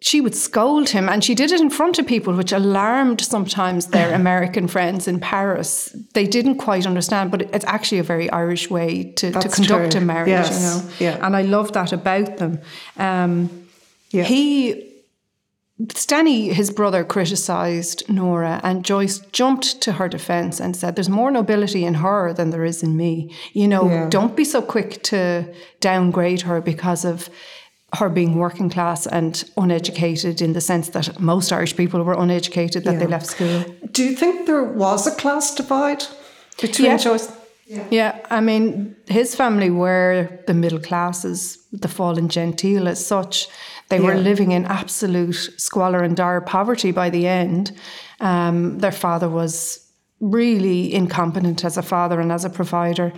she 0.00 0.20
would 0.20 0.34
scold 0.34 0.90
him 0.90 1.08
and 1.08 1.24
she 1.24 1.34
did 1.34 1.50
it 1.50 1.60
in 1.60 1.70
front 1.70 1.98
of 1.98 2.06
people 2.06 2.34
which 2.34 2.52
alarmed 2.52 3.20
sometimes 3.20 3.86
their 3.88 4.14
american 4.22 4.68
friends 4.68 5.08
in 5.08 5.18
paris 5.18 5.94
they 6.14 6.26
didn't 6.26 6.58
quite 6.58 6.86
understand 6.86 7.30
but 7.30 7.42
it's 7.42 7.64
actually 7.64 7.98
a 7.98 8.02
very 8.02 8.28
irish 8.30 8.70
way 8.70 9.12
to, 9.12 9.32
to 9.32 9.48
conduct 9.48 9.92
true. 9.92 10.00
a 10.00 10.04
marriage 10.04 10.28
yes. 10.28 10.50
you 11.00 11.06
know 11.06 11.12
yeah. 11.12 11.26
and 11.26 11.34
i 11.34 11.42
love 11.42 11.72
that 11.72 11.92
about 11.92 12.36
them 12.36 12.58
um, 12.98 13.66
yeah. 14.10 14.24
he 14.24 14.92
Stanny, 15.92 16.54
his 16.54 16.70
brother, 16.70 17.04
criticised 17.04 18.08
Nora, 18.08 18.62
and 18.64 18.82
Joyce 18.82 19.18
jumped 19.32 19.82
to 19.82 19.92
her 19.92 20.08
defence 20.08 20.58
and 20.58 20.74
said, 20.74 20.96
There's 20.96 21.10
more 21.10 21.30
nobility 21.30 21.84
in 21.84 21.92
her 21.94 22.32
than 22.32 22.48
there 22.48 22.64
is 22.64 22.82
in 22.82 22.96
me. 22.96 23.34
You 23.52 23.68
know, 23.68 23.86
yeah. 23.86 24.08
don't 24.08 24.34
be 24.34 24.44
so 24.44 24.62
quick 24.62 25.02
to 25.04 25.52
downgrade 25.80 26.40
her 26.42 26.62
because 26.62 27.04
of 27.04 27.28
her 27.94 28.08
being 28.08 28.36
working 28.36 28.68
class 28.68 29.06
and 29.06 29.44
uneducated 29.56 30.42
in 30.42 30.52
the 30.52 30.60
sense 30.60 30.88
that 30.90 31.20
most 31.20 31.52
Irish 31.52 31.76
people 31.76 32.02
were 32.02 32.14
uneducated 32.14 32.84
that 32.84 32.94
yeah. 32.94 32.98
they 32.98 33.06
left 33.06 33.26
school. 33.26 33.64
Do 33.92 34.04
you 34.04 34.16
think 34.16 34.46
there 34.46 34.64
was 34.64 35.06
a 35.06 35.14
class 35.14 35.54
divide 35.54 36.04
between 36.60 36.90
yeah. 36.90 36.96
Joyce? 36.96 37.32
Yeah. 37.66 37.84
yeah, 37.90 38.26
I 38.30 38.40
mean, 38.40 38.94
his 39.08 39.34
family 39.34 39.70
were 39.70 40.28
the 40.46 40.54
middle 40.54 40.78
classes, 40.78 41.66
the 41.72 41.88
fallen 41.88 42.28
genteel 42.28 42.86
as 42.86 43.04
such. 43.04 43.48
They 43.88 43.98
were 43.98 44.14
living 44.14 44.52
in 44.52 44.64
absolute 44.66 45.34
squalor 45.34 46.02
and 46.04 46.16
dire 46.16 46.40
poverty 46.40 46.92
by 46.92 47.10
the 47.10 47.26
end. 47.26 47.72
Um, 48.20 48.78
their 48.78 48.92
father 48.92 49.28
was 49.28 49.84
really 50.20 50.94
incompetent 50.94 51.64
as 51.64 51.76
a 51.76 51.82
father 51.82 52.20
and 52.20 52.32
as 52.32 52.44
a 52.44 52.50
provider 52.50 53.12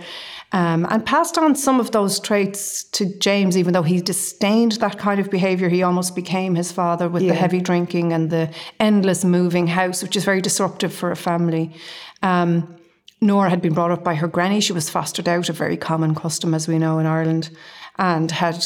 um, 0.51 0.87
and 0.89 1.05
passed 1.05 1.37
on 1.37 1.55
some 1.55 1.79
of 1.79 1.91
those 1.91 2.19
traits 2.19 2.83
to 2.83 3.05
James, 3.19 3.57
even 3.57 3.73
though 3.73 3.83
he 3.83 4.01
disdained 4.01 4.73
that 4.73 4.97
kind 4.97 5.19
of 5.19 5.29
behaviour. 5.29 5.69
He 5.69 5.83
almost 5.83 6.15
became 6.15 6.55
his 6.55 6.71
father 6.71 7.07
with 7.07 7.21
yeah. 7.21 7.33
the 7.33 7.39
heavy 7.39 7.61
drinking 7.61 8.13
and 8.13 8.29
the 8.29 8.51
endless 8.79 9.23
moving 9.23 9.67
house, 9.67 10.01
which 10.01 10.15
is 10.15 10.23
very 10.23 10.41
disruptive 10.41 10.93
for 10.93 11.11
a 11.11 11.15
family. 11.15 11.75
Um, 12.23 12.75
Nora 13.21 13.49
had 13.49 13.61
been 13.61 13.73
brought 13.73 13.91
up 13.91 14.03
by 14.03 14.15
her 14.15 14.27
granny. 14.27 14.59
She 14.59 14.73
was 14.73 14.89
fostered 14.89 15.27
out, 15.27 15.49
a 15.49 15.53
very 15.53 15.77
common 15.77 16.15
custom, 16.15 16.53
as 16.53 16.67
we 16.67 16.79
know 16.79 16.99
in 16.99 17.05
Ireland, 17.05 17.49
and 17.97 18.31
had 18.31 18.65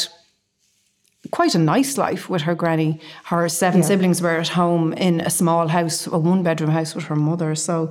quite 1.32 1.56
a 1.56 1.60
nice 1.60 1.98
life 1.98 2.30
with 2.30 2.44
her 2.44 2.56
granny. 2.56 3.00
Her 3.26 3.50
seven 3.50 3.82
yeah. 3.82 3.88
siblings 3.88 4.22
were 4.22 4.38
at 4.38 4.50
home 4.50 4.94
in 4.94 5.22
a 5.22 5.30
small 5.30 5.68
house, 5.68 6.08
a 6.08 6.18
one 6.18 6.44
bedroom 6.44 6.70
house 6.70 6.96
with 6.96 7.06
her 7.06 7.16
mother. 7.16 7.56
So 7.56 7.90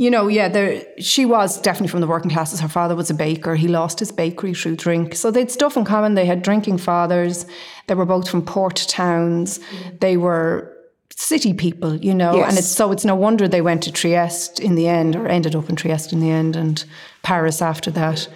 you 0.00 0.10
know, 0.10 0.28
yeah, 0.28 0.48
there 0.48 0.82
she 0.98 1.26
was 1.26 1.60
definitely 1.60 1.88
from 1.88 2.00
the 2.00 2.06
working 2.06 2.30
classes. 2.30 2.58
Her 2.60 2.68
father 2.68 2.96
was 2.96 3.10
a 3.10 3.14
baker. 3.14 3.54
He 3.54 3.68
lost 3.68 3.98
his 3.98 4.10
bakery 4.10 4.54
through 4.54 4.76
drink. 4.76 5.14
So 5.14 5.30
they'd 5.30 5.50
stuff 5.50 5.76
in 5.76 5.84
common. 5.84 6.14
They 6.14 6.24
had 6.24 6.40
drinking 6.42 6.78
fathers. 6.78 7.44
They 7.86 7.94
were 7.94 8.06
both 8.06 8.26
from 8.26 8.40
port 8.42 8.76
towns. 8.88 9.60
They 10.00 10.16
were 10.16 10.74
city 11.14 11.52
people, 11.52 11.96
you 11.96 12.14
know, 12.14 12.34
Yes. 12.36 12.48
and 12.48 12.58
it's 12.58 12.66
so 12.68 12.92
it's 12.92 13.04
no 13.04 13.14
wonder 13.14 13.46
they 13.46 13.60
went 13.60 13.82
to 13.82 13.92
Trieste 13.92 14.58
in 14.58 14.74
the 14.74 14.88
end, 14.88 15.16
or 15.16 15.28
ended 15.28 15.54
up 15.54 15.68
in 15.68 15.76
Trieste 15.76 16.14
in 16.14 16.20
the 16.20 16.30
end, 16.30 16.56
and 16.56 16.82
Paris 17.22 17.60
after 17.60 17.90
that. 17.90 18.26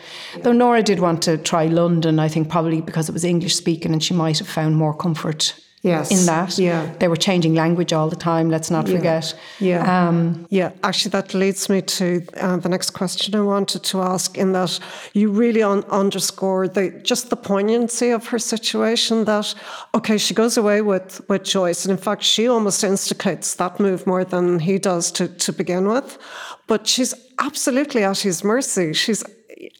Though 0.43 0.53
Nora 0.53 0.83
did 0.83 1.01
want 1.01 1.23
to 1.23 1.39
try 1.39 1.65
London, 1.65 2.19
I 2.19 2.29
think 2.29 2.51
probably 2.51 2.83
because 2.83 3.09
it 3.09 3.13
was 3.13 3.25
English 3.25 3.57
speaking, 3.57 3.93
and 3.95 4.03
she 4.05 4.13
might 4.13 4.39
have 4.39 4.49
found 4.49 4.77
more 4.77 4.93
comfort 4.93 5.55
Yes. 5.85 6.11
in 6.11 6.25
that. 6.27 6.59
Yeah. 6.59 6.91
they 6.99 7.09
were 7.09 7.17
changing 7.17 7.55
language 7.55 7.93
all 7.93 8.09
the 8.09 8.17
time. 8.17 8.49
Let's 8.49 8.71
not 8.71 8.89
forget. 8.89 9.35
Yeah. 9.61 10.09
Um, 10.09 10.47
yeah, 10.49 10.71
actually, 10.83 11.11
that 11.11 11.35
leads 11.35 11.69
me 11.69 11.83
to 11.83 12.23
uh, 12.41 12.57
the 12.57 12.71
next 12.71 12.91
question 12.91 13.35
I 13.35 13.43
wanted 13.43 13.85
to 13.85 14.01
ask. 14.01 14.39
In 14.39 14.53
that, 14.53 14.81
you 15.13 15.31
really 15.31 15.63
un- 15.63 15.85
underscore 15.91 16.69
the 16.69 16.91
just 17.03 17.29
the 17.29 17.37
poignancy 17.37 18.09
of 18.11 18.27
her 18.29 18.39
situation. 18.39 19.25
That 19.27 19.55
okay, 19.95 20.17
she 20.17 20.33
goes 20.33 20.57
away 20.57 20.81
with 20.81 21.21
with 21.29 21.45
Joyce, 21.45 21.85
and 21.85 21.93
in 21.93 22.03
fact, 22.03 22.23
she 22.23 22.49
almost 22.49 22.83
instigates 22.83 23.55
that 23.57 23.79
move 23.79 24.07
more 24.07 24.25
than 24.25 24.61
he 24.61 24.79
does 24.79 25.13
to 25.13 25.29
to 25.29 25.53
begin 25.53 25.87
with. 25.87 26.19
But 26.67 26.87
she's 26.87 27.15
absolutely 27.39 28.05
at 28.05 28.21
his 28.21 28.43
mercy. 28.43 28.95
She's 28.95 29.23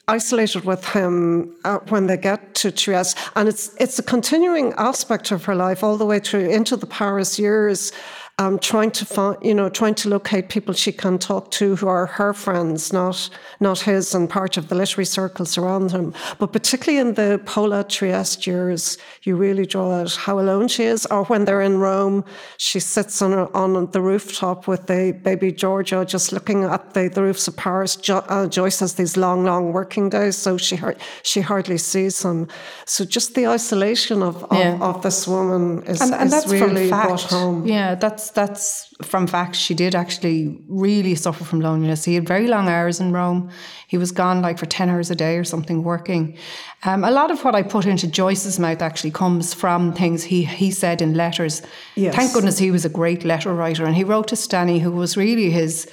isolated 0.09 0.65
with 0.65 0.85
him 0.85 1.55
uh, 1.65 1.79
when 1.89 2.07
they 2.07 2.17
get 2.17 2.55
to 2.57 2.71
Trieste, 2.71 3.19
and 3.37 3.49
it's 3.49 3.75
it's 3.79 3.99
a 3.99 4.03
continuing 4.03 4.73
aspect 4.75 5.31
of 5.31 5.45
her 5.45 5.55
life 5.55 5.83
all 5.83 5.97
the 5.97 6.07
way 6.07 6.19
through 6.19 6.51
into 6.51 6.77
the 6.77 6.87
Paris 6.87 7.39
years. 7.39 7.93
Um, 8.41 8.59
trying 8.59 8.91
to 8.91 9.05
find, 9.05 9.37
you 9.43 9.55
know, 9.55 9.69
trying 9.69 9.95
to 9.95 10.09
locate 10.09 10.49
people 10.49 10.75
she 10.75 10.91
can 10.91 11.21
talk 11.21 11.53
to 11.53 11.77
who 11.77 11.87
are 11.87 12.07
her 12.07 12.33
friends, 12.35 12.93
not 12.93 13.31
not 13.61 13.79
his, 13.79 14.13
and 14.13 14.29
part 14.29 14.57
of 14.57 14.67
the 14.67 14.75
literary 14.75 15.05
circles 15.07 15.57
around 15.57 15.93
him. 15.93 16.13
But 16.41 16.53
particularly 16.53 16.99
in 16.99 17.15
the 17.15 17.41
Pola 17.47 17.85
Trieste 17.85 18.45
years, 18.45 18.99
you 19.23 19.37
really 19.37 19.67
draw 19.67 19.93
out 20.01 20.17
how 20.17 20.41
alone 20.41 20.67
she 20.67 20.83
is. 20.83 21.07
Or 21.07 21.23
when 21.27 21.45
they're 21.45 21.63
in 21.63 21.79
Rome, 21.79 22.25
she 22.57 22.81
sits 22.81 23.23
on 23.23 23.33
a, 23.35 23.49
on 23.53 23.89
the 23.93 24.01
rooftop 24.01 24.67
with 24.67 24.89
the 24.89 25.13
baby 25.23 25.53
Giorgio, 25.53 26.03
just 26.05 26.33
looking 26.33 26.65
at 26.65 26.93
the, 26.93 27.07
the 27.09 27.23
roofs 27.23 27.47
of 27.47 27.55
Paris. 27.57 27.95
Jo- 27.95 28.25
uh, 28.29 28.49
Joyce 28.49 28.81
has 28.81 28.95
these 28.95 29.17
long, 29.17 29.45
long 29.45 29.73
working 29.73 30.09
days, 30.09 30.37
so 30.37 30.57
she 30.59 30.75
har- 30.75 30.97
she 31.23 31.41
hardly 31.41 31.79
sees 31.79 32.25
him. 32.25 32.49
So 32.85 33.05
just 33.05 33.37
the 33.37 33.47
isolation 33.47 34.25
of 34.25 34.43
of, 34.51 34.59
Yeah. 34.59 34.79
of 34.81 35.03
this 35.03 35.29
woman 35.29 35.85
is, 35.85 36.01
and, 36.01 36.13
and 36.15 36.25
is 36.25 36.31
that's 36.33 36.49
really 36.49 36.89
from 36.89 37.07
brought 37.07 37.23
home. 37.23 37.65
Yeah, 37.69 37.95
that's 37.95 38.24
that's 38.31 38.93
from 39.03 39.27
fact. 39.27 39.57
She 39.57 39.75
did 39.75 39.95
actually 39.95 40.61
really 40.69 41.15
suffer 41.15 41.45
from 41.45 41.61
loneliness. 41.61 42.05
He 42.05 42.15
had 42.15 42.27
very 42.27 42.47
long 42.47 42.69
hours 42.69 43.01
in 43.01 43.13
Rome. 43.13 43.51
He 43.89 43.97
was 43.97 44.13
gone 44.13 44.43
like 44.43 44.59
for 44.59 44.67
ten 44.67 44.89
hours 44.89 45.11
a 45.11 45.15
day 45.15 45.37
or 45.37 45.45
something 45.45 45.83
working. 45.83 46.37
Um, 46.85 47.05
a 47.05 47.11
lot 47.11 47.31
of 47.31 47.45
what 47.45 47.55
I 47.55 47.63
put 47.63 47.87
into 47.87 48.07
Joyce's 48.07 48.59
mouth 48.59 48.83
actually 48.83 49.11
comes 49.11 49.55
from 49.55 49.93
things 49.93 50.25
he 50.25 50.45
he 50.45 50.71
said 50.71 51.01
in 51.03 51.15
letters. 51.15 51.63
Yes. 51.95 52.15
Thank 52.15 52.33
goodness 52.33 52.59
he 52.59 52.71
was 52.71 52.85
a 52.85 52.91
great 52.91 53.25
letter 53.25 53.55
writer, 53.55 53.85
and 53.85 53.95
he 53.95 54.05
wrote 54.05 54.29
to 54.29 54.37
Stanny, 54.37 54.79
who 54.79 54.91
was 54.91 55.17
really 55.17 55.51
his 55.51 55.89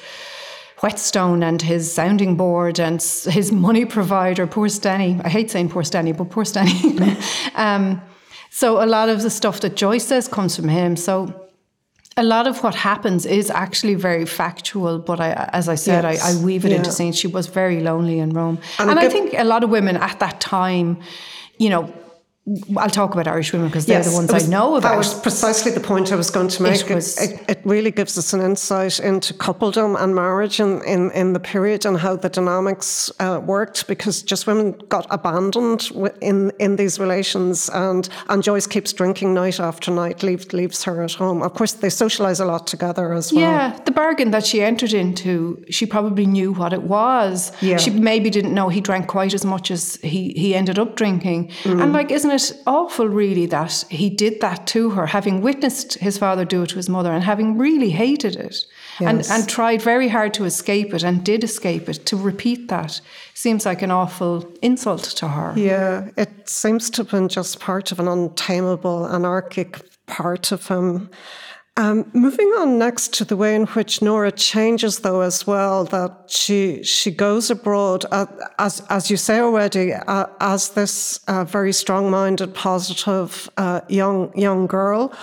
whetstone 0.82 1.44
and 1.44 1.62
his 1.62 1.94
sounding 1.94 2.36
board 2.36 2.80
and 2.80 3.02
his 3.02 3.52
money 3.52 3.86
provider. 3.86 4.48
Poor 4.48 4.68
Stanny. 4.68 5.20
I 5.24 5.30
hate 5.30 5.52
saying 5.52 5.70
poor 5.70 5.84
Stanny, 5.84 6.12
but 6.12 6.30
poor 6.30 6.44
Stanny. 6.44 6.98
um, 7.56 8.02
so 8.50 8.84
a 8.84 8.86
lot 8.86 9.08
of 9.08 9.22
the 9.22 9.30
stuff 9.30 9.62
that 9.62 9.76
Joyce 9.76 10.06
says 10.06 10.28
comes 10.28 10.56
from 10.56 10.68
him. 10.68 10.96
So 10.98 11.50
a 12.18 12.24
lot 12.24 12.46
of 12.48 12.62
what 12.64 12.76
happens 12.76 13.26
is 13.26 13.50
actually 13.50 13.96
very 13.96 14.26
factual, 14.26 15.00
but 15.00 15.20
I, 15.20 15.50
as 15.54 15.70
I 15.70 15.76
said, 15.76 16.04
Yes. 16.04 16.24
I, 16.24 16.32
I 16.32 16.44
weave 16.44 16.66
it 16.66 16.72
into 16.72 16.90
Yeah. 16.90 16.94
scenes. 16.98 17.18
She 17.18 17.28
was 17.28 17.48
very 17.48 17.80
lonely 17.80 18.20
in 18.20 18.32
Rome, 18.34 18.60
And 18.80 18.90
and, 18.90 19.00
I 19.00 19.08
think 19.10 19.34
a 19.38 19.44
lot 19.46 19.64
of 19.64 19.70
women 19.70 19.96
at 19.98 20.20
that 20.20 20.42
time, 20.42 20.98
you 21.58 21.70
know, 21.70 21.92
I'll 22.76 22.90
talk 22.90 23.14
about 23.14 23.28
Irish 23.28 23.54
women 23.54 23.68
because 23.68 23.86
they're 23.86 24.02
the 24.02 24.12
ones 24.12 24.34
was- 24.34 24.48
I 24.48 24.50
know 24.50 24.76
about. 24.76 24.90
That 24.90 24.98
was 24.98 25.14
precisely 25.14 25.72
the 25.72 25.80
point 25.80 26.12
I 26.12 26.16
was 26.16 26.32
going 26.32 26.48
to 26.48 26.64
make. 26.64 26.82
It 26.82 26.96
was- 26.96 27.22
it, 27.22 27.40
it 27.48 27.60
really 27.66 27.92
gives 27.92 28.18
us 28.18 28.34
an 28.34 28.42
insight 28.42 29.00
into 29.00 29.36
coupledom 29.36 29.96
and 30.02 30.16
marriage 30.16 30.60
in, 30.60 30.84
in, 30.84 31.12
in 31.12 31.34
the 31.34 31.40
period 31.40 31.86
and 31.86 31.98
how 31.98 32.16
the 32.16 32.30
dynamics 32.30 33.12
uh, 33.20 33.40
worked 33.46 33.88
because 33.88 34.24
just 34.24 34.48
women 34.48 34.72
got 34.90 35.06
abandoned 35.12 35.92
in, 36.20 36.52
in 36.58 36.78
these 36.78 37.00
relations 37.00 37.70
and, 37.70 38.10
and 38.28 38.42
Joyce 38.42 38.66
keeps 38.66 38.92
drinking 38.92 39.36
night 39.36 39.60
after 39.60 39.92
night, 39.92 40.24
leaves, 40.24 40.52
leaves 40.52 40.84
her 40.86 41.04
at 41.04 41.14
home. 41.14 41.44
Of 41.44 41.54
course, 41.54 41.74
they 41.74 41.90
socialise 41.90 42.40
a 42.42 42.46
lot 42.46 42.66
together 42.66 43.14
as 43.14 43.32
well. 43.32 43.44
Yeah, 43.44 43.80
the 43.86 43.92
bargain 43.92 44.32
that 44.32 44.48
she 44.48 44.64
entered 44.64 44.94
into, 44.94 45.64
she 45.70 45.86
probably 45.86 46.26
knew 46.26 46.54
what 46.54 46.74
it 46.74 46.82
was. 46.82 47.52
Yeah. 47.62 47.78
She 47.78 47.92
maybe 47.92 48.32
didn't 48.32 48.56
know 48.56 48.70
he 48.70 48.82
drank 48.82 49.08
quite 49.08 49.36
as 49.36 49.46
much 49.46 49.70
as 49.70 49.98
he, 49.98 50.34
he 50.34 50.56
ended 50.56 50.80
up 50.80 50.96
drinking. 50.96 51.50
Mm. 51.64 51.84
And 51.84 51.94
like, 51.94 52.10
isn't 52.10 52.32
it 52.32 52.41
awful, 52.66 53.08
really, 53.08 53.46
that 53.48 53.86
he 53.90 54.10
did 54.10 54.42
that 54.42 54.68
to 54.68 54.92
her, 54.92 55.06
having 55.08 55.42
witnessed 55.42 55.96
his 55.96 56.18
father 56.18 56.46
do 56.46 56.64
it 56.64 56.70
to 56.70 56.76
his 56.76 56.90
mother 56.90 57.12
and 57.12 57.24
having 57.24 57.58
really 57.58 57.92
hated 57.92 58.36
it 58.36 58.66
and, 59.00 59.26
and 59.30 59.48
tried 59.48 59.82
very 59.82 60.08
hard 60.08 60.34
to 60.36 60.46
escape 60.46 60.94
it 60.94 61.04
and 61.04 61.24
did 61.24 61.44
escape 61.44 61.90
it, 61.90 62.06
to 62.06 62.18
repeat 62.18 62.68
that 62.68 63.02
seems 63.34 63.66
like 63.66 63.82
an 63.82 63.92
awful 63.92 64.52
insult 64.62 65.04
to 65.04 65.28
her. 65.28 65.54
Yeah, 65.56 66.10
it 66.18 66.50
seems 66.50 66.90
to 66.92 67.02
have 67.02 67.12
been 67.12 67.28
just 67.28 67.60
part 67.60 67.92
of 67.92 68.00
an 68.00 68.08
untamable, 68.08 69.08
anarchic 69.08 69.80
part 70.06 70.52
of 70.52 70.68
him. 70.68 71.10
Um, 71.78 72.12
moving 72.14 72.48
on 72.60 72.78
next 72.78 73.14
to 73.14 73.26
the 73.26 73.38
way 73.38 73.56
in 73.56 73.66
which 73.68 74.02
Nora 74.02 74.32
changes, 74.32 75.00
though, 75.00 75.22
as 75.22 75.48
well, 75.48 75.86
that 75.86 76.30
she 76.30 76.84
she 76.84 77.12
goes 77.12 77.50
abroad, 77.50 78.04
uh, 78.12 78.26
as 78.60 78.82
as 78.90 79.10
you 79.10 79.16
say 79.16 79.40
already, 79.40 79.94
uh, 79.94 80.26
as 80.42 80.70
this 80.70 81.22
uh, 81.30 81.46
very 81.46 81.72
strong-minded, 81.72 82.54
positive 82.54 83.50
uh, 83.56 83.82
young 83.88 84.38
young 84.38 84.68
girl, 84.68 85.14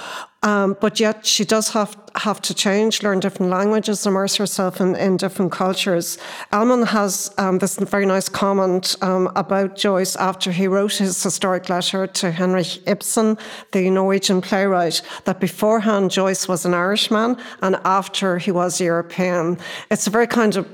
um, 0.48 0.76
but 0.80 0.98
yet 0.98 1.26
she 1.26 1.44
does 1.44 1.68
have 1.70 1.94
have 2.14 2.40
to 2.40 2.54
change, 2.54 3.02
learn 3.02 3.20
different 3.20 3.52
languages, 3.52 4.06
immerse 4.06 4.36
herself 4.36 4.80
in, 4.80 4.96
in 4.96 5.16
different 5.16 5.52
cultures. 5.52 6.18
Ellmann 6.52 6.86
has 6.86 7.32
um, 7.38 7.58
this 7.58 7.76
very 7.78 8.06
nice 8.06 8.28
comment 8.28 8.96
um, 9.02 9.30
about 9.36 9.76
Joyce 9.76 10.16
after 10.16 10.50
he 10.50 10.66
wrote 10.66 10.94
his 10.94 11.22
historic 11.22 11.68
letter 11.68 12.06
to 12.06 12.30
Henrik 12.30 12.86
Ibsen, 12.88 13.36
the 13.72 13.90
Norwegian 13.90 14.40
playwright, 14.40 15.02
that 15.26 15.38
beforehand 15.38 16.10
Joyce 16.10 16.48
was 16.48 16.64
an 16.64 16.74
Irishman 16.74 17.36
and 17.62 17.76
after 17.84 18.38
he 18.38 18.50
was 18.50 18.80
European. 18.80 19.58
It's 19.90 20.06
a 20.06 20.10
very 20.10 20.26
kind 20.26 20.56
of 20.56 20.66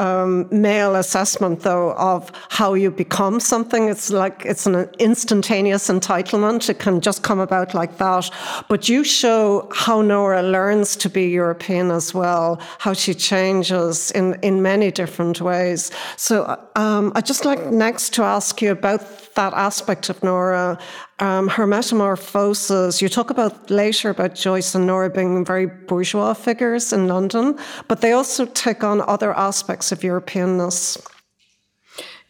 um, 0.00 0.48
male 0.50 0.96
assessment, 0.96 1.60
though, 1.60 1.92
of 1.92 2.32
how 2.48 2.74
you 2.74 2.90
become 2.90 3.38
something. 3.38 3.88
It's 3.88 4.10
like 4.10 4.42
it's 4.46 4.66
an 4.66 4.88
instantaneous 4.98 5.88
entitlement. 5.88 6.68
It 6.70 6.78
can 6.78 7.00
just 7.00 7.22
come 7.22 7.38
about 7.38 7.74
like 7.74 7.98
that. 7.98 8.30
But 8.68 8.88
you 8.88 9.04
show 9.04 9.68
how 9.72 10.00
Nora 10.00 10.42
learns 10.42 10.96
to 10.96 11.10
be 11.10 11.28
European 11.28 11.90
as 11.90 12.14
well, 12.14 12.58
how 12.78 12.94
she 12.94 13.12
changes 13.14 14.10
in, 14.12 14.34
in 14.42 14.62
many 14.62 14.90
different 14.90 15.40
ways. 15.40 15.90
So 16.16 16.58
um, 16.76 17.12
I'd 17.14 17.26
just 17.26 17.44
like 17.44 17.66
next 17.66 18.14
to 18.14 18.22
ask 18.22 18.62
you 18.62 18.70
about 18.72 19.34
that 19.34 19.52
aspect 19.52 20.08
of 20.08 20.22
Nora, 20.22 20.78
um, 21.20 21.48
her 21.48 21.66
metamorphosis. 21.66 23.00
You 23.00 23.08
talk 23.08 23.30
about 23.30 23.70
later 23.70 24.10
about 24.10 24.34
Joyce 24.34 24.74
and 24.74 24.86
Nora 24.86 25.10
being 25.10 25.44
very 25.44 25.66
bourgeois 25.66 26.34
figures 26.34 26.92
in 26.92 27.08
London, 27.08 27.58
but 27.88 28.00
they 28.00 28.12
also 28.12 28.46
take 28.46 28.82
on 28.82 29.02
other 29.02 29.32
aspects 29.34 29.92
of 29.92 30.00
Europeanness. 30.00 31.00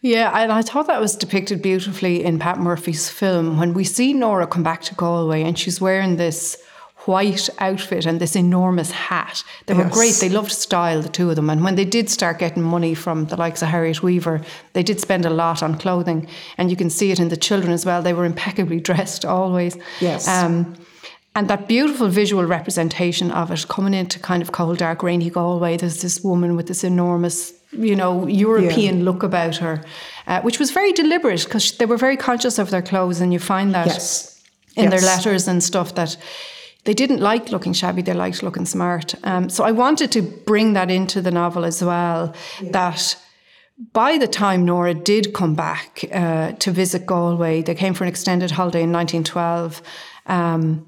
Yeah, 0.02 0.30
and 0.34 0.50
I 0.50 0.62
thought 0.62 0.86
that 0.86 1.00
was 1.00 1.14
depicted 1.14 1.60
beautifully 1.60 2.24
in 2.24 2.38
Pat 2.38 2.58
Murphy's 2.58 3.10
film 3.10 3.58
when 3.58 3.74
we 3.74 3.84
see 3.84 4.14
Nora 4.14 4.46
come 4.46 4.62
back 4.62 4.80
to 4.82 4.94
Galway 4.94 5.42
and 5.42 5.58
she's 5.58 5.80
wearing 5.80 6.16
this 6.16 6.56
white 7.06 7.48
outfit 7.58 8.06
and 8.06 8.20
this 8.20 8.36
enormous 8.36 8.90
hat. 8.90 9.42
They 9.66 9.74
were 9.74 9.84
Yes. 9.84 9.92
great. 9.94 10.14
They 10.20 10.28
loved 10.28 10.52
style, 10.52 11.00
the 11.02 11.08
two 11.08 11.30
of 11.30 11.36
them. 11.36 11.48
And 11.50 11.64
when 11.64 11.74
they 11.76 11.84
did 11.86 12.10
start 12.10 12.38
getting 12.38 12.62
money 12.62 12.94
from 12.94 13.26
the 13.26 13.36
likes 13.36 13.62
of 13.62 13.68
Harriet 13.68 14.02
Weaver, 14.02 14.42
they 14.74 14.82
did 14.82 15.00
spend 15.00 15.24
a 15.24 15.30
lot 15.30 15.62
on 15.62 15.78
clothing. 15.78 16.26
And 16.58 16.70
you 16.70 16.76
can 16.76 16.90
see 16.90 17.10
it 17.10 17.18
in 17.18 17.28
the 17.28 17.36
children 17.36 17.72
as 17.72 17.86
well. 17.86 18.02
They 18.02 18.12
were 18.12 18.26
impeccably 18.26 18.80
dressed 18.90 19.24
always. 19.24 19.76
Yes. 20.00 20.28
Um, 20.28 20.74
and 21.34 21.48
that 21.48 21.68
beautiful 21.68 22.08
visual 22.08 22.44
representation 22.44 23.30
of 23.30 23.50
it 23.50 23.66
coming 23.68 23.94
into 23.94 24.18
kind 24.18 24.42
of 24.42 24.52
cold, 24.52 24.78
dark, 24.78 25.02
rainy 25.02 25.30
Galway. 25.30 25.76
There's 25.76 26.02
this 26.02 26.20
woman 26.22 26.56
with 26.56 26.66
this 26.66 26.82
enormous, 26.84 27.52
you 27.72 27.94
know, 27.96 28.26
European 28.26 29.04
look 29.04 29.22
about 29.22 29.56
her, 29.56 29.80
uh, 30.26 30.40
which 30.42 30.58
was 30.58 30.70
very 30.72 30.92
deliberate 30.92 31.44
because 31.44 31.70
they 31.78 31.86
were 31.86 31.96
very 31.96 32.16
conscious 32.16 32.58
of 32.58 32.70
their 32.70 32.82
clothes. 32.82 33.20
And 33.20 33.32
you 33.32 33.38
find 33.38 33.72
that 33.74 33.86
Yes. 33.86 34.40
in 34.76 34.90
their 34.90 35.00
letters 35.00 35.48
and 35.48 35.62
stuff 35.62 35.94
that 35.94 36.16
they 36.84 36.94
didn't 36.94 37.20
like 37.20 37.50
looking 37.50 37.72
shabby, 37.72 38.02
they 38.02 38.14
liked 38.14 38.42
looking 38.42 38.64
smart. 38.64 39.14
Um, 39.24 39.48
so 39.48 39.64
I 39.64 39.72
wanted 39.72 40.12
to 40.12 40.22
bring 40.22 40.72
that 40.74 40.90
into 40.90 41.20
the 41.20 41.30
novel 41.30 41.64
as 41.64 41.82
well. 41.82 42.34
That 42.62 43.16
by 43.92 44.18
the 44.18 44.28
time 44.28 44.64
Nora 44.64 44.94
did 44.94 45.32
come 45.32 45.54
back 45.54 46.04
uh, 46.12 46.52
to 46.52 46.70
visit 46.70 47.06
Galway, 47.06 47.62
they 47.62 47.74
came 47.74 47.94
for 47.94 48.04
an 48.04 48.08
extended 48.08 48.50
holiday 48.50 48.82
in 48.82 48.92
1912. 48.92 49.82
Um, 50.26 50.86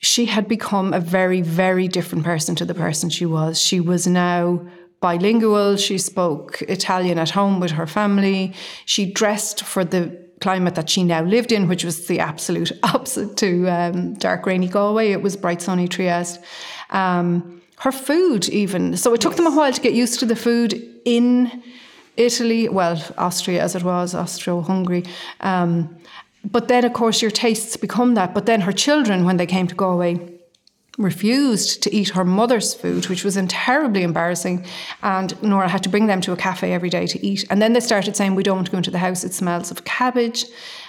she 0.00 0.26
had 0.26 0.48
become 0.48 0.92
a 0.92 1.00
very, 1.00 1.42
very 1.42 1.86
different 1.86 2.24
person 2.24 2.54
to 2.56 2.64
the 2.64 2.74
person 2.74 3.10
she 3.10 3.26
was. 3.26 3.60
She 3.60 3.80
was 3.80 4.06
now 4.06 4.66
bilingual. 5.00 5.76
She 5.76 5.98
spoke 5.98 6.62
Italian 6.62 7.18
at 7.18 7.30
home 7.30 7.60
with 7.60 7.72
her 7.72 7.86
family. 7.86 8.54
She 8.86 9.10
dressed 9.10 9.64
for 9.64 9.84
the 9.84 10.29
climate 10.40 10.74
that 10.74 10.88
she 10.88 11.04
now 11.04 11.22
lived 11.22 11.52
in, 11.52 11.68
which 11.68 11.84
was 11.84 12.06
the 12.06 12.18
absolute 12.18 12.72
opposite 12.82 13.36
to 13.38 13.68
um, 13.68 14.14
dark, 14.14 14.46
rainy 14.46 14.68
Galway. 14.68 15.12
It 15.12 15.22
was 15.22 15.36
bright, 15.36 15.62
sunny 15.62 15.88
Trieste. 15.88 16.40
Um, 16.90 17.60
her 17.78 17.92
food, 17.92 18.48
even. 18.48 18.96
So 18.96 19.14
it 19.14 19.20
took 19.20 19.36
them 19.36 19.46
a 19.46 19.50
while 19.50 19.72
to 19.72 19.80
get 19.80 19.94
used 19.94 20.20
to 20.20 20.26
the 20.26 20.36
food 20.36 20.82
in 21.04 21.62
Italy, 22.16 22.68
well, 22.68 23.02
Austria 23.16 23.62
as 23.62 23.74
it 23.74 23.82
was, 23.82 24.14
Austro 24.14 24.60
Hungary. 24.60 25.04
Um, 25.40 25.96
but 26.44 26.68
then, 26.68 26.84
of 26.84 26.92
course, 26.92 27.22
your 27.22 27.30
tastes 27.30 27.76
become 27.76 28.14
that. 28.14 28.34
But 28.34 28.46
then 28.46 28.62
her 28.62 28.72
children, 28.72 29.24
when 29.24 29.38
they 29.38 29.46
came 29.46 29.66
to 29.66 29.74
Galway, 29.74 30.39
refused 31.00 31.82
to 31.82 31.94
eat 31.94 32.10
her 32.10 32.24
mother's 32.24 32.74
food, 32.74 33.08
which 33.08 33.24
was 33.24 33.38
terribly 33.48 34.02
embarrassing. 34.02 34.64
And 35.02 35.40
Nora 35.42 35.68
had 35.68 35.82
to 35.84 35.88
bring 35.88 36.06
them 36.06 36.20
to 36.22 36.32
a 36.32 36.36
cafe 36.36 36.72
every 36.72 36.90
day 36.90 37.06
to 37.06 37.26
eat. 37.26 37.44
And 37.50 37.60
then 37.60 37.72
they 37.72 37.80
started 37.80 38.16
saying, 38.16 38.34
We 38.34 38.42
don't 38.42 38.56
want 38.56 38.66
to 38.66 38.72
go 38.72 38.78
into 38.78 38.90
the 38.90 38.98
house, 38.98 39.24
it 39.24 39.32
smells 39.32 39.70
of 39.70 39.84
cabbage. 39.84 40.44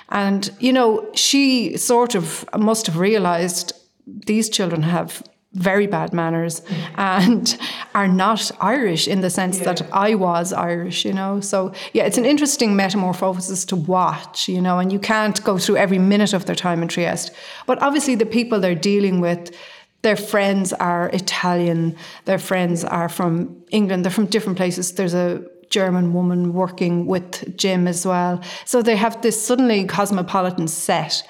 And, 0.10 0.52
you 0.60 0.74
know, 0.74 1.10
she 1.14 1.78
sort 1.78 2.16
of 2.16 2.46
must 2.58 2.86
have 2.88 2.98
realized 2.98 3.74
these 4.06 4.50
children 4.50 4.84
have 4.84 5.24
very 5.54 5.86
bad 5.86 6.14
manners 6.14 6.62
and 6.96 7.58
are 7.94 8.08
not 8.08 8.52
Irish 8.62 9.08
in 9.08 9.20
the 9.20 9.30
sense 9.30 9.58
yeah. 9.58 9.66
that 9.66 9.82
I 9.92 10.16
was 10.16 10.54
Irish, 10.54 11.04
you 11.04 11.14
know. 11.14 11.42
So, 11.42 11.74
yeah, 11.94 12.04
it's 12.04 12.18
an 12.18 12.26
interesting 12.26 12.76
metamorphosis 12.76 13.66
to 13.66 13.76
watch, 13.76 14.48
you 14.48 14.62
know, 14.62 14.80
and 14.80 14.92
you 14.92 15.00
can't 15.00 15.44
go 15.44 15.58
through 15.58 15.78
every 15.78 16.00
minute 16.00 16.34
of 16.34 16.46
their 16.46 16.56
time 16.56 16.82
in 16.82 16.88
Trieste. 16.88 17.32
But 17.66 17.82
obviously, 17.82 18.16
the 18.16 18.26
people 18.26 18.60
they're 18.60 18.76
dealing 18.76 19.20
with, 19.20 19.54
their 20.02 20.16
friends 20.16 20.74
are 20.74 21.10
Italian, 21.10 21.96
their 22.26 22.40
friends 22.40 22.84
are 22.84 23.10
from 23.10 23.64
England, 23.72 24.04
they're 24.04 24.12
from 24.12 24.26
different 24.26 24.58
places. 24.58 24.94
There's 24.94 25.14
a 25.14 25.44
German 25.70 26.14
woman 26.14 26.54
working 26.54 27.06
with 27.06 27.56
Jim 27.56 27.88
as 27.88 28.06
well. 28.06 28.42
So 28.66 28.82
they 28.82 28.96
have 28.96 29.22
this 29.22 29.46
suddenly 29.46 29.86
cosmopolitan 29.86 30.68
set 30.68 31.24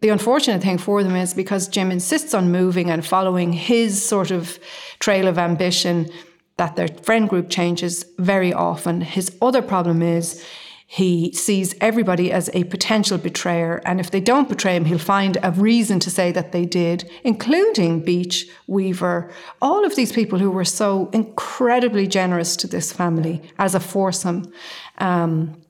the 0.00 0.08
unfortunate 0.08 0.62
thing 0.62 0.78
for 0.78 1.02
them 1.02 1.14
is 1.14 1.34
because 1.34 1.68
Jim 1.68 1.90
insists 1.90 2.32
on 2.32 2.50
moving 2.50 2.90
and 2.90 3.04
following 3.04 3.52
his 3.52 4.02
sort 4.02 4.30
of 4.30 4.58
trail 4.98 5.28
of 5.28 5.38
ambition, 5.38 6.08
that 6.56 6.76
their 6.76 6.88
friend 6.88 7.28
group 7.28 7.50
changes 7.50 8.04
very 8.18 8.52
often. 8.52 9.02
His 9.02 9.36
other 9.42 9.62
problem 9.62 10.02
is 10.02 10.44
he 10.92 11.30
sees 11.30 11.76
everybody 11.80 12.32
as 12.32 12.50
a 12.52 12.64
potential 12.64 13.16
betrayer, 13.16 13.80
and 13.84 14.00
if 14.00 14.10
they 14.10 14.18
don't 14.20 14.48
betray 14.48 14.74
him, 14.74 14.86
he'll 14.86 14.98
find 14.98 15.38
a 15.40 15.52
reason 15.52 16.00
to 16.00 16.10
say 16.10 16.32
that 16.32 16.50
they 16.50 16.64
did, 16.66 17.08
including 17.22 18.00
Beach, 18.00 18.48
Weaver, 18.66 19.30
all 19.62 19.84
of 19.84 19.94
these 19.94 20.10
people 20.10 20.40
who 20.40 20.50
were 20.50 20.64
so 20.64 21.08
incredibly 21.12 22.08
generous 22.08 22.56
to 22.56 22.66
this 22.66 22.92
family 22.92 23.40
as 23.56 23.76
a 23.76 23.78
foursome. 23.78 24.52
Um, 24.98 25.62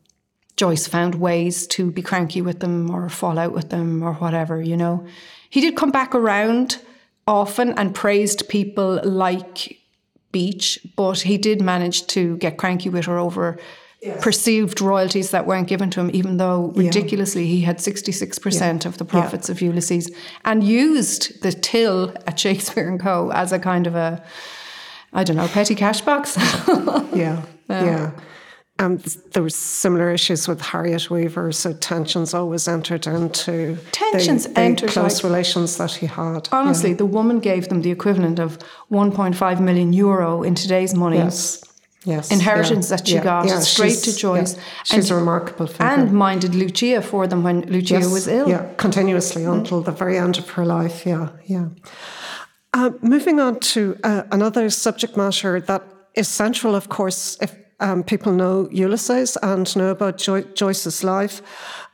Joyce 0.57 0.87
found 0.87 1.17
ways 1.17 1.67
to 1.67 1.91
be 1.91 2.01
cranky 2.01 2.41
with 2.41 2.61
them 2.61 2.91
or 2.91 3.11
fall 3.11 3.39
out 3.39 3.53
with 3.53 3.69
them 3.69 4.03
or 4.03 4.15
whatever, 4.15 4.63
you 4.63 4.75
know. 4.75 5.07
He 5.51 5.61
did 5.61 5.77
come 5.77 5.91
back 5.91 6.15
around 6.15 6.79
often 7.27 7.79
and 7.79 7.95
praised 7.95 8.49
people 8.49 9.03
like 9.05 9.81
Beach, 10.33 10.79
but 10.97 11.21
he 11.21 11.37
did 11.37 11.61
manage 11.61 12.07
to 12.07 12.39
get 12.39 12.57
cranky 12.57 12.89
with 12.89 13.05
her 13.05 13.19
over 13.19 13.59
perceived 14.21 14.81
royalties 14.81 15.31
that 15.31 15.47
weren't 15.47 15.69
given 15.69 15.91
to 15.91 16.01
him, 16.01 16.11
even 16.15 16.39
though 16.39 16.73
ridiculously 16.75 17.47
he 17.47 17.61
had 17.63 17.79
66% 17.79 18.61
yeah. 18.61 18.89
of 18.89 18.99
the 18.99 19.05
profits 19.05 19.49
of 19.49 19.61
Ulysses 19.61 20.11
and 20.45 20.65
used 20.65 21.43
the 21.43 21.53
till 21.53 22.15
at 22.27 22.39
Shakespeare 22.39 22.89
and 22.89 22.99
Co. 22.99 23.31
as 23.31 23.53
a 23.53 23.59
kind 23.59 23.87
of 23.87 23.95
a, 23.95 24.25
I 25.13 25.25
don't 25.25 25.37
know, 25.37 25.49
petty 25.49 25.75
cash 25.75 26.01
box. 26.01 26.37
yeah. 27.15 27.43
yeah. 27.69 28.13
Um, 28.79 28.99
there 29.33 29.43
were 29.43 29.51
similar 29.51 30.11
issues 30.11 30.49
with 30.49 30.63
Harriet 30.63 31.11
Weaver, 31.11 31.53
so 31.53 31.75
tensions 31.75 32.33
always 32.33 32.67
entered 32.67 33.07
into 33.07 33.77
tensions 33.93 34.45
the, 34.45 34.55
the 34.55 34.61
entered 34.61 34.89
close 34.89 35.23
like, 35.23 35.31
relations 35.31 35.77
that 35.77 35.93
he 35.93 36.07
had. 36.07 36.49
Honestly, 36.51 36.91
yeah. 36.91 36.97
the 36.97 37.05
woman 37.05 37.41
gave 37.41 37.69
them 37.69 37.83
the 37.83 37.91
equivalent 37.91 38.39
of 38.39 38.59
1.5 38.91 39.61
million 39.61 39.93
euro 39.93 40.43
in 40.43 40.55
today's 40.55 40.95
money. 40.95 41.19
Yes. 41.19 41.63
Yes, 42.05 42.31
inheritance 42.31 42.89
yeah, 42.89 42.97
that 42.97 43.07
she 43.07 43.15
yeah, 43.15 43.25
got 43.25 43.47
yeah, 43.47 43.61
straight 43.61 43.99
to 44.05 44.17
Joyce. 44.17 44.57
she's 44.85 45.11
and, 45.11 45.19
a 45.19 45.21
remarkable 45.21 45.67
figure. 45.67 45.85
And 45.85 46.13
minded 46.13 46.55
Lucia 46.55 47.03
for 47.03 47.27
them 47.27 47.43
when 47.43 47.61
Lucia 47.63 47.95
yes, 47.95 48.11
was 48.11 48.27
ill. 48.27 48.49
Yeah, 48.49 48.73
continuously 48.79 49.43
mm. 49.43 49.53
until 49.53 49.83
the 49.83 49.93
very 49.93 50.17
end 50.17 50.39
of 50.39 50.49
her 50.51 50.65
life. 50.65 51.05
Yeah, 51.05 51.29
yeah. 51.45 51.69
Uh, 52.73 52.93
moving 53.03 53.39
on 53.39 53.61
to 53.61 53.99
uh, 54.03 54.23
another 54.33 54.71
subject 54.71 55.17
matter 55.17 55.61
that 55.61 55.83
is 56.15 56.27
central, 56.27 56.75
of 56.75 56.89
course, 56.89 57.37
if 57.43 57.55
um, 57.81 58.03
people 58.03 58.33
know 58.33 58.69
Ulysses 58.71 59.37
and 59.43 59.75
know 59.77 59.89
about 59.89 60.19
jo- 60.19 60.43
Joyce's 60.43 61.03
life. 61.03 61.43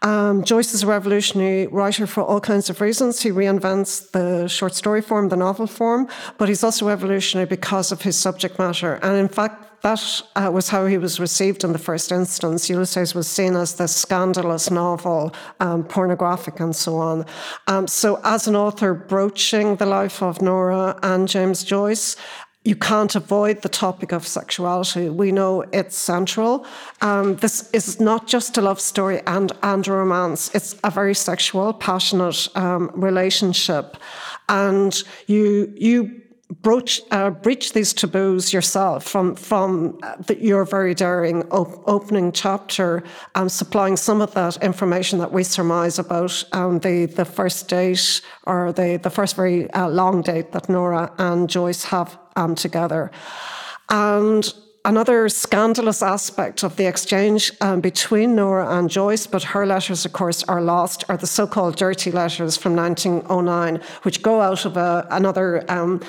Um, 0.02 0.44
Joyce 0.44 0.74
is 0.74 0.82
a 0.82 0.86
revolutionary 0.86 1.68
writer 1.68 2.06
for 2.06 2.22
all 2.22 2.40
kinds 2.40 2.68
of 2.68 2.80
reasons. 2.80 3.22
He 3.22 3.30
reinvents 3.30 4.10
the 4.10 4.48
short 4.48 4.74
story 4.74 5.00
form, 5.00 5.28
the 5.28 5.36
novel 5.36 5.66
form, 5.66 6.08
but 6.38 6.48
he's 6.48 6.64
also 6.64 6.86
revolutionary 6.86 7.46
because 7.46 7.92
of 7.92 8.02
his 8.02 8.18
subject 8.18 8.58
matter. 8.58 8.94
And 9.02 9.16
in 9.16 9.28
fact, 9.28 9.65
that 9.86 10.22
uh, 10.34 10.50
was 10.52 10.68
how 10.68 10.84
he 10.86 10.98
was 10.98 11.20
received 11.20 11.62
in 11.62 11.72
the 11.72 11.78
first 11.78 12.10
instance. 12.10 12.68
Ulysses 12.68 13.14
was 13.14 13.28
seen 13.28 13.54
as 13.54 13.74
the 13.74 13.86
scandalous 13.86 14.68
novel, 14.68 15.32
um, 15.60 15.84
pornographic, 15.84 16.58
and 16.58 16.74
so 16.74 16.96
on. 16.96 17.24
Um, 17.68 17.86
so, 17.86 18.20
as 18.24 18.48
an 18.48 18.56
author 18.56 18.94
broaching 18.94 19.76
the 19.76 19.86
life 19.86 20.24
of 20.24 20.42
Nora 20.42 20.98
and 21.04 21.28
James 21.28 21.62
Joyce, 21.62 22.16
you 22.64 22.74
can't 22.74 23.14
avoid 23.14 23.62
the 23.62 23.68
topic 23.68 24.10
of 24.10 24.26
sexuality. 24.26 25.08
We 25.08 25.30
know 25.30 25.62
it's 25.72 25.96
central. 25.96 26.66
Um, 27.00 27.36
this 27.36 27.70
is 27.70 28.00
not 28.00 28.26
just 28.26 28.58
a 28.58 28.62
love 28.62 28.80
story 28.80 29.20
and, 29.28 29.52
and 29.62 29.86
a 29.86 29.92
romance, 29.92 30.52
it's 30.52 30.74
a 30.82 30.90
very 30.90 31.14
sexual, 31.14 31.72
passionate 31.72 32.48
um, 32.56 32.90
relationship. 32.92 33.96
And 34.48 35.00
you, 35.28 35.72
you 35.76 36.22
broach, 36.50 37.00
uh, 37.10 37.30
breach 37.30 37.72
these 37.72 37.92
taboos 37.92 38.52
yourself 38.52 39.04
from 39.04 39.34
from 39.34 39.98
uh, 40.02 40.16
the, 40.26 40.40
your 40.42 40.64
very 40.64 40.94
daring 40.94 41.42
op- 41.50 41.82
opening 41.86 42.32
chapter, 42.32 43.02
um, 43.34 43.48
supplying 43.48 43.96
some 43.96 44.20
of 44.20 44.32
that 44.34 44.62
information 44.62 45.18
that 45.18 45.32
we 45.32 45.42
surmise 45.42 45.98
about 45.98 46.44
um, 46.52 46.78
the 46.80 47.06
the 47.06 47.24
first 47.24 47.68
date 47.68 48.20
or 48.44 48.72
the 48.72 48.98
the 49.02 49.10
first 49.10 49.36
very 49.36 49.70
uh, 49.72 49.88
long 49.88 50.22
date 50.22 50.52
that 50.52 50.68
Nora 50.68 51.12
and 51.18 51.48
Joyce 51.48 51.84
have 51.84 52.18
um, 52.36 52.54
together, 52.54 53.10
and. 53.88 54.52
Another 54.86 55.28
scandalous 55.28 56.00
aspect 56.00 56.62
of 56.62 56.76
the 56.76 56.86
exchange 56.86 57.50
um, 57.60 57.80
between 57.80 58.36
Nora 58.36 58.78
and 58.78 58.88
Joyce, 58.88 59.26
but 59.26 59.42
her 59.42 59.66
letters, 59.66 60.04
of 60.04 60.12
course, 60.12 60.44
are 60.44 60.62
lost, 60.62 61.02
are 61.08 61.16
the 61.16 61.26
so 61.26 61.44
called 61.44 61.74
dirty 61.74 62.12
letters 62.12 62.56
from 62.56 62.76
1909, 62.76 63.80
which 64.02 64.22
go 64.22 64.40
out 64.40 64.64
of 64.64 64.76
a, 64.76 65.04
another 65.10 65.68
um, 65.68 66.00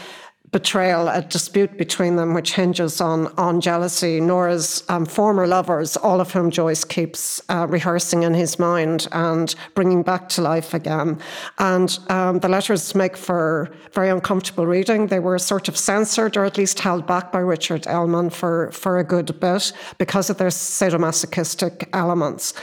betrayal, 0.51 1.09
a 1.09 1.21
dispute 1.21 1.77
between 1.77 2.15
them, 2.15 2.33
which 2.33 2.53
hinges 2.53 3.01
on, 3.01 3.27
on 3.37 3.59
jealousy. 3.59 4.21
Nora's 4.21 4.83
um, 4.87 5.05
former 5.05 5.45
lovers, 5.45 5.97
all 5.97 6.21
of 6.21 6.31
whom 6.31 6.51
Joyce 6.51 6.85
keeps 6.85 7.41
uh, 7.49 7.67
rehearsing 7.67 8.23
in 8.23 8.33
his 8.33 8.57
mind 8.57 9.07
and 9.11 9.53
bringing 9.75 10.03
back 10.03 10.29
to 10.29 10.41
life 10.41 10.73
again. 10.73 11.19
And 11.59 11.99
um, 12.09 12.39
the 12.39 12.47
letters 12.47 12.95
make 12.95 13.17
for 13.17 13.69
very 13.91 14.09
uncomfortable 14.09 14.65
reading. 14.65 15.07
They 15.07 15.19
were 15.19 15.37
sort 15.37 15.67
of 15.67 15.77
censored 15.77 16.37
or 16.37 16.45
at 16.45 16.57
least 16.57 16.79
held 16.79 17.05
back 17.05 17.31
by 17.31 17.39
Richard 17.39 17.83
Ellmann 17.83 18.31
for, 18.31 18.71
for 18.71 18.99
a 18.99 19.03
good 19.03 19.37
bit 19.39 19.73
because 19.97 20.29
of 20.29 20.37
their 20.37 20.47
sadomasochistic 20.47 21.89
elements. 21.91 22.53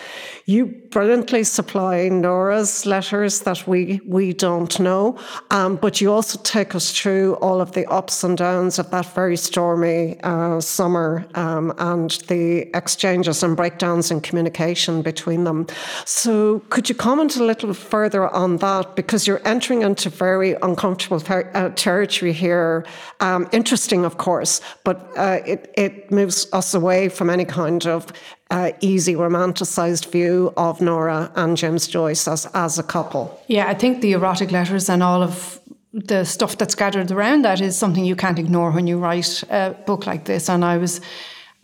You 0.47 0.67
brilliantly 0.67 1.43
supply 1.45 2.09
Nora's 2.11 2.85
letters 2.85 3.41
that 3.41 3.67
we, 3.67 4.03
we 4.07 4.35
don't 4.35 4.79
know, 4.79 5.19
um, 5.51 5.77
but 5.77 6.03
you 6.03 6.13
also 6.13 6.39
take 6.43 6.75
us 6.75 6.93
through 6.93 7.37
all 7.37 7.63
of 7.63 7.73
the 7.73 7.87
ups 7.91 8.23
and 8.23 8.37
downs 8.37 8.79
of 8.79 8.91
that 8.91 9.07
very 9.15 9.39
stormy 9.39 10.21
uh, 10.23 10.61
summer 10.61 11.27
um, 11.35 11.73
and 11.79 12.11
the 12.29 12.69
exchanges 12.77 13.43
and 13.43 13.57
breakdowns 13.57 14.11
in 14.11 14.21
communication 14.21 15.01
between 15.01 15.45
them. 15.45 15.67
So, 16.05 16.59
could 16.69 16.91
you 16.91 16.95
comment 16.95 17.37
a 17.37 17.43
little 17.43 17.73
further 17.73 18.29
on 18.29 18.59
that? 18.59 18.97
Because 18.97 19.27
you're 19.27 19.47
entering 19.47 19.81
into 19.81 20.11
very 20.11 20.57
uncomfortable 20.61 21.21
ter- 21.21 21.51
uh, 21.55 21.71
territory 21.71 22.35
here. 22.35 22.85
Um, 23.21 23.49
interesting, 23.53 24.05
of 24.05 24.19
course, 24.19 24.61
but 24.85 25.11
uh, 25.17 25.41
it, 25.47 25.73
it 25.79 26.11
moves 26.11 26.47
us 26.53 26.75
away 26.75 27.09
from 27.09 27.31
any 27.31 27.47
kind 27.47 27.87
of 27.87 28.13
uh, 28.55 28.71
easy 28.81 29.15
romanticized 29.15 30.07
view 30.13 30.53
of 30.57 30.81
Nora 30.81 31.33
and 31.35 31.57
James 31.57 31.89
Joyce 31.89 32.29
as, 32.29 32.47
as 32.55 32.79
a 32.79 32.85
couple. 32.85 33.41
Yeah, 33.49 33.67
I 33.67 33.75
think 33.75 34.01
the 34.01 34.13
erotic 34.13 34.53
letters 34.53 34.89
and 34.89 35.03
all 35.03 35.23
of 35.23 35.61
the 35.93 36.25
stuff 36.25 36.57
that's 36.57 36.77
gathered 36.77 37.11
around 37.11 37.45
that 37.45 37.61
is 37.61 37.77
something 37.77 38.05
you 38.05 38.17
can't 38.17 38.39
ignore 38.39 38.71
when 38.71 38.87
you 38.87 38.99
write 38.99 39.43
a 39.51 39.75
book 39.87 40.07
like 40.07 40.25
this. 40.27 40.49
And 40.49 40.65
I 40.65 40.79
was 40.79 41.01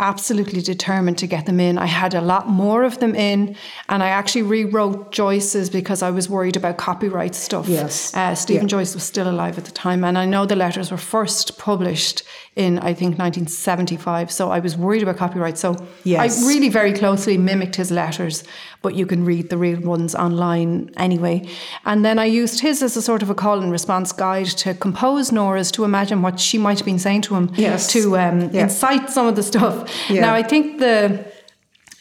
absolutely 0.00 0.62
determined 0.62 1.18
to 1.18 1.26
get 1.28 1.46
them 1.46 1.60
in. 1.60 1.78
I 1.78 1.86
had 1.86 2.14
a 2.14 2.20
lot 2.20 2.48
more 2.48 2.82
of 2.84 2.98
them 2.98 3.14
in, 3.14 3.54
and 3.88 4.02
I 4.02 4.08
actually 4.08 4.42
rewrote 4.42 5.12
Joyce's 5.12 5.70
because 5.70 6.02
I 6.02 6.10
was 6.10 6.28
worried 6.28 6.56
about 6.56 6.76
copyright 6.78 7.34
stuff. 7.34 7.68
Yes. 7.68 8.14
Uh, 8.16 8.34
Stephen 8.34 8.62
Yeah. 8.66 8.78
Joyce 8.78 8.94
was 8.94 9.04
still 9.04 9.28
alive 9.28 9.58
at 9.58 9.64
the 9.66 9.70
time, 9.72 10.02
and 10.02 10.16
I 10.18 10.24
know 10.24 10.46
the 10.46 10.56
letters 10.56 10.90
were 10.90 10.96
first 10.96 11.58
published 11.58 12.22
in, 12.60 12.78
I 12.78 12.92
think, 12.94 13.18
1975. 13.18 14.30
So 14.30 14.50
I 14.50 14.58
was 14.60 14.76
worried 14.76 15.02
about 15.02 15.16
copyright. 15.16 15.58
So 15.58 15.76
Yes. 16.04 16.20
I 16.44 16.48
really 16.48 16.68
very 16.68 16.92
closely 16.92 17.36
mimicked 17.38 17.76
his 17.76 17.90
letters, 17.90 18.44
but 18.82 18.94
you 18.94 19.06
can 19.06 19.24
read 19.24 19.50
the 19.50 19.56
real 19.56 19.80
ones 19.80 20.14
online 20.14 20.90
anyway. 20.96 21.46
And 21.84 22.04
then 22.04 22.18
I 22.18 22.26
used 22.26 22.60
his 22.60 22.82
as 22.82 22.96
a 22.96 23.02
sort 23.02 23.22
of 23.22 23.30
a 23.30 23.34
call 23.34 23.60
and 23.60 23.72
response 23.72 24.12
guide 24.12 24.46
to 24.64 24.74
compose 24.74 25.32
Nora's 25.32 25.70
to 25.72 25.84
imagine 25.84 26.22
what 26.22 26.38
she 26.38 26.58
might 26.58 26.78
have 26.78 26.86
been 26.86 26.98
saying 26.98 27.22
to 27.22 27.34
him 27.34 27.50
Yes. 27.56 27.92
to 27.92 28.16
um, 28.18 28.40
incite 28.50 29.10
some 29.10 29.26
of 29.26 29.36
the 29.36 29.42
stuff. 29.42 29.88
Yeah. 30.10 30.20
Now, 30.22 30.34
I 30.34 30.42
think 30.42 30.78
the 30.78 31.24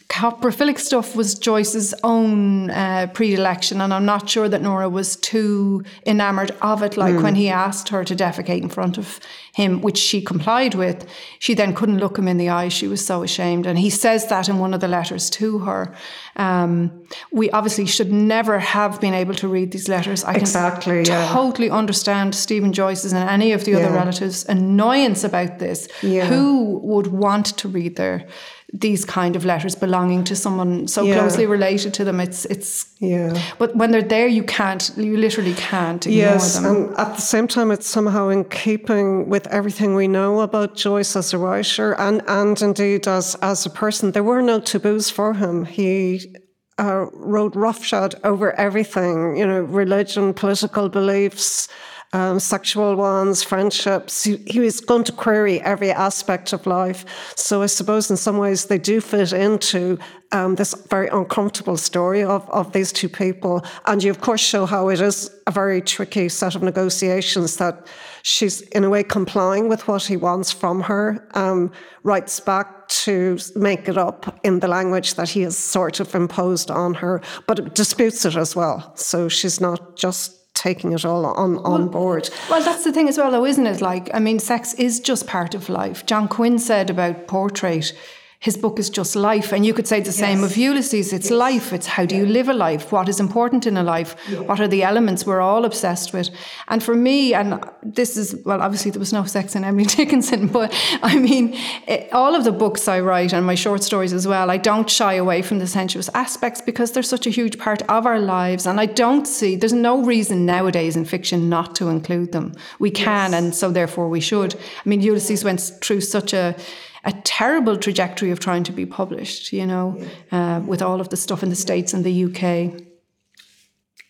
coprophilic 0.09 0.79
stuff 0.79 1.15
was 1.15 1.35
Joyce's 1.35 1.93
own 2.03 2.71
uh, 2.71 3.07
predilection, 3.13 3.79
and 3.79 3.93
I'm 3.93 4.05
not 4.05 4.27
sure 4.27 4.49
that 4.49 4.61
Nora 4.61 4.89
was 4.89 5.15
too 5.15 5.83
enamoured 6.05 6.51
of 6.61 6.81
it. 6.81 6.97
Like 6.97 7.21
when 7.21 7.35
he 7.35 7.47
asked 7.47 7.89
her 7.89 8.03
to 8.03 8.15
defecate 8.15 8.61
in 8.61 8.69
front 8.69 8.97
of 8.97 9.19
him, 9.53 9.81
which 9.81 9.97
she 9.97 10.21
complied 10.21 10.73
with, 10.73 11.07
she 11.37 11.53
then 11.53 11.75
couldn't 11.75 11.99
look 11.99 12.17
him 12.17 12.27
in 12.27 12.37
the 12.37 12.49
eye. 12.49 12.69
She 12.69 12.87
was 12.87 13.05
so 13.05 13.21
ashamed, 13.21 13.67
and 13.67 13.77
he 13.77 13.91
says 13.91 14.27
that 14.27 14.49
in 14.49 14.57
one 14.57 14.73
of 14.73 14.81
the 14.81 14.87
letters 14.87 15.29
to 15.31 15.59
her. 15.59 15.95
Um, 16.35 17.05
we 17.31 17.51
obviously 17.51 17.85
should 17.85 18.11
never 18.11 18.57
have 18.59 18.99
been 18.99 19.13
able 19.13 19.35
to 19.35 19.47
read 19.47 19.71
these 19.71 19.87
letters. 19.87 20.23
I 20.23 20.33
Exactly, 20.33 21.03
can 21.03 21.13
yeah. 21.13 21.33
totally 21.33 21.69
understand 21.69 22.33
Stephen 22.33 22.73
Joyce's 22.73 23.13
and 23.13 23.29
any 23.29 23.51
of 23.51 23.63
the 23.65 23.75
other 23.75 23.93
relatives' 23.93 24.43
annoyance 24.45 25.23
about 25.23 25.59
this. 25.59 25.87
Yeah. 26.01 26.25
Who 26.25 26.79
would 26.79 27.07
want 27.07 27.57
to 27.57 27.67
read 27.67 27.95
their 27.95 28.25
these 28.73 29.03
kind 29.03 29.35
of 29.35 29.45
letters 29.45 29.75
belonging 29.75 30.23
to 30.25 30.35
someone 30.35 30.87
so 30.87 31.03
Yeah. 31.03 31.15
closely 31.19 31.45
related 31.47 31.93
to 31.95 32.03
them? 32.03 32.19
It's 32.19 32.45
it's. 32.45 32.85
Yeah. 32.99 33.33
But 33.57 33.75
when 33.75 33.91
they're 33.91 34.01
there, 34.17 34.27
you 34.27 34.43
can't. 34.43 34.91
You 34.97 35.17
literally 35.17 35.53
can't 35.55 36.05
ignore 36.05 36.19
Yes, 36.33 36.55
them. 36.55 36.65
and 36.65 36.97
at 36.99 37.15
the 37.15 37.21
same 37.21 37.47
time, 37.47 37.71
it's 37.71 37.87
somehow 37.87 38.29
in 38.29 38.43
keeping 38.45 39.29
with 39.29 39.47
everything 39.47 39.95
we 39.95 40.07
know 40.07 40.41
about 40.41 40.75
Joyce 40.75 41.15
as 41.15 41.33
a 41.33 41.37
writer 41.37 41.93
and, 41.99 42.21
and 42.27 42.61
indeed 42.61 43.07
as, 43.07 43.35
as 43.41 43.65
a 43.65 43.69
person. 43.69 44.11
There 44.11 44.23
were 44.23 44.41
no 44.41 44.59
taboos 44.59 45.09
for 45.09 45.33
him. 45.33 45.65
He 45.65 46.35
uh, 46.77 47.05
rode 47.13 47.55
roughshod 47.55 48.15
over 48.23 48.53
everything, 48.59 49.35
you 49.35 49.45
know, 49.47 49.61
religion, 49.61 50.33
political 50.33 50.89
beliefs, 50.89 51.67
um, 52.13 52.39
sexual 52.39 52.95
ones, 52.95 53.43
friendships. 53.43 54.23
He, 54.23 54.37
he 54.47 54.59
was 54.59 54.79
going 54.79 55.03
to 55.05 55.11
query 55.11 55.61
every 55.61 55.91
aspect 55.91 56.53
of 56.53 56.65
life. 56.65 57.33
So 57.35 57.61
I 57.61 57.67
suppose 57.67 58.09
in 58.09 58.17
some 58.17 58.37
ways 58.37 58.65
they 58.65 58.79
do 58.79 58.99
fit 58.99 59.31
into 59.31 59.99
um, 60.31 60.55
this 60.55 60.73
very 60.89 61.07
uncomfortable 61.07 61.77
story 61.77 62.23
of, 62.23 62.49
of 62.49 62.71
these 62.71 62.91
two 62.91 63.09
people. 63.09 63.63
And 63.85 64.03
you, 64.03 64.11
of 64.11 64.21
course, 64.21 64.41
show 64.41 64.65
how 64.65 64.89
it 64.89 65.01
is 65.01 65.29
a 65.47 65.51
very 65.51 65.81
tricky 65.81 66.29
set 66.29 66.55
of 66.55 66.63
negotiations 66.63 67.57
that 67.57 67.87
she's, 68.23 68.61
in 68.61 68.83
a 68.83 68.89
way, 68.89 69.03
complying 69.03 69.69
with 69.69 69.87
what 69.87 70.03
he 70.03 70.17
wants 70.17 70.51
from 70.51 70.81
her, 70.81 71.27
um, 71.33 71.71
writes 72.03 72.39
back 72.39 72.87
to 72.87 73.37
make 73.55 73.87
it 73.87 73.97
up 73.97 74.39
in 74.43 74.59
the 74.59 74.67
language 74.67 75.13
that 75.13 75.29
he 75.29 75.41
has 75.41 75.55
sort 75.57 75.99
of 75.99 76.13
imposed 76.15 76.71
on 76.71 76.95
her, 76.95 77.21
but 77.45 77.75
disputes 77.75 78.25
it 78.25 78.35
as 78.35 78.55
well. 78.55 78.95
So 78.95 79.29
she's 79.29 79.61
not 79.61 79.95
just 79.95 80.38
taking 80.59 80.91
it 80.91 81.05
all 81.05 81.25
on, 81.25 81.57
on 81.59 81.87
board. 81.87 82.29
Well, 82.49 82.61
that's 82.63 82.83
the 82.83 82.91
thing 82.91 83.07
as 83.07 83.17
well, 83.17 83.31
though, 83.31 83.45
isn't 83.45 83.65
it? 83.65 83.81
Like, 83.81 84.09
I 84.13 84.19
mean, 84.19 84.39
sex 84.39 84.73
is 84.73 84.99
just 84.99 85.25
part 85.25 85.55
of 85.55 85.69
life. 85.69 86.05
John 86.05 86.27
Quinn 86.27 86.59
said 86.59 86.89
about 86.89 87.27
portrait, 87.27 87.93
his 88.41 88.55
book 88.55 88.79
is 88.79 88.89
just 88.89 89.17
life. 89.17 89.51
And 89.51 89.65
you 89.65 89.73
could 89.73 89.85
say 89.85 89.99
the 89.99 90.13
same 90.13 90.45
of 90.45 90.55
Ulysses. 90.55 91.11
It's 91.11 91.29
life. 91.29 91.73
It's 91.73 91.87
how 91.87 92.05
do 92.05 92.15
you 92.15 92.25
live 92.25 92.47
a 92.47 92.53
life? 92.53 92.89
What 92.89 93.09
is 93.09 93.19
important 93.19 93.67
in 93.67 93.75
a 93.75 93.83
life? 93.83 94.15
What 94.47 94.61
are 94.61 94.67
the 94.67 94.81
elements 94.81 95.25
we're 95.25 95.41
all 95.41 95.65
obsessed 95.65 96.13
with? 96.13 96.29
And 96.69 96.81
for 96.81 96.95
me, 96.95 97.33
and 97.33 97.61
this 97.83 98.15
is, 98.15 98.41
well, 98.45 98.61
obviously 98.61 98.91
there 98.91 98.99
was 98.99 99.11
no 99.11 99.25
sex 99.25 99.57
in 99.57 99.65
Emily 99.65 99.83
Dickinson, 99.97 100.47
but 100.47 100.73
I 101.03 101.17
mean, 101.19 101.53
it, 101.85 102.13
all 102.13 102.33
of 102.33 102.45
the 102.45 102.53
books 102.53 102.87
I 102.87 103.01
write 103.01 103.33
and 103.33 103.45
my 103.45 103.55
short 103.55 103.83
stories 103.83 104.13
as 104.13 104.25
well, 104.25 104.49
I 104.49 104.55
don't 104.55 104.89
shy 104.89 105.15
away 105.15 105.41
from 105.41 105.59
the 105.59 105.67
sensuous 105.67 106.09
aspects 106.13 106.61
because 106.61 106.93
they're 106.93 107.03
such 107.03 107.27
a 107.27 107.31
huge 107.31 107.59
part 107.59 107.81
of 107.89 108.05
our 108.05 108.19
lives. 108.19 108.65
And 108.65 108.79
I 108.79 108.85
don't 108.85 109.27
see, 109.27 109.57
there's 109.57 109.73
no 109.73 110.01
reason 110.01 110.45
nowadays 110.45 110.95
in 110.95 111.03
fiction 111.03 111.49
not 111.49 111.75
to 111.75 111.89
include 111.89 112.31
them. 112.31 112.55
We 112.79 112.89
can, 112.89 113.33
and 113.33 113.53
so 113.53 113.69
therefore 113.69 114.07
we 114.07 114.21
should. 114.21 114.55
I 114.55 114.87
mean, 114.87 115.01
Ulysses 115.01 115.43
went 115.43 115.59
through 115.81 116.01
such 116.01 116.31
a, 116.31 116.55
a 117.03 117.13
terrible 117.23 117.77
trajectory 117.77 118.31
of 118.31 118.39
trying 118.39 118.63
to 118.63 118.71
be 118.71 118.85
published, 118.85 119.53
you 119.53 119.65
know, 119.65 120.01
uh, 120.31 120.61
with 120.65 120.81
all 120.81 120.99
of 120.99 121.09
the 121.09 121.17
stuff 121.17 121.43
in 121.43 121.49
the 121.49 121.55
States 121.55 121.93
and 121.93 122.03
the 122.03 122.25
UK. 122.25 122.81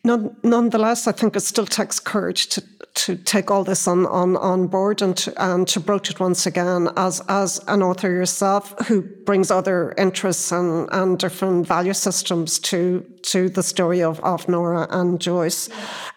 None, 0.03 0.35
nonetheless, 0.43 1.07
I 1.07 1.11
think 1.11 1.35
it 1.35 1.41
still 1.41 1.65
takes 1.65 1.99
courage 1.99 2.47
to, 2.49 2.63
to 2.95 3.15
take 3.15 3.49
all 3.51 3.63
this 3.63 3.87
on, 3.87 4.05
on, 4.07 4.35
on 4.37 4.67
board 4.67 5.01
and 5.01 5.15
to, 5.15 5.33
and 5.43 5.67
to 5.67 5.79
broach 5.79 6.09
it 6.09 6.19
once 6.19 6.45
again 6.45 6.89
as, 6.97 7.21
as 7.29 7.59
an 7.67 7.81
author 7.81 8.11
yourself 8.11 8.73
who 8.87 9.01
brings 9.01 9.51
other 9.51 9.93
interests 9.97 10.51
and, 10.51 10.89
and 10.91 11.19
different 11.19 11.67
value 11.67 11.93
systems 11.93 12.59
to, 12.59 13.05
to 13.21 13.47
the 13.49 13.63
story 13.63 14.01
of, 14.01 14.19
of 14.21 14.49
Nora 14.49 14.87
and 14.89 15.21
Joyce. 15.21 15.69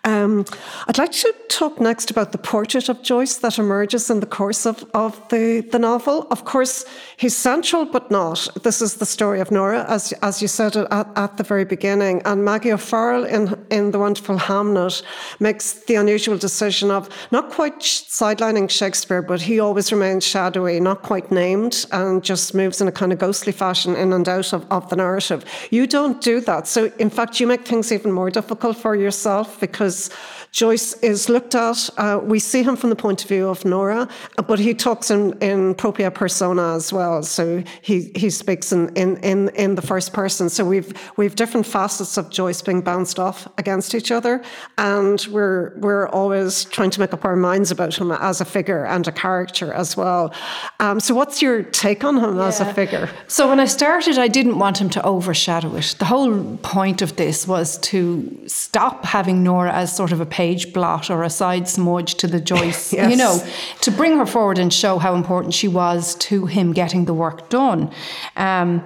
Um, 0.04 0.44
I'd 0.88 0.98
like 0.98 1.12
to 1.12 1.32
talk 1.48 1.80
next 1.80 2.10
about 2.10 2.32
the 2.32 2.38
portrait 2.38 2.88
of 2.88 3.02
Joyce 3.02 3.36
that 3.36 3.58
emerges 3.58 4.10
in 4.10 4.20
the 4.20 4.26
course 4.26 4.66
of, 4.66 4.84
of 4.94 5.28
the, 5.28 5.60
the 5.60 5.78
novel. 5.78 6.26
Of 6.30 6.44
course, 6.44 6.84
he's 7.16 7.36
central, 7.36 7.84
but 7.84 8.10
not. 8.10 8.48
This 8.62 8.82
is 8.82 8.96
the 8.96 9.06
story 9.06 9.40
of 9.40 9.50
Nora, 9.50 9.84
as, 9.88 10.12
as 10.22 10.42
you 10.42 10.48
said 10.48 10.76
at, 10.76 11.08
at 11.16 11.36
the 11.36 11.44
very 11.44 11.64
beginning. 11.64 12.22
And 12.24 12.44
Maggie 12.44 12.72
O'Farrell 12.72 13.24
in, 13.24 13.66
in 13.70 13.90
The 13.90 13.98
Wonderful 13.98 14.38
Hamnet 14.38 15.02
makes 15.38 15.84
the 15.84 15.96
unusual 15.96 16.38
decision 16.38 16.61
of 16.62 17.08
not 17.30 17.50
quite 17.50 17.80
sidelining 17.80 18.70
Shakespeare, 18.70 19.22
but 19.22 19.40
he 19.40 19.60
always 19.60 19.92
remains 19.92 20.24
shadowy, 20.24 20.78
not 20.80 21.02
quite 21.02 21.30
named, 21.30 21.86
and 21.92 22.22
just 22.22 22.54
moves 22.54 22.80
in 22.80 22.88
a 22.88 22.92
kind 22.92 23.12
of 23.12 23.18
ghostly 23.18 23.52
fashion 23.52 23.96
in 23.96 24.12
and 24.12 24.28
out 24.28 24.52
of, 24.52 24.70
of 24.70 24.88
the 24.88 24.96
narrative. 24.96 25.44
You 25.70 25.86
don't 25.86 26.20
do 26.20 26.40
that. 26.42 26.66
So, 26.66 26.92
in 26.98 27.10
fact, 27.10 27.40
you 27.40 27.46
make 27.46 27.66
things 27.66 27.92
even 27.92 28.12
more 28.12 28.30
difficult 28.30 28.76
for 28.76 28.94
yourself 28.94 29.58
because 29.60 30.10
Joyce 30.52 30.94
is 31.00 31.28
looked 31.28 31.54
at. 31.54 31.88
Uh, 31.96 32.20
we 32.22 32.38
see 32.38 32.62
him 32.62 32.76
from 32.76 32.90
the 32.90 32.96
point 32.96 33.22
of 33.22 33.28
view 33.28 33.48
of 33.48 33.64
Nora, 33.64 34.08
but 34.46 34.58
he 34.58 34.74
talks 34.74 35.10
in, 35.10 35.32
in 35.40 35.74
propria 35.74 36.10
persona 36.10 36.74
as 36.74 36.92
well. 36.92 37.22
So 37.22 37.64
he, 37.80 38.12
he 38.14 38.28
speaks 38.30 38.70
in, 38.72 38.94
in, 38.94 39.16
in, 39.18 39.48
in 39.50 39.74
the 39.74 39.82
first 39.82 40.12
person. 40.12 40.48
So 40.48 40.64
we've 40.64 40.92
we've 41.16 41.34
different 41.34 41.66
facets 41.66 42.18
of 42.18 42.30
Joyce 42.30 42.60
being 42.60 42.82
bounced 42.82 43.18
off 43.18 43.48
against 43.56 43.94
each 43.94 44.10
other, 44.10 44.42
and 44.76 45.26
we're 45.30 45.78
we're 45.78 46.08
always 46.08 46.51
trying 46.64 46.90
to 46.90 47.00
make 47.00 47.12
up 47.12 47.24
our 47.24 47.36
minds 47.36 47.70
about 47.70 47.94
him 47.98 48.11
as 48.12 48.40
a 48.40 48.44
figure 48.44 48.84
and 48.84 49.07
a 49.09 49.12
character 49.12 49.72
as 49.72 49.96
well. 49.96 50.32
Um, 50.80 51.00
so 51.00 51.14
what's 51.14 51.40
your 51.42 51.62
take 51.62 52.05
on 52.05 52.16
him 52.18 52.38
as 52.38 52.61
a 52.61 52.72
figure? 52.74 53.09
So 53.28 53.48
when 53.48 53.61
I 53.61 53.66
started, 53.66 54.18
I 54.18 54.28
didn't 54.28 54.59
want 54.59 54.78
him 54.80 54.90
to 54.90 55.03
overshadow 55.05 55.74
it. 55.76 55.94
The 55.98 56.05
whole 56.05 56.57
point 56.62 57.03
of 57.03 57.16
this 57.16 57.46
was 57.46 57.78
to 57.90 58.44
stop 58.46 59.05
having 59.05 59.42
Nora 59.42 59.72
as 59.72 59.94
sort 59.94 60.12
of 60.12 60.20
a 60.20 60.26
page 60.26 60.72
blot 60.72 61.11
or 61.11 61.22
a 61.22 61.30
side 61.30 61.68
smudge 61.68 62.14
to 62.16 62.26
the 62.26 62.40
Joyce, 62.40 62.92
Yes. 62.98 63.11
you 63.11 63.16
know, 63.16 63.40
to 63.82 63.90
bring 63.90 64.16
her 64.18 64.26
forward 64.26 64.59
and 64.59 64.72
show 64.72 64.98
how 64.98 65.14
important 65.14 65.55
she 65.55 65.68
was 65.68 66.14
to 66.16 66.46
him 66.46 66.72
getting 66.72 67.05
the 67.07 67.14
work 67.14 67.48
done. 67.48 67.90
Um, 68.36 68.82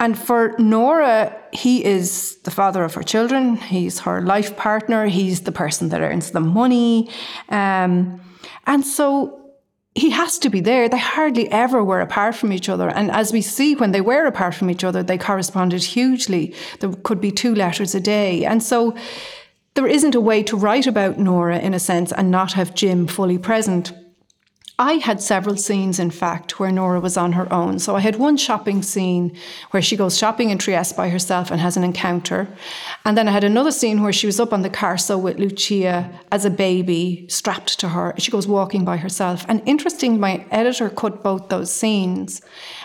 and 0.00 0.16
for 0.16 0.54
Nora, 0.58 1.36
he 1.52 1.84
is 1.84 2.36
the 2.44 2.50
father 2.50 2.84
of 2.84 2.94
her 2.94 3.02
children. 3.02 3.56
He's 3.56 4.00
her 4.00 4.22
life 4.22 4.56
partner. 4.56 5.06
He's 5.06 5.40
the 5.40 5.52
person 5.52 5.88
that 5.88 6.00
earns 6.00 6.30
the 6.30 6.40
money. 6.40 7.10
Um, 7.48 8.20
and 8.66 8.86
so 8.86 9.38
he 9.96 10.10
has 10.10 10.38
to 10.38 10.50
be 10.50 10.60
there. 10.60 10.88
They 10.88 10.98
hardly 10.98 11.50
ever 11.50 11.82
were 11.82 12.00
apart 12.00 12.36
from 12.36 12.52
each 12.52 12.68
other. 12.68 12.88
And 12.88 13.10
as 13.10 13.32
we 13.32 13.42
see, 13.42 13.74
when 13.74 13.90
they 13.90 14.00
were 14.00 14.26
apart 14.26 14.54
from 14.54 14.70
each 14.70 14.84
other, 14.84 15.02
they 15.02 15.18
corresponded 15.18 15.82
hugely. 15.82 16.54
There 16.78 16.92
could 16.92 17.20
be 17.20 17.32
two 17.32 17.54
letters 17.54 17.96
a 17.96 18.00
day. 18.00 18.44
And 18.44 18.62
so 18.62 18.96
there 19.74 19.88
isn't 19.88 20.14
a 20.14 20.20
way 20.20 20.44
to 20.44 20.56
write 20.56 20.86
about 20.86 21.18
Nora, 21.18 21.58
in 21.58 21.74
a 21.74 21.80
sense, 21.80 22.12
and 22.12 22.30
not 22.30 22.52
have 22.52 22.74
Jim 22.74 23.08
fully 23.08 23.38
present. 23.38 23.92
I 24.80 24.94
had 24.94 25.20
several 25.20 25.56
scenes, 25.56 25.98
in 25.98 26.12
fact, 26.12 26.60
where 26.60 26.70
Nora 26.70 27.00
was 27.00 27.16
on 27.16 27.32
her 27.32 27.52
own. 27.52 27.80
So 27.80 27.96
I 27.96 28.00
had 28.00 28.14
one 28.14 28.36
shopping 28.36 28.80
scene 28.80 29.36
where 29.72 29.82
she 29.82 29.96
goes 29.96 30.16
shopping 30.16 30.50
in 30.50 30.58
Trieste 30.58 30.96
by 30.96 31.08
herself 31.08 31.50
and 31.50 31.60
has 31.60 31.76
an 31.76 31.82
encounter. 31.82 32.46
And 33.04 33.18
then 33.18 33.26
I 33.26 33.32
had 33.32 33.42
another 33.42 33.72
scene 33.72 34.04
where 34.04 34.12
she 34.12 34.26
was 34.26 34.38
up 34.38 34.52
on 34.52 34.62
the 34.62 34.70
Carso 34.70 35.20
with 35.20 35.40
Lucia 35.40 36.08
as 36.30 36.44
a 36.44 36.50
baby, 36.50 37.26
strapped 37.28 37.80
to 37.80 37.88
her. 37.88 38.14
She 38.18 38.30
goes 38.30 38.46
walking 38.46 38.84
by 38.84 38.98
herself. 38.98 39.44
And 39.48 39.62
interesting, 39.66 40.20
my 40.20 40.46
editor 40.52 40.90
cut 40.90 41.24
both 41.24 41.48
those 41.48 41.72
scenes. 41.72 42.40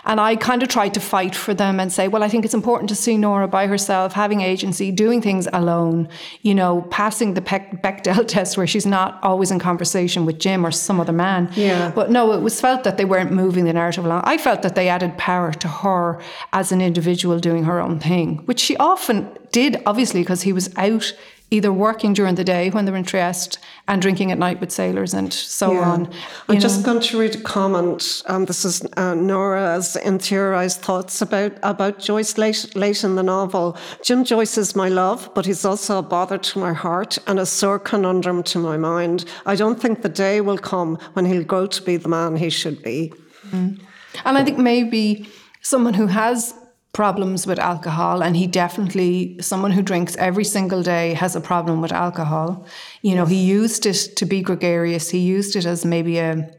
And 0.06 0.20
I 0.20 0.36
kind 0.36 0.64
of 0.64 0.70
tried 0.70 0.94
to 0.96 1.00
fight 1.00 1.36
for 1.36 1.54
them 1.54 1.80
and 1.80 1.92
say, 1.92 2.08
well, 2.08 2.24
I 2.24 2.30
think 2.30 2.46
it's 2.46 2.54
important 2.54 2.90
to 2.90 2.96
see 2.96 3.18
Nora 3.18 3.48
by 3.48 3.68
herself, 3.68 4.14
having 4.14 4.42
agency, 4.42 4.92
doing 4.92 5.22
things 5.22 5.48
alone, 5.54 6.10
you 6.42 6.54
know, 6.54 6.82
passing 6.90 7.34
the 7.34 7.42
Bechdel 7.42 8.28
test 8.28 8.58
where 8.58 8.68
she's 8.68 8.86
not 8.86 9.20
always 9.24 9.52
in 9.52 9.60
conversation 9.60 10.26
with 10.26 10.40
Jim 10.40 10.66
or 10.66 10.72
some 10.72 11.00
other 11.00 11.14
man. 11.14 11.50
Yeah. 11.56 11.92
But 11.94 12.12
no, 12.12 12.34
it 12.34 12.42
was 12.42 12.60
felt 12.60 12.84
that 12.84 12.98
they 12.98 13.06
weren't 13.06 13.32
moving 13.32 13.66
the 13.66 13.74
narrative 13.74 14.06
along. 14.06 14.24
I 14.26 14.38
felt 14.38 14.62
that 14.64 14.76
they 14.76 14.90
added 14.90 15.18
power 15.18 15.52
to 15.54 15.68
her 15.68 16.22
as 16.52 16.72
an 16.72 16.82
individual 16.82 17.40
doing 17.40 17.64
her 17.64 17.80
own 17.80 18.00
thing, 18.00 18.38
which 18.46 18.60
she 18.60 18.76
often 18.78 19.30
did, 19.52 19.82
obviously, 19.86 20.22
because 20.22 20.42
he 20.42 20.54
was 20.54 20.74
out 20.78 21.14
either 21.54 21.72
working 21.72 22.14
during 22.14 22.34
the 22.34 22.44
day 22.44 22.72
when 22.72 22.86
they're 22.86 22.96
in 22.96 23.04
Trieste 23.04 23.60
and 23.88 24.02
drinking 24.02 24.32
at 24.32 24.40
night 24.40 24.60
with 24.60 24.72
sailors 24.72 25.14
and 25.14 25.32
so 25.32 25.74
yeah. 25.74 25.92
on. 25.92 26.12
I'm 26.50 26.56
know. 26.56 26.60
just 26.60 26.84
going 26.84 27.00
to 27.00 27.20
read 27.20 27.36
a 27.36 27.42
comment. 27.42 28.24
Um, 28.26 28.46
this 28.46 28.66
is 28.66 28.84
uh, 28.98 29.14
Nora's 29.14 29.96
interiorized 30.04 30.80
thoughts 30.80 31.22
about, 31.22 31.54
about 31.62 32.00
Joyce 32.00 32.40
late, 32.40 32.76
late 32.76 33.04
in 33.04 33.14
the 33.16 33.22
novel. 33.22 33.78
Jim 34.02 34.24
Joyce 34.24 34.58
is 34.58 34.76
my 34.76 34.90
love, 34.90 35.30
but 35.36 35.46
he's 35.46 35.64
also 35.64 36.00
a 36.00 36.02
bother 36.02 36.40
to 36.40 36.60
my 36.60 36.74
heart 36.74 37.20
and 37.28 37.40
a 37.40 37.46
sore 37.46 37.78
conundrum 37.78 38.42
to 38.44 38.58
my 38.58 38.76
mind. 38.76 39.26
I 39.46 39.56
don't 39.56 39.80
think 39.80 40.02
the 40.02 40.10
day 40.10 40.42
will 40.42 40.58
come 40.58 40.98
when 41.14 41.26
he'll 41.26 41.44
grow 41.44 41.68
to 41.68 41.82
be 41.84 41.98
the 41.98 42.10
man 42.10 42.36
he 42.36 42.50
should 42.50 42.82
be. 42.82 43.14
Mm. 43.52 43.80
And 44.26 44.38
I 44.40 44.44
think 44.44 44.58
maybe 44.58 45.30
someone 45.62 45.94
who 45.94 46.08
has 46.08 46.56
problems 46.94 47.48
with 47.48 47.58
alcohol 47.58 48.22
and 48.22 48.38
he 48.38 48.46
definitely 48.46 49.36
someone 49.42 49.72
who 49.72 49.82
drinks 49.82 50.16
every 50.18 50.44
single 50.44 50.84
day 50.84 51.16
has 51.16 51.36
a 51.36 51.42
problem 51.42 51.82
with 51.82 51.92
alcohol. 51.92 52.66
You 53.02 53.16
know 53.16 53.26
he 53.26 53.44
used 53.44 53.86
it 53.88 54.16
to 54.16 54.26
be 54.26 54.42
gregarious. 54.42 55.10
He 55.10 55.18
used 55.18 55.56
it 55.56 55.66
as 55.66 55.86
maybe 55.86 56.20
a, 56.20 56.52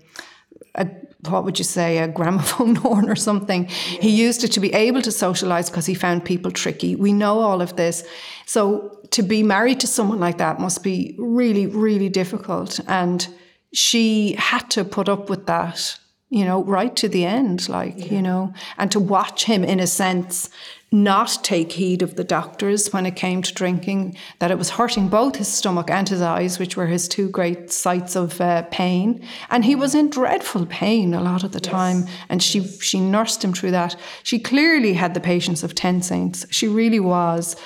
a 0.75 0.89
what 1.29 1.45
would 1.45 1.59
you 1.59 1.65
say 1.65 1.99
a 1.99 2.09
gramophone 2.09 2.75
horn 2.85 3.09
or 3.09 3.15
something. 3.15 3.67
He 3.67 4.11
used 4.11 4.43
it 4.43 4.53
to 4.53 4.61
be 4.61 4.75
able 4.75 5.03
to 5.03 5.13
socialize 5.13 5.71
because 5.71 5.87
he 5.87 5.95
found 5.95 6.25
people 6.25 6.51
tricky. 6.51 6.97
We 6.97 7.13
know 7.13 7.39
all 7.39 7.63
of 7.63 7.77
this. 7.77 8.05
So 8.45 8.99
to 9.13 9.23
be 9.23 9.45
married 9.45 9.79
to 9.81 9.87
someone 9.87 10.19
like 10.19 10.39
that 10.39 10.59
must 10.59 10.83
be 10.83 11.15
really 11.17 11.67
really 11.69 12.09
difficult 12.09 12.81
and 12.89 13.29
she 13.73 14.33
had 14.33 14.69
to 14.71 14.85
put 14.85 15.09
up 15.09 15.31
with 15.31 15.47
that 15.47 15.99
you 16.31 16.45
know, 16.45 16.65
right 16.65 16.97
to 16.97 17.09
the 17.09 17.25
end, 17.25 17.69
like, 17.69 17.95
yeah. 17.97 18.15
you 18.15 18.23
know, 18.23 18.53
and 18.79 18.91
to 18.91 18.99
watch 18.99 19.45
him, 19.45 19.63
in 19.63 19.79
a 19.79 19.87
sense, 19.87 20.51
not 20.91 21.39
take 21.43 21.73
heed 21.73 22.03
of 22.03 22.15
the 22.15 22.25
doctors 22.25 22.93
when 22.93 23.05
it 23.05 23.17
came 23.17 23.43
to 23.43 23.53
drinking, 23.53 24.17
that 24.39 24.51
it 24.51 24.59
was 24.59 24.71
hurting 24.71 25.09
both 25.09 25.37
his 25.37 25.49
stomach 25.49 25.91
and 25.91 26.09
his 26.09 26.23
eyes, 26.23 26.59
which 26.59 26.77
were 26.77 26.87
his 26.87 27.09
two 27.09 27.29
great 27.29 27.71
sites 27.73 28.15
of 28.15 28.41
uh, 28.41 28.63
pain. 28.71 29.25
And 29.51 29.65
he 29.65 29.75
was 29.75 29.95
in 29.95 30.09
dreadful 30.09 30.67
pain 30.67 31.13
a 31.13 31.21
lot 31.21 31.43
of 31.43 31.53
the 31.53 31.61
yes. 31.63 31.71
time. 31.71 32.05
And 32.29 32.41
she, 32.43 32.65
she 32.65 33.01
nursed 33.01 33.45
him 33.45 33.53
through 33.53 33.73
that. 33.73 33.97
She 34.23 34.39
clearly 34.39 34.95
had 34.95 35.15
the 35.15 35.21
patience 35.21 35.65
of 35.65 35.75
10 35.75 36.03
saints. 36.03 36.47
She 36.51 36.69
really 36.69 37.01
was 37.01 37.57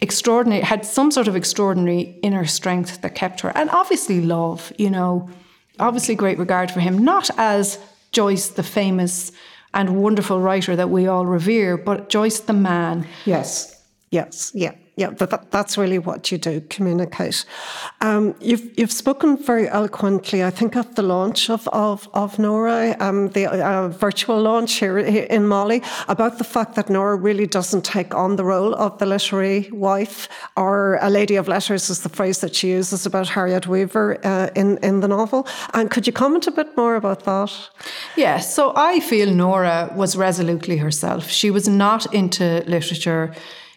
extraordinary, 0.00 0.62
had 0.62 0.84
some 0.84 1.12
sort 1.12 1.28
of 1.28 1.36
extraordinary 1.36 2.18
inner 2.22 2.44
strength 2.44 3.00
that 3.02 3.14
kept 3.14 3.40
her. 3.40 3.52
And 3.54 3.70
obviously, 3.70 4.20
love, 4.20 4.72
you 4.76 4.90
know, 4.90 5.30
obviously, 5.78 6.16
great 6.16 6.38
regard 6.38 6.70
for 6.70 6.80
him, 6.80 6.98
not 6.98 7.30
as 7.38 7.78
Joyce, 8.12 8.48
the 8.48 8.62
famous 8.62 9.32
and 9.74 10.02
wonderful 10.02 10.40
writer 10.40 10.76
that 10.76 10.90
we 10.90 11.06
all 11.06 11.26
revere, 11.26 11.76
but 11.76 12.08
Joyce, 12.08 12.40
the 12.40 12.52
man. 12.52 13.06
Yes, 13.24 13.82
yes, 14.10 14.52
yeah 14.54 14.72
yeah, 14.96 15.08
that, 15.10 15.50
that's 15.50 15.78
really 15.78 15.98
what 15.98 16.30
you 16.30 16.36
do, 16.36 16.60
communicate. 16.68 17.46
Um, 18.02 18.34
you've, 18.40 18.78
you've 18.78 18.92
spoken 18.92 19.38
very 19.38 19.66
eloquently, 19.68 20.44
I 20.44 20.50
think, 20.50 20.76
at 20.76 20.96
the 20.96 21.02
launch 21.02 21.48
of, 21.48 21.66
of, 21.68 22.10
of 22.12 22.38
Nora, 22.38 22.94
um, 23.00 23.30
the 23.30 23.46
uh, 23.46 23.88
virtual 23.88 24.38
launch 24.40 24.74
here 24.74 24.98
in 24.98 25.48
MoLI, 25.48 25.82
about 26.08 26.36
the 26.36 26.44
fact 26.44 26.74
that 26.74 26.90
Nora 26.90 27.16
really 27.16 27.46
doesn't 27.46 27.86
take 27.86 28.14
on 28.14 28.36
the 28.36 28.44
role 28.44 28.74
of 28.74 28.98
the 28.98 29.06
literary 29.06 29.70
wife, 29.72 30.28
or 30.58 30.98
a 31.00 31.08
lady 31.08 31.36
of 31.36 31.48
letters 31.48 31.88
is 31.88 32.02
the 32.02 32.10
phrase 32.10 32.40
that 32.42 32.54
she 32.54 32.68
uses 32.68 33.06
about 33.06 33.28
Harriet 33.28 33.66
Weaver 33.66 34.18
uh, 34.26 34.50
in, 34.54 34.76
in 34.78 35.00
the 35.00 35.08
novel. 35.08 35.48
And 35.72 35.90
could 35.90 36.06
you 36.06 36.12
comment 36.12 36.46
a 36.46 36.50
bit 36.50 36.76
more 36.76 36.96
about 36.96 37.24
that? 37.24 37.50
Yes, 37.50 38.16
yeah, 38.16 38.38
so 38.40 38.72
I 38.76 39.00
feel 39.00 39.32
Nora 39.32 39.90
was 39.96 40.16
resolutely 40.16 40.76
herself. 40.76 41.30
She 41.30 41.50
was 41.50 41.66
not 41.66 42.12
into 42.12 42.62
literature. 42.66 43.34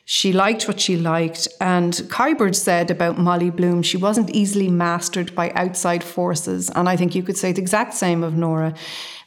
She 0.08 0.32
liked 0.32 0.68
what 0.68 0.80
she 0.80 0.97
liked. 0.97 1.47
And 1.60 1.93
Kiberd 1.93 2.56
said 2.56 2.91
about 2.91 3.18
Molly 3.18 3.49
Bloom, 3.49 3.82
she 3.82 3.97
wasn't 3.97 4.30
easily 4.30 4.70
mastered 4.70 5.34
by 5.34 5.49
outside 5.51 6.03
forces. 6.03 6.70
And 6.70 6.88
I 6.88 6.95
think 6.95 7.16
you 7.16 7.24
could 7.24 7.38
say 7.38 7.51
the 7.51 7.62
exact 7.62 7.95
same 7.95 8.24
of 8.24 8.36
Nora. 8.36 8.76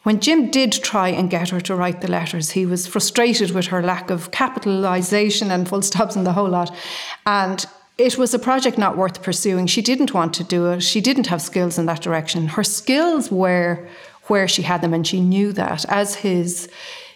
When 0.05 0.21
Jim 0.21 0.51
did 0.51 0.73
try 0.73 1.09
and 1.09 1.29
get 1.29 1.51
her 1.51 1.61
to 1.63 1.75
write 1.75 2.01
the 2.01 2.11
letters, 2.11 2.53
he 2.53 2.65
was 2.65 2.87
frustrated 2.87 3.51
with 3.51 3.67
her 3.67 3.83
lack 3.83 4.09
of 4.09 4.31
capitalization 4.31 5.51
and 5.51 5.69
full 5.69 5.83
stops 5.83 6.15
and 6.15 6.25
the 6.25 6.33
whole 6.33 6.49
lot. 6.49 6.75
And 7.27 7.67
it 7.99 8.17
was 8.17 8.33
a 8.33 8.39
project 8.39 8.79
not 8.79 8.97
worth 8.97 9.23
pursuing. 9.25 9.67
She 9.67 9.83
didn't 9.83 10.15
want 10.15 10.33
to 10.35 10.45
do 10.45 10.71
it. 10.71 10.83
She 10.83 11.01
didn't 11.01 11.27
have 11.27 11.43
skills 11.43 11.77
in 11.77 11.87
that 11.87 12.01
direction. 12.01 12.47
Her 12.47 12.63
skills 12.63 13.33
were 13.33 13.89
where 14.29 14.47
she 14.47 14.63
had 14.63 14.81
them, 14.81 14.95
and 14.95 15.05
she 15.05 15.21
knew 15.21 15.53
that 15.55 15.85
as 15.89 16.15
his, 16.15 16.69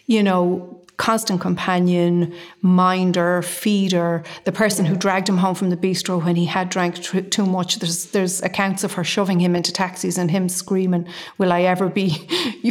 you 0.06 0.22
know, 0.24 0.81
constant 0.96 1.40
companion, 1.40 2.32
minder, 2.60 3.42
feeder, 3.42 4.22
the 4.44 4.52
person 4.52 4.84
who 4.84 4.96
dragged 4.96 5.28
him 5.28 5.38
home 5.38 5.54
from 5.54 5.70
the 5.70 5.76
bistro 5.76 6.22
when 6.22 6.36
he 6.36 6.44
had 6.44 6.68
drank 6.68 7.02
tr- 7.02 7.20
too 7.20 7.46
much. 7.46 7.76
There's 7.76 8.06
there's 8.06 8.42
accounts 8.42 8.84
of 8.84 8.92
her 8.92 9.04
shoving 9.04 9.40
him 9.40 9.56
into 9.56 9.72
taxis 9.72 10.18
and 10.18 10.30
him 10.30 10.48
screaming, 10.48 11.06
"Will 11.38 11.52
I 11.52 11.62
ever 11.62 11.88
be 11.88 12.10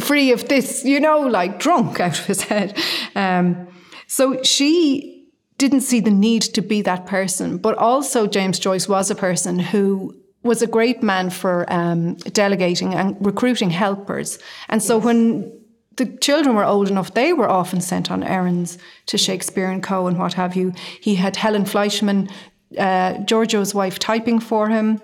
free 0.02 0.32
of 0.32 0.48
this?" 0.48 0.84
You 0.84 1.00
know, 1.00 1.20
like 1.20 1.58
drunk 1.58 2.00
out 2.00 2.18
of 2.18 2.26
his 2.26 2.42
head. 2.42 2.78
Um, 3.14 3.68
so 4.06 4.42
she 4.42 5.28
didn't 5.58 5.82
see 5.82 6.00
the 6.00 6.10
need 6.10 6.42
to 6.42 6.60
be 6.60 6.82
that 6.82 7.06
person, 7.06 7.56
but 7.58 7.76
also 7.78 8.26
James 8.26 8.58
Joyce 8.58 8.88
was 8.88 9.10
a 9.10 9.14
person 9.14 9.58
who 9.58 10.14
was 10.42 10.60
a 10.60 10.66
great 10.66 11.02
man 11.02 11.30
for 11.30 11.72
um, 11.72 12.14
delegating 12.32 12.94
and 12.94 13.16
recruiting 13.24 13.70
helpers. 13.70 14.38
And 14.68 14.82
so 14.82 14.96
yes. 14.96 15.04
when 15.04 15.61
the 15.96 16.06
children 16.06 16.56
were 16.56 16.64
old 16.64 16.88
enough, 16.88 17.14
they 17.14 17.32
were 17.32 17.48
often 17.48 17.80
sent 17.80 18.10
on 18.10 18.22
errands 18.22 18.78
to 19.06 19.18
Shakespeare 19.18 19.70
and 19.70 19.82
Co. 19.82 20.06
and 20.06 20.18
what 20.18 20.34
have 20.34 20.56
you. 20.56 20.72
He 21.00 21.16
had 21.16 21.36
Helen 21.36 21.64
Fleischman, 21.64 22.30
uh, 22.78 23.14
Giorgio's 23.24 23.74
wife, 23.74 23.98
typing 23.98 24.40
for 24.40 24.68
him. 24.68 25.00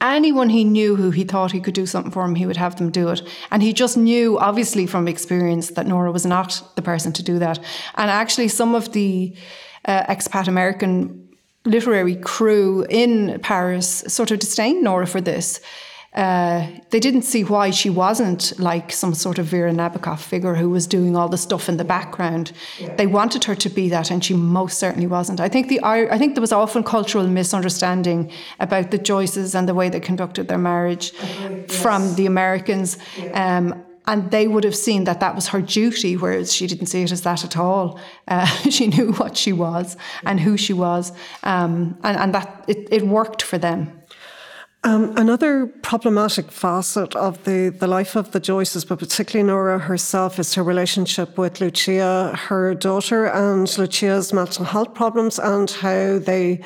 Anyone 0.00 0.50
he 0.50 0.62
knew 0.62 0.94
who 0.94 1.10
he 1.10 1.24
thought 1.24 1.52
he 1.52 1.60
could 1.60 1.74
do 1.74 1.86
something 1.86 2.12
for 2.12 2.24
him, 2.24 2.34
he 2.34 2.44
would 2.44 2.58
have 2.58 2.76
them 2.76 2.90
do 2.90 3.08
it. 3.08 3.22
And 3.50 3.62
he 3.62 3.72
just 3.72 3.96
knew, 3.96 4.38
obviously, 4.38 4.86
from 4.86 5.08
experience, 5.08 5.70
that 5.70 5.86
Nora 5.86 6.12
was 6.12 6.26
not 6.26 6.62
the 6.76 6.82
person 6.82 7.12
to 7.14 7.22
do 7.22 7.38
that. 7.38 7.58
And 7.94 8.10
actually, 8.10 8.48
some 8.48 8.74
of 8.74 8.92
the 8.92 9.34
uh, 9.86 10.04
expat 10.04 10.48
American 10.48 11.26
literary 11.64 12.16
crew 12.16 12.86
in 12.90 13.40
Paris 13.40 14.04
sort 14.06 14.30
of 14.30 14.38
disdained 14.38 14.84
Nora 14.84 15.06
for 15.06 15.20
this 15.20 15.60
uh, 16.16 16.66
they 16.90 16.98
didn't 16.98 17.22
see 17.22 17.44
why 17.44 17.70
she 17.70 17.90
wasn't 17.90 18.58
like 18.58 18.90
some 18.90 19.12
sort 19.12 19.38
of 19.38 19.44
Vera 19.46 19.70
Nabokov 19.70 20.18
figure 20.18 20.54
who 20.54 20.70
was 20.70 20.86
doing 20.86 21.14
all 21.14 21.28
the 21.28 21.36
stuff 21.36 21.68
in 21.68 21.76
the 21.76 21.84
background. 21.84 22.52
Yeah. 22.78 22.94
They 22.96 23.06
wanted 23.06 23.44
her 23.44 23.54
to 23.54 23.68
be 23.68 23.90
that, 23.90 24.10
and 24.10 24.24
she 24.24 24.32
most 24.32 24.78
certainly 24.78 25.06
wasn't. 25.06 25.40
I 25.40 25.50
think 25.50 25.68
the 25.68 25.78
I 25.84 26.16
think 26.16 26.34
there 26.34 26.40
was 26.40 26.52
often 26.52 26.84
cultural 26.84 27.26
misunderstanding 27.26 28.32
about 28.60 28.90
the 28.90 28.98
Joyces 28.98 29.54
and 29.54 29.68
the 29.68 29.74
way 29.74 29.90
they 29.90 30.00
conducted 30.00 30.48
their 30.48 30.58
marriage 30.58 31.12
yes. 31.12 31.82
from 31.82 32.14
the 32.14 32.24
Americans. 32.24 32.96
Yeah. 33.18 33.58
Um, 33.58 33.84
and 34.08 34.30
they 34.30 34.46
would 34.46 34.64
have 34.64 34.76
seen 34.76 35.04
that 35.04 35.20
that 35.20 35.34
was 35.34 35.48
her 35.48 35.60
duty, 35.60 36.16
whereas 36.16 36.54
she 36.54 36.66
didn't 36.66 36.86
see 36.86 37.02
it 37.02 37.10
as 37.10 37.22
that 37.22 37.44
at 37.44 37.56
all. 37.56 37.98
Uh, 38.28 38.46
she 38.70 38.86
knew 38.86 39.12
what 39.14 39.36
she 39.36 39.52
was 39.52 39.96
and 40.24 40.40
who 40.40 40.56
she 40.56 40.72
was, 40.72 41.12
um, 41.42 41.98
and, 42.04 42.16
and 42.16 42.34
that 42.34 42.64
it, 42.68 42.88
it 42.90 43.06
worked 43.06 43.42
for 43.42 43.58
them. 43.58 44.00
Um, 44.86 45.12
another 45.16 45.66
problematic 45.66 46.52
facet 46.52 47.16
of 47.16 47.42
the, 47.42 47.70
the 47.70 47.88
life 47.88 48.14
of 48.14 48.30
the 48.30 48.38
Joyces, 48.38 48.86
but 48.86 49.00
particularly 49.00 49.44
Nora 49.44 49.80
herself, 49.80 50.38
is 50.38 50.54
her 50.54 50.62
relationship 50.62 51.36
with 51.36 51.60
Lucia, 51.60 52.32
her 52.36 52.72
daughter, 52.72 53.26
and 53.26 53.66
Lucia's 53.78 54.32
mental 54.32 54.64
health 54.64 54.94
problems 54.94 55.40
and 55.40 55.68
how 55.68 56.20
they 56.20 56.60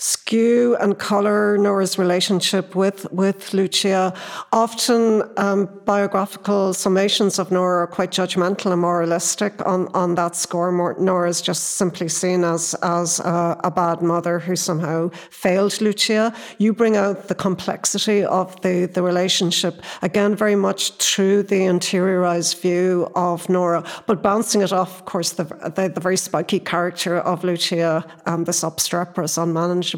skew 0.00 0.76
and 0.80 0.98
colour 0.98 1.58
Nora's 1.58 1.98
relationship 1.98 2.74
with, 2.74 3.06
with 3.12 3.52
Lucia. 3.52 4.14
Often 4.50 5.24
um, 5.36 5.68
biographical 5.84 6.72
summations 6.72 7.38
of 7.38 7.50
Nora 7.50 7.82
are 7.82 7.86
quite 7.86 8.10
judgmental 8.10 8.72
and 8.72 8.80
moralistic 8.80 9.54
on, 9.66 9.88
on 9.88 10.14
that 10.14 10.36
score. 10.36 10.72
Nora 10.98 11.28
is 11.28 11.42
just 11.42 11.72
simply 11.72 12.08
seen 12.08 12.44
as, 12.44 12.74
as 12.82 13.20
a, 13.20 13.60
a 13.62 13.70
bad 13.70 14.00
mother 14.00 14.38
who 14.38 14.56
somehow 14.56 15.10
failed 15.30 15.78
Lucia. 15.82 16.34
You 16.56 16.72
bring 16.72 16.96
out 16.96 17.28
the 17.28 17.34
complexity 17.34 18.24
of 18.24 18.58
the, 18.62 18.86
the 18.86 19.02
relationship, 19.02 19.82
again, 20.00 20.34
very 20.34 20.56
much 20.56 20.92
through 20.92 21.42
the 21.42 21.60
interiorized 21.60 22.62
view 22.62 23.10
of 23.16 23.46
Nora, 23.50 23.84
but 24.06 24.22
bouncing 24.22 24.62
it 24.62 24.72
off, 24.72 25.00
of 25.00 25.04
course, 25.04 25.32
the, 25.32 25.44
the, 25.44 25.92
the 25.94 26.00
very 26.00 26.16
spiky 26.16 26.58
character 26.58 27.18
of 27.18 27.44
Lucia, 27.44 28.02
um, 28.24 28.44
this 28.44 28.64
obstreperous, 28.64 29.36
unmanaged 29.36 29.89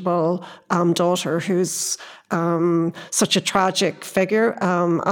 um, 0.71 0.93
daughter 0.93 1.41
who's 1.41 1.99
um, 2.31 2.93
such 3.11 3.37
a 3.37 3.41
tragic 3.41 4.05
figure, 4.05 4.63
um, 4.65 5.03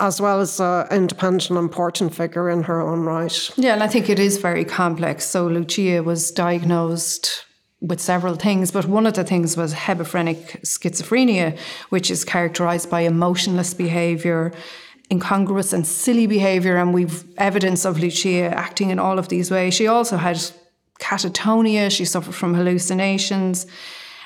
as 0.00 0.20
well 0.20 0.40
as 0.40 0.60
an 0.60 0.86
independent 0.90 1.50
and 1.50 1.58
important 1.58 2.14
figure 2.14 2.50
in 2.50 2.64
her 2.64 2.80
own 2.80 3.00
right. 3.00 3.50
Yeah, 3.56 3.74
and 3.74 3.82
I 3.82 3.88
think 3.88 4.08
it 4.10 4.18
is 4.18 4.38
very 4.38 4.64
complex. 4.64 5.24
So 5.24 5.46
Lucia 5.46 6.02
was 6.02 6.30
diagnosed 6.30 7.44
with 7.80 8.00
several 8.00 8.34
things, 8.34 8.70
but 8.70 8.86
one 8.86 9.06
of 9.06 9.14
the 9.14 9.24
things 9.24 9.56
was 9.56 9.74
hebephrenic 9.74 10.62
schizophrenia, 10.62 11.58
which 11.90 12.10
is 12.10 12.24
characterized 12.24 12.88
by 12.90 13.02
emotionless 13.02 13.74
behavior, 13.74 14.52
incongruous 15.10 15.72
and 15.72 15.86
silly 15.86 16.26
behavior, 16.26 16.76
and 16.76 16.94
we've 16.94 17.24
evidence 17.36 17.84
of 17.84 17.98
Lucia 17.98 18.46
acting 18.54 18.90
in 18.90 18.98
all 18.98 19.18
of 19.18 19.28
these 19.28 19.50
ways. 19.50 19.74
She 19.74 19.86
also 19.86 20.16
had 20.16 20.40
catatonia, 20.98 21.90
she 21.90 22.04
suffered 22.04 22.34
from 22.34 22.54
hallucinations, 22.54 23.66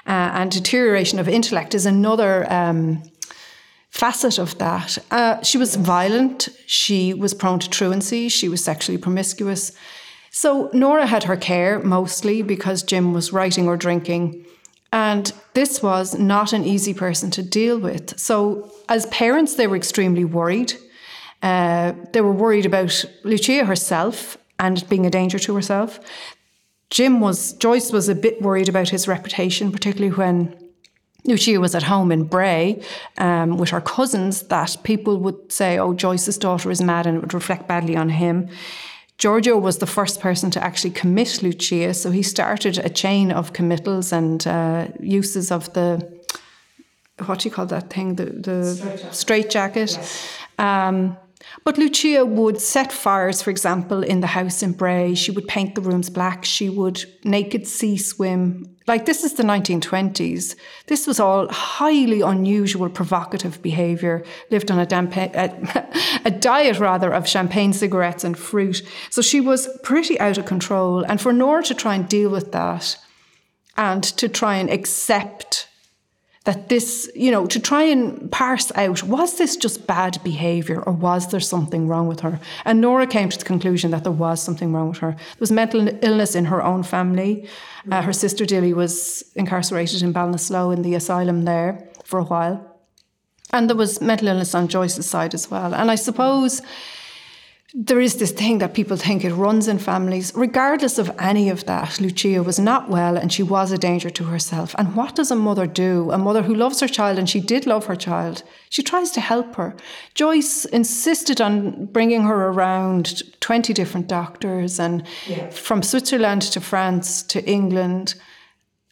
uh, 0.08 0.30
and 0.34 0.50
deterioration 0.50 1.18
of 1.18 1.28
intellect 1.28 1.74
is 1.74 1.86
another. 1.86 2.50
Um, 2.52 3.02
facet 3.90 4.38
of 4.38 4.56
that. 4.58 4.98
Uh, 5.10 5.42
she 5.42 5.58
was 5.58 5.74
violent. 5.74 6.48
She 6.66 7.14
was 7.14 7.34
prone 7.34 7.58
to 7.58 7.70
truancy. 7.70 8.28
She 8.28 8.48
was 8.48 8.62
sexually 8.62 8.98
promiscuous. 8.98 9.72
So 10.30 10.70
Nora 10.72 11.06
had 11.06 11.24
her 11.24 11.36
care 11.36 11.80
mostly 11.80 12.42
because 12.42 12.82
Jim 12.82 13.12
was 13.12 13.32
writing 13.32 13.66
or 13.66 13.76
drinking. 13.76 14.44
And 14.92 15.32
this 15.54 15.82
was 15.82 16.18
not 16.18 16.52
an 16.52 16.64
easy 16.64 16.94
person 16.94 17.30
to 17.32 17.42
deal 17.42 17.78
with. 17.78 18.18
So, 18.18 18.72
as 18.88 19.04
parents, 19.06 19.54
they 19.54 19.66
were 19.66 19.76
extremely 19.76 20.24
worried. 20.24 20.72
Uh, 21.42 21.92
they 22.12 22.22
were 22.22 22.32
worried 22.32 22.64
about 22.64 23.04
Lucia 23.22 23.66
herself 23.66 24.38
and 24.58 24.88
being 24.88 25.04
a 25.04 25.10
danger 25.10 25.38
to 25.40 25.54
herself. 25.54 26.00
Jim 26.90 27.20
was, 27.20 27.52
Joyce 27.54 27.92
was 27.92 28.08
a 28.08 28.14
bit 28.14 28.40
worried 28.40 28.68
about 28.68 28.88
his 28.88 29.06
reputation, 29.06 29.70
particularly 29.70 30.14
when 30.14 30.56
Lucia 31.24 31.60
was 31.60 31.74
at 31.74 31.82
home 31.82 32.10
in 32.10 32.24
Bray 32.24 32.82
um, 33.18 33.58
with 33.58 33.70
her 33.70 33.80
cousins, 33.80 34.42
that 34.44 34.76
people 34.84 35.18
would 35.18 35.52
say, 35.52 35.78
oh, 35.78 35.92
Joyce's 35.92 36.38
daughter 36.38 36.70
is 36.70 36.80
mad, 36.80 37.06
and 37.06 37.16
it 37.16 37.20
would 37.20 37.34
reflect 37.34 37.68
badly 37.68 37.96
on 37.96 38.08
him. 38.08 38.48
Giorgio 39.18 39.58
was 39.58 39.78
the 39.78 39.86
first 39.86 40.20
person 40.20 40.50
to 40.52 40.64
actually 40.64 40.92
commit 40.92 41.42
Lucia, 41.42 41.92
so 41.92 42.10
he 42.10 42.22
started 42.22 42.78
a 42.78 42.88
chain 42.88 43.32
of 43.32 43.52
committals 43.52 44.12
and 44.12 44.46
uh, 44.46 44.86
uses 45.00 45.50
of 45.50 45.72
the 45.72 46.18
what 47.26 47.40
do 47.40 47.48
you 47.48 47.54
call 47.54 47.66
that 47.66 47.90
thing? 47.90 48.14
The 48.14 48.26
the 48.26 49.08
straight 49.12 49.50
jacket. 49.50 49.90
Yes. 49.92 50.38
Um, 50.58 51.16
but 51.64 51.78
Lucia 51.78 52.24
would 52.24 52.60
set 52.60 52.92
fires, 52.92 53.42
for 53.42 53.50
example, 53.50 54.02
in 54.02 54.20
the 54.20 54.28
house 54.28 54.62
in 54.62 54.72
Bray. 54.72 55.14
She 55.14 55.30
would 55.30 55.48
paint 55.48 55.74
the 55.74 55.80
rooms 55.80 56.10
black. 56.10 56.44
She 56.44 56.68
would 56.68 57.04
naked 57.24 57.66
sea 57.66 57.96
swim. 57.96 58.76
Like 58.86 59.04
this 59.04 59.22
is 59.22 59.34
the 59.34 59.42
1920s. 59.42 60.56
This 60.86 61.06
was 61.06 61.20
all 61.20 61.48
highly 61.48 62.22
unusual, 62.22 62.88
provocative 62.88 63.60
behaviour. 63.60 64.24
Lived 64.50 64.70
on 64.70 64.78
a, 64.78 64.86
a, 64.90 66.20
a 66.24 66.30
diet 66.30 66.78
rather 66.78 67.12
of 67.12 67.28
champagne 67.28 67.72
cigarettes 67.72 68.24
and 68.24 68.38
fruit. 68.38 68.82
So 69.10 69.20
she 69.20 69.40
was 69.40 69.68
pretty 69.82 70.18
out 70.20 70.38
of 70.38 70.46
control. 70.46 71.04
And 71.04 71.20
for 71.20 71.32
Nora 71.32 71.62
to 71.64 71.74
try 71.74 71.94
and 71.94 72.08
deal 72.08 72.30
with 72.30 72.52
that 72.52 72.96
and 73.76 74.02
to 74.02 74.28
try 74.28 74.56
and 74.56 74.70
accept 74.70 75.67
that 76.44 76.68
this, 76.68 77.10
you 77.14 77.30
know, 77.30 77.46
to 77.46 77.60
try 77.60 77.82
and 77.82 78.30
parse 78.32 78.72
out 78.74 79.02
was 79.02 79.36
this 79.36 79.56
just 79.56 79.86
bad 79.86 80.18
behaviour 80.24 80.82
or 80.82 80.92
was 80.92 81.30
there 81.30 81.40
something 81.40 81.88
wrong 81.88 82.06
with 82.08 82.20
her? 82.20 82.40
And 82.64 82.80
Nora 82.80 83.06
came 83.06 83.28
to 83.28 83.38
the 83.38 83.44
conclusion 83.44 83.90
that 83.90 84.04
there 84.04 84.12
was 84.12 84.42
something 84.42 84.72
wrong 84.72 84.88
with 84.90 84.98
her. 84.98 85.12
There 85.12 85.40
was 85.40 85.52
mental 85.52 85.88
illness 86.02 86.34
in 86.34 86.46
her 86.46 86.62
own 86.62 86.82
family. 86.82 87.48
Uh, 87.90 88.02
her 88.02 88.12
sister 88.12 88.46
Dilly 88.46 88.72
was 88.72 89.24
incarcerated 89.34 90.02
in 90.02 90.12
Ballinasloe 90.12 90.74
in 90.74 90.82
the 90.82 90.94
asylum 90.94 91.44
there 91.44 91.88
for 92.04 92.18
a 92.18 92.24
while. 92.24 92.64
And 93.50 93.68
there 93.68 93.76
was 93.76 94.00
mental 94.00 94.28
illness 94.28 94.54
on 94.54 94.68
Joyce's 94.68 95.06
side 95.06 95.34
as 95.34 95.50
well. 95.50 95.74
And 95.74 95.90
I 95.90 95.94
suppose 95.94 96.62
there 97.74 98.00
is 98.00 98.16
this 98.16 98.32
thing 98.32 98.58
that 98.58 98.72
people 98.72 98.96
think 98.96 99.24
it 99.24 99.34
runs 99.34 99.68
in 99.68 99.78
families. 99.78 100.32
Regardless 100.34 100.98
of 100.98 101.14
any 101.18 101.50
of 101.50 101.66
that, 101.66 102.00
Lucia 102.00 102.42
was 102.42 102.58
not 102.58 102.88
well 102.88 103.18
and 103.18 103.30
she 103.30 103.42
was 103.42 103.72
a 103.72 103.76
danger 103.76 104.08
to 104.08 104.24
herself. 104.24 104.74
And 104.78 104.96
what 104.96 105.14
does 105.14 105.30
a 105.30 105.36
mother 105.36 105.66
do? 105.66 106.10
A 106.10 106.16
mother 106.16 106.42
who 106.42 106.54
loves 106.54 106.80
her 106.80 106.88
child, 106.88 107.18
and 107.18 107.28
she 107.28 107.40
did 107.40 107.66
love 107.66 107.84
her 107.84 107.96
child, 107.96 108.42
she 108.70 108.82
tries 108.82 109.10
to 109.12 109.20
help 109.20 109.56
her. 109.56 109.76
Joyce 110.14 110.64
insisted 110.64 111.42
on 111.42 111.86
bringing 111.86 112.22
her 112.22 112.48
around 112.48 113.22
20 113.40 113.74
different 113.74 114.06
doctors 114.06 114.80
and 114.80 115.06
yeah. 115.26 115.50
from 115.50 115.82
Switzerland 115.82 116.42
to 116.42 116.60
France 116.60 117.22
to 117.24 117.44
England 117.44 118.14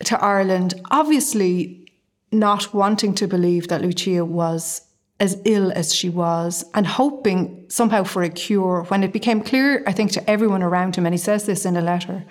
to 0.04 0.22
Ireland, 0.22 0.74
obviously 0.90 1.86
not 2.30 2.74
wanting 2.74 3.14
to 3.14 3.26
believe 3.26 3.68
that 3.68 3.80
Lucia 3.80 4.24
was 4.24 4.85
as 5.18 5.40
ill 5.44 5.72
as 5.72 5.94
she 5.94 6.08
was 6.08 6.64
and 6.74 6.86
hoping 6.86 7.64
somehow 7.68 8.04
for 8.04 8.22
a 8.22 8.28
cure 8.28 8.84
when 8.88 9.02
it 9.02 9.12
became 9.12 9.42
clear, 9.42 9.82
I 9.86 9.92
think, 9.92 10.12
to 10.12 10.30
everyone 10.30 10.62
around 10.62 10.96
him, 10.96 11.06
and 11.06 11.14
he 11.14 11.18
says 11.18 11.46
this 11.46 11.64
in 11.64 11.76
a 11.76 11.80
letter, 11.80 12.24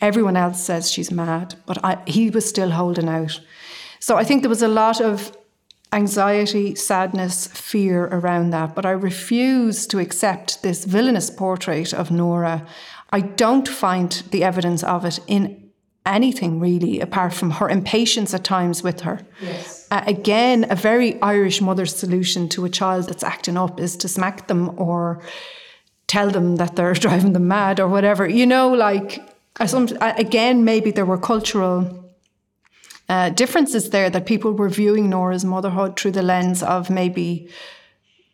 everyone 0.00 0.36
else 0.36 0.62
says 0.62 0.90
she's 0.90 1.10
mad, 1.10 1.56
but 1.66 1.84
I, 1.84 1.98
he 2.06 2.30
was 2.30 2.48
still 2.48 2.70
holding 2.70 3.08
out. 3.08 3.40
So 3.98 4.16
I 4.16 4.24
think 4.24 4.42
there 4.42 4.48
was 4.48 4.62
a 4.62 4.68
lot 4.68 5.00
of 5.00 5.36
anxiety, 5.92 6.74
sadness, 6.76 7.48
fear 7.48 8.04
around 8.06 8.50
that, 8.50 8.74
but 8.74 8.86
I 8.86 8.90
refuse 8.90 9.86
to 9.88 9.98
accept 9.98 10.62
this 10.62 10.84
villainous 10.84 11.30
portrait 11.30 11.92
of 11.92 12.10
Nora. 12.10 12.64
I 13.10 13.20
don't 13.20 13.66
find 13.66 14.12
the 14.30 14.44
evidence 14.44 14.84
of 14.84 15.04
it 15.04 15.18
in 15.26 15.69
anything 16.06 16.60
really, 16.60 17.00
apart 17.00 17.34
from 17.34 17.50
her 17.50 17.68
impatience 17.68 18.32
at 18.34 18.44
times 18.44 18.82
with 18.82 19.00
her. 19.00 19.20
Yes. 19.40 19.86
Uh, 19.90 20.02
again, 20.06 20.66
a 20.70 20.74
very 20.74 21.20
Irish 21.20 21.60
mother's 21.60 21.94
solution 21.94 22.48
to 22.50 22.64
a 22.64 22.68
child 22.70 23.08
that's 23.08 23.22
acting 23.22 23.56
up 23.56 23.80
is 23.80 23.96
to 23.96 24.08
smack 24.08 24.48
them 24.48 24.74
or 24.80 25.22
tell 26.06 26.30
them 26.30 26.56
that 26.56 26.76
they're 26.76 26.94
driving 27.06 27.32
them 27.32 27.48
mad 27.48 27.80
or 27.80 27.88
whatever. 27.88 28.28
You 28.28 28.46
know, 28.46 28.72
like 28.72 29.20
some, 29.66 29.88
again, 30.00 30.64
maybe 30.64 30.90
there 30.90 31.06
were 31.06 31.18
cultural 31.18 32.12
uh, 33.08 33.30
differences 33.30 33.90
there 33.90 34.08
that 34.08 34.24
people 34.24 34.52
were 34.52 34.68
viewing 34.68 35.10
Nora's 35.10 35.44
motherhood 35.44 35.98
through 35.98 36.12
the 36.12 36.22
lens 36.22 36.62
of 36.62 36.90
maybe 36.90 37.50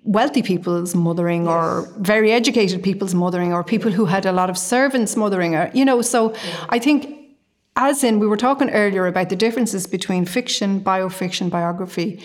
wealthy 0.07 0.43
people's 0.43 0.95
mothering 0.95 1.45
yes. 1.45 1.53
or 1.53 1.89
very 1.99 2.31
educated 2.31 2.83
people's 2.83 3.15
mothering 3.15 3.53
or 3.53 3.65
people 3.65 3.91
who 3.91 4.05
had 4.05 4.25
a 4.25 4.33
lot 4.33 4.49
of 4.49 4.57
servants 4.57 5.17
mothering 5.17 5.57
or 5.57 5.69
you 5.75 5.85
know 5.85 6.01
so 6.01 6.33
yeah. 6.33 6.67
i 6.69 6.79
think 6.79 7.26
as 7.77 8.03
in, 8.03 8.19
we 8.19 8.27
were 8.27 8.37
talking 8.37 8.71
earlier 8.71 9.07
about 9.07 9.29
the 9.29 9.37
differences 9.37 9.87
between 9.87 10.25
fiction, 10.25 10.81
biofiction, 10.81 11.51
biography. 11.51 12.23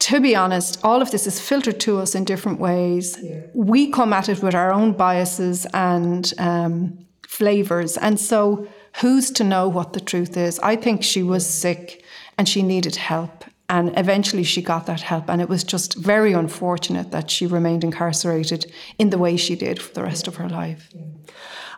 To 0.00 0.20
be 0.20 0.34
honest, 0.34 0.80
all 0.82 1.00
of 1.00 1.10
this 1.10 1.26
is 1.26 1.40
filtered 1.40 1.78
to 1.80 2.00
us 2.00 2.14
in 2.14 2.24
different 2.24 2.58
ways. 2.58 3.18
Yeah. 3.22 3.42
We 3.54 3.90
come 3.90 4.12
at 4.12 4.28
it 4.28 4.42
with 4.42 4.54
our 4.54 4.72
own 4.72 4.92
biases 4.92 5.66
and 5.72 6.32
um, 6.38 7.06
flavors. 7.26 7.96
And 7.96 8.18
so, 8.18 8.66
who's 9.00 9.30
to 9.32 9.44
know 9.44 9.68
what 9.68 9.92
the 9.92 10.00
truth 10.00 10.36
is? 10.36 10.58
I 10.60 10.74
think 10.74 11.04
she 11.04 11.22
was 11.22 11.46
sick 11.46 12.04
and 12.36 12.48
she 12.48 12.62
needed 12.62 12.96
help. 12.96 13.44
And 13.68 13.96
eventually 13.96 14.42
she 14.42 14.62
got 14.62 14.86
that 14.86 15.00
help. 15.00 15.30
And 15.30 15.40
it 15.40 15.48
was 15.48 15.62
just 15.62 15.94
very 15.94 16.32
unfortunate 16.32 17.12
that 17.12 17.30
she 17.30 17.46
remained 17.46 17.84
incarcerated 17.84 18.72
in 18.98 19.10
the 19.10 19.18
way 19.18 19.36
she 19.36 19.54
did 19.54 19.80
for 19.80 19.94
the 19.94 20.02
rest 20.02 20.26
of 20.26 20.36
her 20.36 20.48
life. 20.48 20.88
Yeah. 20.92 21.02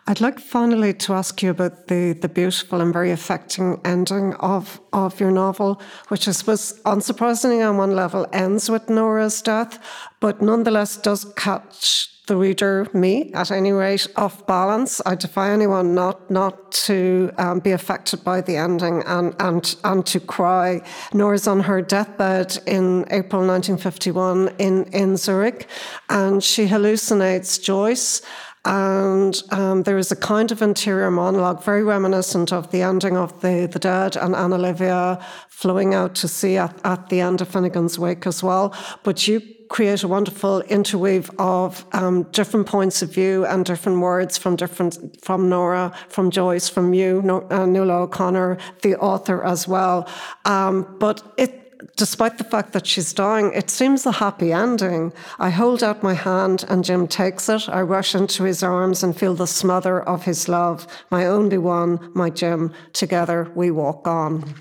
I'd 0.05 0.19
like 0.19 0.37
finally 0.37 0.93
to 0.93 1.13
ask 1.13 1.41
you 1.41 1.51
about 1.51 1.87
the, 1.87 2.11
the 2.11 2.27
beautiful 2.27 2.81
and 2.81 2.91
very 2.91 3.11
affecting 3.11 3.79
ending 3.85 4.33
of, 4.35 4.81
of 4.91 5.17
your 5.19 5.31
novel, 5.31 5.81
which 6.09 6.27
I 6.27 6.31
suppose, 6.31 6.81
unsurprisingly 6.81 7.67
on 7.67 7.77
one 7.77 7.95
level, 7.95 8.27
ends 8.33 8.69
with 8.69 8.89
Nora's 8.89 9.41
death, 9.41 9.79
but 10.19 10.41
nonetheless 10.41 10.97
does 10.97 11.31
catch 11.37 12.09
the 12.27 12.35
reader, 12.37 12.87
me 12.93 13.31
at 13.33 13.51
any 13.51 13.71
rate, 13.71 14.07
off 14.15 14.45
balance. 14.47 15.01
I 15.05 15.15
defy 15.15 15.51
anyone 15.51 15.93
not 15.93 16.31
not 16.31 16.71
to 16.87 17.31
um, 17.37 17.59
be 17.59 17.71
affected 17.71 18.23
by 18.23 18.39
the 18.39 18.55
ending 18.55 19.03
and, 19.05 19.35
and 19.39 19.75
and 19.83 20.05
to 20.05 20.21
cry. 20.21 20.81
Nora's 21.13 21.47
on 21.47 21.59
her 21.61 21.81
deathbed 21.81 22.57
in 22.65 23.05
April 23.11 23.45
1951 23.45 24.55
in, 24.57 24.85
in 24.93 25.17
Zurich, 25.17 25.67
and 26.09 26.41
she 26.41 26.67
hallucinates 26.67 27.61
Joyce 27.61 28.21
and 28.65 29.41
um, 29.51 29.83
there 29.83 29.97
is 29.97 30.11
a 30.11 30.15
kind 30.15 30.51
of 30.51 30.61
interior 30.61 31.11
monologue, 31.11 31.63
very 31.63 31.83
reminiscent 31.83 32.53
of 32.53 32.71
the 32.71 32.81
ending 32.81 33.17
of 33.17 33.41
The, 33.41 33.67
the 33.71 33.79
Dead 33.79 34.15
and 34.15 34.35
Anna 34.35 34.57
Livia 34.57 35.23
flowing 35.49 35.93
out 35.93 36.15
to 36.15 36.27
sea 36.27 36.57
at, 36.57 36.73
at 36.85 37.09
the 37.09 37.19
end 37.19 37.41
of 37.41 37.49
Finnegans 37.49 37.97
Wake 37.97 38.25
as 38.25 38.41
well. 38.41 38.73
But 39.03 39.27
you 39.27 39.41
create 39.69 40.03
a 40.03 40.07
wonderful 40.07 40.61
interweave 40.61 41.31
of 41.39 41.85
um, 41.93 42.23
different 42.31 42.67
points 42.67 43.01
of 43.01 43.11
view 43.11 43.45
and 43.45 43.65
different 43.65 43.99
words 43.99 44.37
from 44.37 44.55
different 44.55 45.19
from 45.21 45.49
Nora, 45.49 45.91
from 46.09 46.31
Joyce, 46.31 46.69
from 46.69 46.93
you, 46.93 47.19
uh, 47.49 47.65
Nuala 47.65 48.03
O'Connor, 48.03 48.57
the 48.81 48.95
author 48.97 49.43
as 49.43 49.67
well. 49.67 50.07
Um, 50.45 50.95
but 50.99 51.23
it 51.37 51.62
despite 51.95 52.37
the 52.37 52.43
fact 52.43 52.73
that 52.73 52.87
she's 52.87 53.13
dying, 53.13 53.51
it 53.53 53.69
seems 53.69 54.05
a 54.05 54.11
happy 54.11 54.51
ending. 54.51 55.13
I 55.39 55.49
hold 55.49 55.83
out 55.83 56.03
my 56.03 56.13
hand 56.13 56.65
and 56.67 56.83
Jim 56.83 57.07
takes 57.07 57.49
it. 57.49 57.69
I 57.69 57.81
rush 57.81 58.15
into 58.15 58.43
his 58.43 58.63
arms 58.63 59.03
and 59.03 59.17
feel 59.17 59.35
the 59.35 59.47
smother 59.47 60.01
of 60.01 60.23
his 60.23 60.47
love. 60.47 60.87
My 61.11 61.25
only 61.25 61.57
one, 61.57 62.11
my 62.13 62.29
Jim. 62.29 62.73
Together 62.93 63.51
we 63.55 63.71
walk 63.71 64.07
on. 64.07 64.55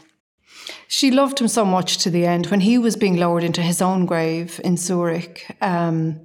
she 0.88 1.10
loved 1.10 1.40
him 1.40 1.48
so 1.48 1.64
much 1.64 1.98
to 1.98 2.10
the 2.10 2.26
end. 2.26 2.46
When 2.46 2.60
he 2.60 2.78
was 2.78 2.96
being 2.96 3.16
lowered 3.16 3.44
into 3.44 3.62
his 3.62 3.82
own 3.82 4.06
grave 4.06 4.60
in 4.64 4.76
Zurich, 4.76 5.56
um, 5.60 6.20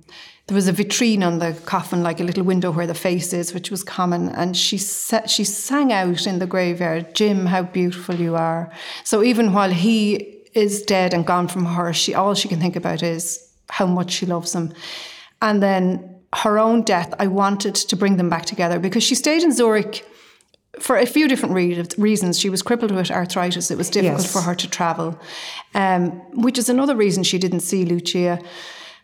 there 0.47 0.55
was 0.55 0.67
a 0.67 0.73
vitrine 0.73 1.23
on 1.23 1.39
the 1.39 1.53
coffin, 1.65 2.03
like 2.03 2.21
a 2.21 2.23
little 2.23 2.43
window 2.43 2.71
where 2.71 2.87
the 2.87 2.93
face 2.93 3.33
is, 3.33 3.53
which 3.53 3.69
was 3.69 3.83
common. 3.83 4.29
And 4.29 4.55
she 4.55 4.77
sa- 4.77 5.25
she 5.25 5.43
sang 5.43 5.91
out 5.91 6.25
in 6.25 6.39
the 6.39 6.47
graveyard, 6.47 7.13
"Jim, 7.13 7.47
how 7.47 7.63
beautiful 7.63 8.15
you 8.15 8.35
are." 8.35 8.71
So 9.03 9.23
even 9.23 9.51
while 9.53 9.71
he 9.71 10.36
is 10.57 10.81
dead 10.81 11.13
and 11.13 11.25
gone 11.25 11.47
from 11.47 11.65
her, 11.65 11.93
she 11.93 12.13
all 12.13 12.33
she 12.33 12.47
can 12.47 12.59
think 12.59 12.75
about 12.75 13.03
is 13.03 13.47
how 13.69 13.85
much 13.85 14.11
she 14.11 14.25
loves 14.25 14.53
him. 14.53 14.73
And 15.41 15.61
then 15.61 16.15
her 16.33 16.57
own 16.59 16.81
death, 16.83 17.13
I 17.19 17.27
wanted 17.27 17.75
to 17.75 17.95
bring 17.95 18.17
them 18.17 18.29
back 18.29 18.45
together 18.45 18.79
because 18.79 19.03
she 19.03 19.15
stayed 19.15 19.43
in 19.43 19.51
Zurich 19.53 20.05
for 20.79 20.97
a 20.97 21.05
few 21.05 21.27
different 21.27 21.55
re- 21.55 21.85
reasons. 21.97 22.39
She 22.39 22.49
was 22.49 22.61
crippled 22.61 22.91
with 22.91 23.09
arthritis. 23.11 23.71
It 23.71 23.77
was 23.77 23.89
difficult 23.89 24.21
Yes. 24.21 24.31
for 24.33 24.41
her 24.41 24.55
to 24.55 24.69
travel, 24.69 25.17
um, 25.73 26.11
which 26.43 26.57
is 26.57 26.69
another 26.69 26.95
reason 26.95 27.23
she 27.23 27.37
didn't 27.39 27.61
see 27.61 27.85
Lucia, 27.85 28.39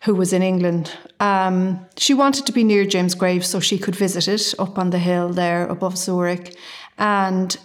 who 0.05 0.13
was 0.15 0.33
in 0.33 0.43
England. 0.43 0.91
Um, 1.19 1.79
she 1.97 2.13
wanted 2.13 2.45
to 2.45 2.51
be 2.51 2.63
near 2.63 2.85
James' 2.85 3.15
grave 3.15 3.45
so 3.45 3.59
she 3.59 3.77
could 3.79 3.95
visit 3.95 4.27
it 4.27 4.53
up 4.59 4.77
on 4.77 4.89
the 4.89 4.99
hill 4.99 5.29
there 5.29 5.65
above 5.67 5.97
Zurich. 5.97 6.55
And 6.97 7.57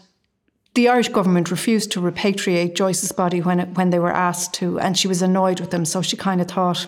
the 0.79 0.89
Irish 0.89 1.09
government 1.09 1.51
refused 1.51 1.91
to 1.91 2.01
repatriate 2.01 2.76
Joyce's 2.76 3.11
body 3.11 3.41
when 3.41 3.59
it, 3.59 3.70
when 3.76 3.91
they 3.91 3.99
were 3.99 4.12
asked 4.12 4.55
to, 4.55 4.79
and 4.79 4.97
she 4.97 5.09
was 5.09 5.22
annoyed 5.22 5.59
with 5.59 5.72
them. 5.72 5.85
So 5.85 6.03
she 6.03 6.16
kind 6.16 6.41
of 6.41 6.47
thought, 6.47 6.87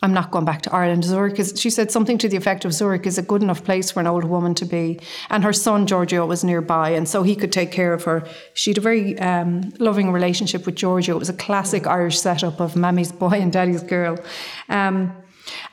I'm 0.00 0.14
not 0.14 0.30
going 0.30 0.46
back 0.46 0.62
to 0.62 0.72
Ireland. 0.72 1.04
Zurich 1.04 1.38
is, 1.38 1.52
she 1.60 1.68
said 1.68 1.90
something 1.90 2.16
to 2.16 2.30
the 2.30 2.38
effect 2.38 2.64
of 2.64 2.72
Zurich 2.72 3.06
is 3.06 3.18
a 3.18 3.22
good 3.22 3.42
enough 3.42 3.62
place 3.62 3.90
for 3.90 4.00
an 4.00 4.06
old 4.06 4.24
woman 4.24 4.54
to 4.54 4.64
be. 4.64 5.00
And 5.28 5.44
her 5.44 5.52
son, 5.52 5.86
Giorgio, 5.86 6.24
was 6.24 6.44
nearby, 6.44 6.88
and 6.90 7.06
so 7.06 7.22
he 7.22 7.36
could 7.36 7.52
take 7.52 7.70
care 7.70 7.92
of 7.92 8.04
her. 8.04 8.26
She 8.54 8.70
had 8.70 8.78
a 8.78 8.80
very 8.80 9.18
um, 9.18 9.74
loving 9.78 10.10
relationship 10.10 10.64
with 10.64 10.74
Giorgio. 10.74 11.16
It 11.16 11.18
was 11.18 11.28
a 11.28 11.34
classic 11.34 11.86
Irish 11.86 12.18
setup 12.18 12.58
of 12.58 12.74
Mammy's 12.74 13.12
boy 13.12 13.38
and 13.38 13.52
Daddy's 13.52 13.82
girl. 13.82 14.16
Um, 14.70 15.14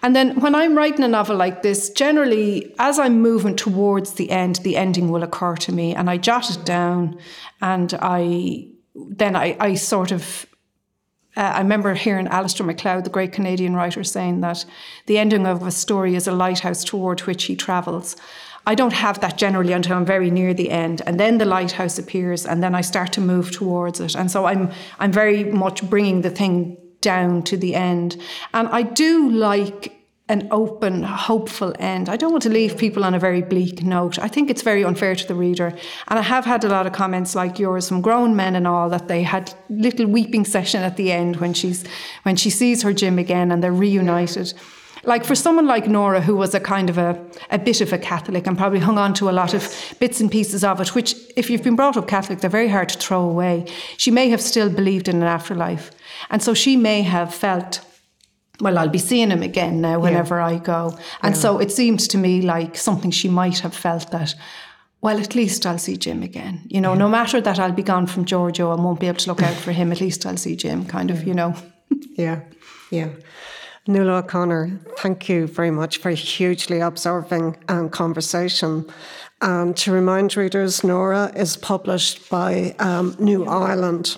and 0.02 0.16
then 0.16 0.40
when 0.40 0.56
I'm 0.56 0.78
writing 0.78 1.04
a 1.04 1.08
novel 1.08 1.36
like 1.36 1.62
this, 1.62 1.90
generally, 1.90 2.74
as 2.80 3.00
I'm 3.00 3.22
moving 3.22 3.56
towards 3.56 4.14
the 4.14 4.30
end, 4.32 4.58
the 4.58 4.78
ending 4.78 5.10
will 5.10 5.24
occur 5.24 5.56
to 5.58 5.72
me, 5.72 5.96
and 5.96 6.10
I 6.10 6.18
jot 6.18 6.50
it 6.50 6.66
down, 6.66 7.18
and 7.62 7.94
I 8.02 8.68
then 8.96 9.36
I, 9.36 9.56
I 9.60 9.76
sort 9.76 10.12
of 10.12 10.46
uh, 11.38 11.42
I 11.42 11.60
remember 11.60 11.94
hearing 11.94 12.28
Alistair 12.28 12.66
MacLeod, 12.66 13.06
the 13.06 13.10
great 13.10 13.32
Canadian 13.32 13.74
writer, 13.74 14.04
saying 14.04 14.42
that 14.42 14.66
the 15.06 15.18
ending 15.18 15.46
of 15.46 15.64
a 15.64 15.72
story 15.72 16.16
is 16.16 16.28
a 16.28 16.32
lighthouse 16.32 16.84
toward 16.84 17.22
which 17.22 17.46
he 17.46 17.56
travels. 17.56 18.18
I 18.68 18.76
don't 18.76 18.94
have 18.94 19.22
that 19.22 19.38
generally 19.38 19.74
until 19.74 19.98
I'm 19.98 20.06
very 20.06 20.30
near 20.30 20.54
the 20.54 20.70
end, 20.70 21.02
and 21.06 21.20
then 21.20 21.38
the 21.38 21.46
lighthouse 21.46 21.98
appears, 21.98 22.46
and 22.46 22.62
then 22.62 22.76
I 22.76 22.82
start 22.82 23.12
to 23.14 23.22
move 23.22 23.52
towards 23.52 24.00
it. 24.00 24.16
And 24.16 24.30
so 24.30 24.46
I'm 24.46 24.72
I'm 25.00 25.12
very 25.12 25.46
much 25.46 25.90
bringing 25.90 26.22
the 26.22 26.30
thing 26.30 26.78
down 27.02 27.44
to 27.44 27.58
the 27.58 27.76
end, 27.76 28.22
and 28.54 28.68
I 28.70 28.84
do 28.84 29.30
like 29.30 30.02
an 30.32 30.48
open, 30.50 31.04
hopeful 31.04 31.76
end. 31.78 32.08
I 32.08 32.16
don't 32.16 32.32
want 32.32 32.44
to 32.44 32.50
leave 32.50 32.78
people 32.78 33.04
on 33.04 33.14
a 33.14 33.20
very 33.20 33.42
bleak 33.42 33.84
note. 33.84 34.18
I 34.18 34.30
think 34.30 34.50
it's 34.50 34.62
very 34.62 34.82
unfair 34.82 35.14
to 35.14 35.28
the 35.28 35.36
reader. 35.36 35.68
And 36.08 36.18
I 36.18 36.22
have 36.22 36.46
had 36.46 36.64
a 36.64 36.70
lot 36.70 36.88
of 36.88 36.94
comments 36.94 37.36
like 37.36 37.60
yours 37.60 37.90
from 37.90 38.02
grown 38.02 38.34
men 38.34 38.56
and 38.56 38.66
all 38.66 38.88
that 38.90 39.10
they 39.10 39.24
had 39.24 39.54
little 39.70 40.06
weeping 40.08 40.46
session 40.46 40.84
at 40.84 40.96
the 40.96 41.12
end 41.12 41.36
when 41.38 41.54
she's 41.54 41.84
when 42.24 42.38
she 42.38 42.50
sees 42.50 42.82
her 42.84 42.94
Jim 42.94 43.20
again 43.20 43.52
and 43.52 43.62
they're 43.62 43.74
reunited. 43.74 44.54
Like 45.04 45.26
for 45.26 45.36
someone 45.36 45.66
like 45.66 45.88
Nora, 45.88 46.22
who 46.22 46.36
was 46.36 46.54
a 46.54 46.60
kind 46.60 46.90
of 46.90 46.98
a, 46.98 47.20
a 47.50 47.58
bit 47.58 47.82
of 47.82 47.92
a 47.92 47.98
Catholic 47.98 48.46
and 48.46 48.58
probably 48.58 48.80
hung 48.80 48.98
on 48.98 49.14
to 49.16 49.30
a 49.30 49.32
lot 49.32 49.54
of 49.54 49.96
bits 50.00 50.22
and 50.22 50.30
pieces 50.30 50.64
of 50.64 50.80
it, 50.80 50.94
which, 50.94 51.16
if 51.36 51.50
you've 51.50 51.64
been 51.64 51.76
brought 51.76 51.98
up 51.98 52.08
Catholic, 52.08 52.40
they're 52.40 52.50
very 52.50 52.70
hard 52.70 52.90
to 52.90 53.00
throw 53.00 53.22
away. 53.22 53.66
She 53.98 54.12
may 54.12 54.30
have 54.30 54.42
still 54.42 54.70
believed 54.70 55.08
in 55.08 55.18
an 55.18 55.24
afterlife. 55.24 55.92
And 56.30 56.44
so 56.44 56.54
she 56.54 56.76
may 56.76 57.02
have 57.02 57.34
felt 57.34 57.82
well, 58.62 58.78
I'll 58.78 58.90
be 58.90 59.00
seeing 59.00 59.32
him 59.32 59.42
again 59.42 59.82
now 59.82 60.00
whenever 60.00 60.40
I 60.40 60.58
go. 60.58 60.98
And 61.24 61.36
so 61.36 61.58
it 61.58 61.72
seemed 61.72 62.00
to 62.12 62.18
me 62.18 62.42
like 62.44 62.78
something 62.78 63.10
she 63.10 63.28
might 63.28 63.60
have 63.60 63.74
felt 63.74 64.12
that, 64.12 64.36
well, 65.02 65.20
at 65.20 65.34
least 65.34 65.66
I'll 65.66 65.80
see 65.80 65.98
Jim 65.98 66.22
again. 66.22 66.62
You 66.68 66.80
know, 66.80 66.94
no 66.94 67.10
matter 67.10 67.42
that 67.42 67.60
I'll 67.60 67.72
be 67.72 67.82
gone 67.82 68.06
from 68.06 68.26
Giorgio 68.26 68.72
and 68.72 68.84
won't 68.84 69.00
be 69.00 69.08
able 69.08 69.18
to 69.18 69.30
look 69.30 69.42
out 69.42 69.56
for 69.56 69.72
him, 69.72 69.92
at 69.92 70.00
least 70.00 70.26
I'll 70.26 70.38
see 70.38 70.56
Jim, 70.56 70.86
kind 70.86 71.10
of, 71.12 71.26
you 71.26 71.34
know. 71.34 71.56
Yeah, 72.16 72.42
yeah. 72.90 73.10
Nuala 73.88 74.20
O'Connor, 74.20 74.80
thank 75.00 75.28
you 75.28 75.48
very 75.48 75.72
much 75.72 75.98
for 75.98 76.10
a 76.10 76.14
hugely 76.14 76.80
absorbing 76.80 77.58
um, 77.68 77.90
conversation. 77.90 78.86
And 79.42 79.76
to 79.78 79.92
remind 79.92 80.38
readers, 80.38 80.84
Nora 80.84 81.32
is 81.36 81.58
published 81.58 82.30
by 82.30 82.76
um, 82.78 83.16
New 83.18 83.46
Island. 83.46 84.18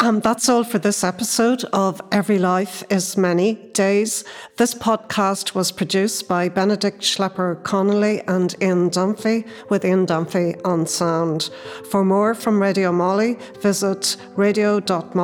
Um, 0.00 0.20
that's 0.20 0.48
all 0.48 0.64
for 0.64 0.78
this 0.78 1.04
episode 1.04 1.62
of 1.72 2.00
Every 2.10 2.38
Life 2.38 2.82
is 2.90 3.16
Many 3.18 3.54
Days. 3.74 4.24
This 4.56 4.74
podcast 4.74 5.54
was 5.54 5.70
produced 5.70 6.26
by 6.26 6.48
Benedict 6.48 7.02
Schlepper 7.02 7.62
Connolly 7.62 8.22
and 8.22 8.56
Ian 8.62 8.88
Dunphy, 8.90 9.46
with 9.68 9.84
Ian 9.84 10.06
Dunphy 10.06 10.58
on 10.64 10.86
sound. 10.86 11.50
For 11.90 12.02
more 12.02 12.34
from 12.34 12.62
Radio 12.62 12.90
MoLI, 12.92 13.38
visit 13.60 14.16
radio.moli.ie. 14.36 15.20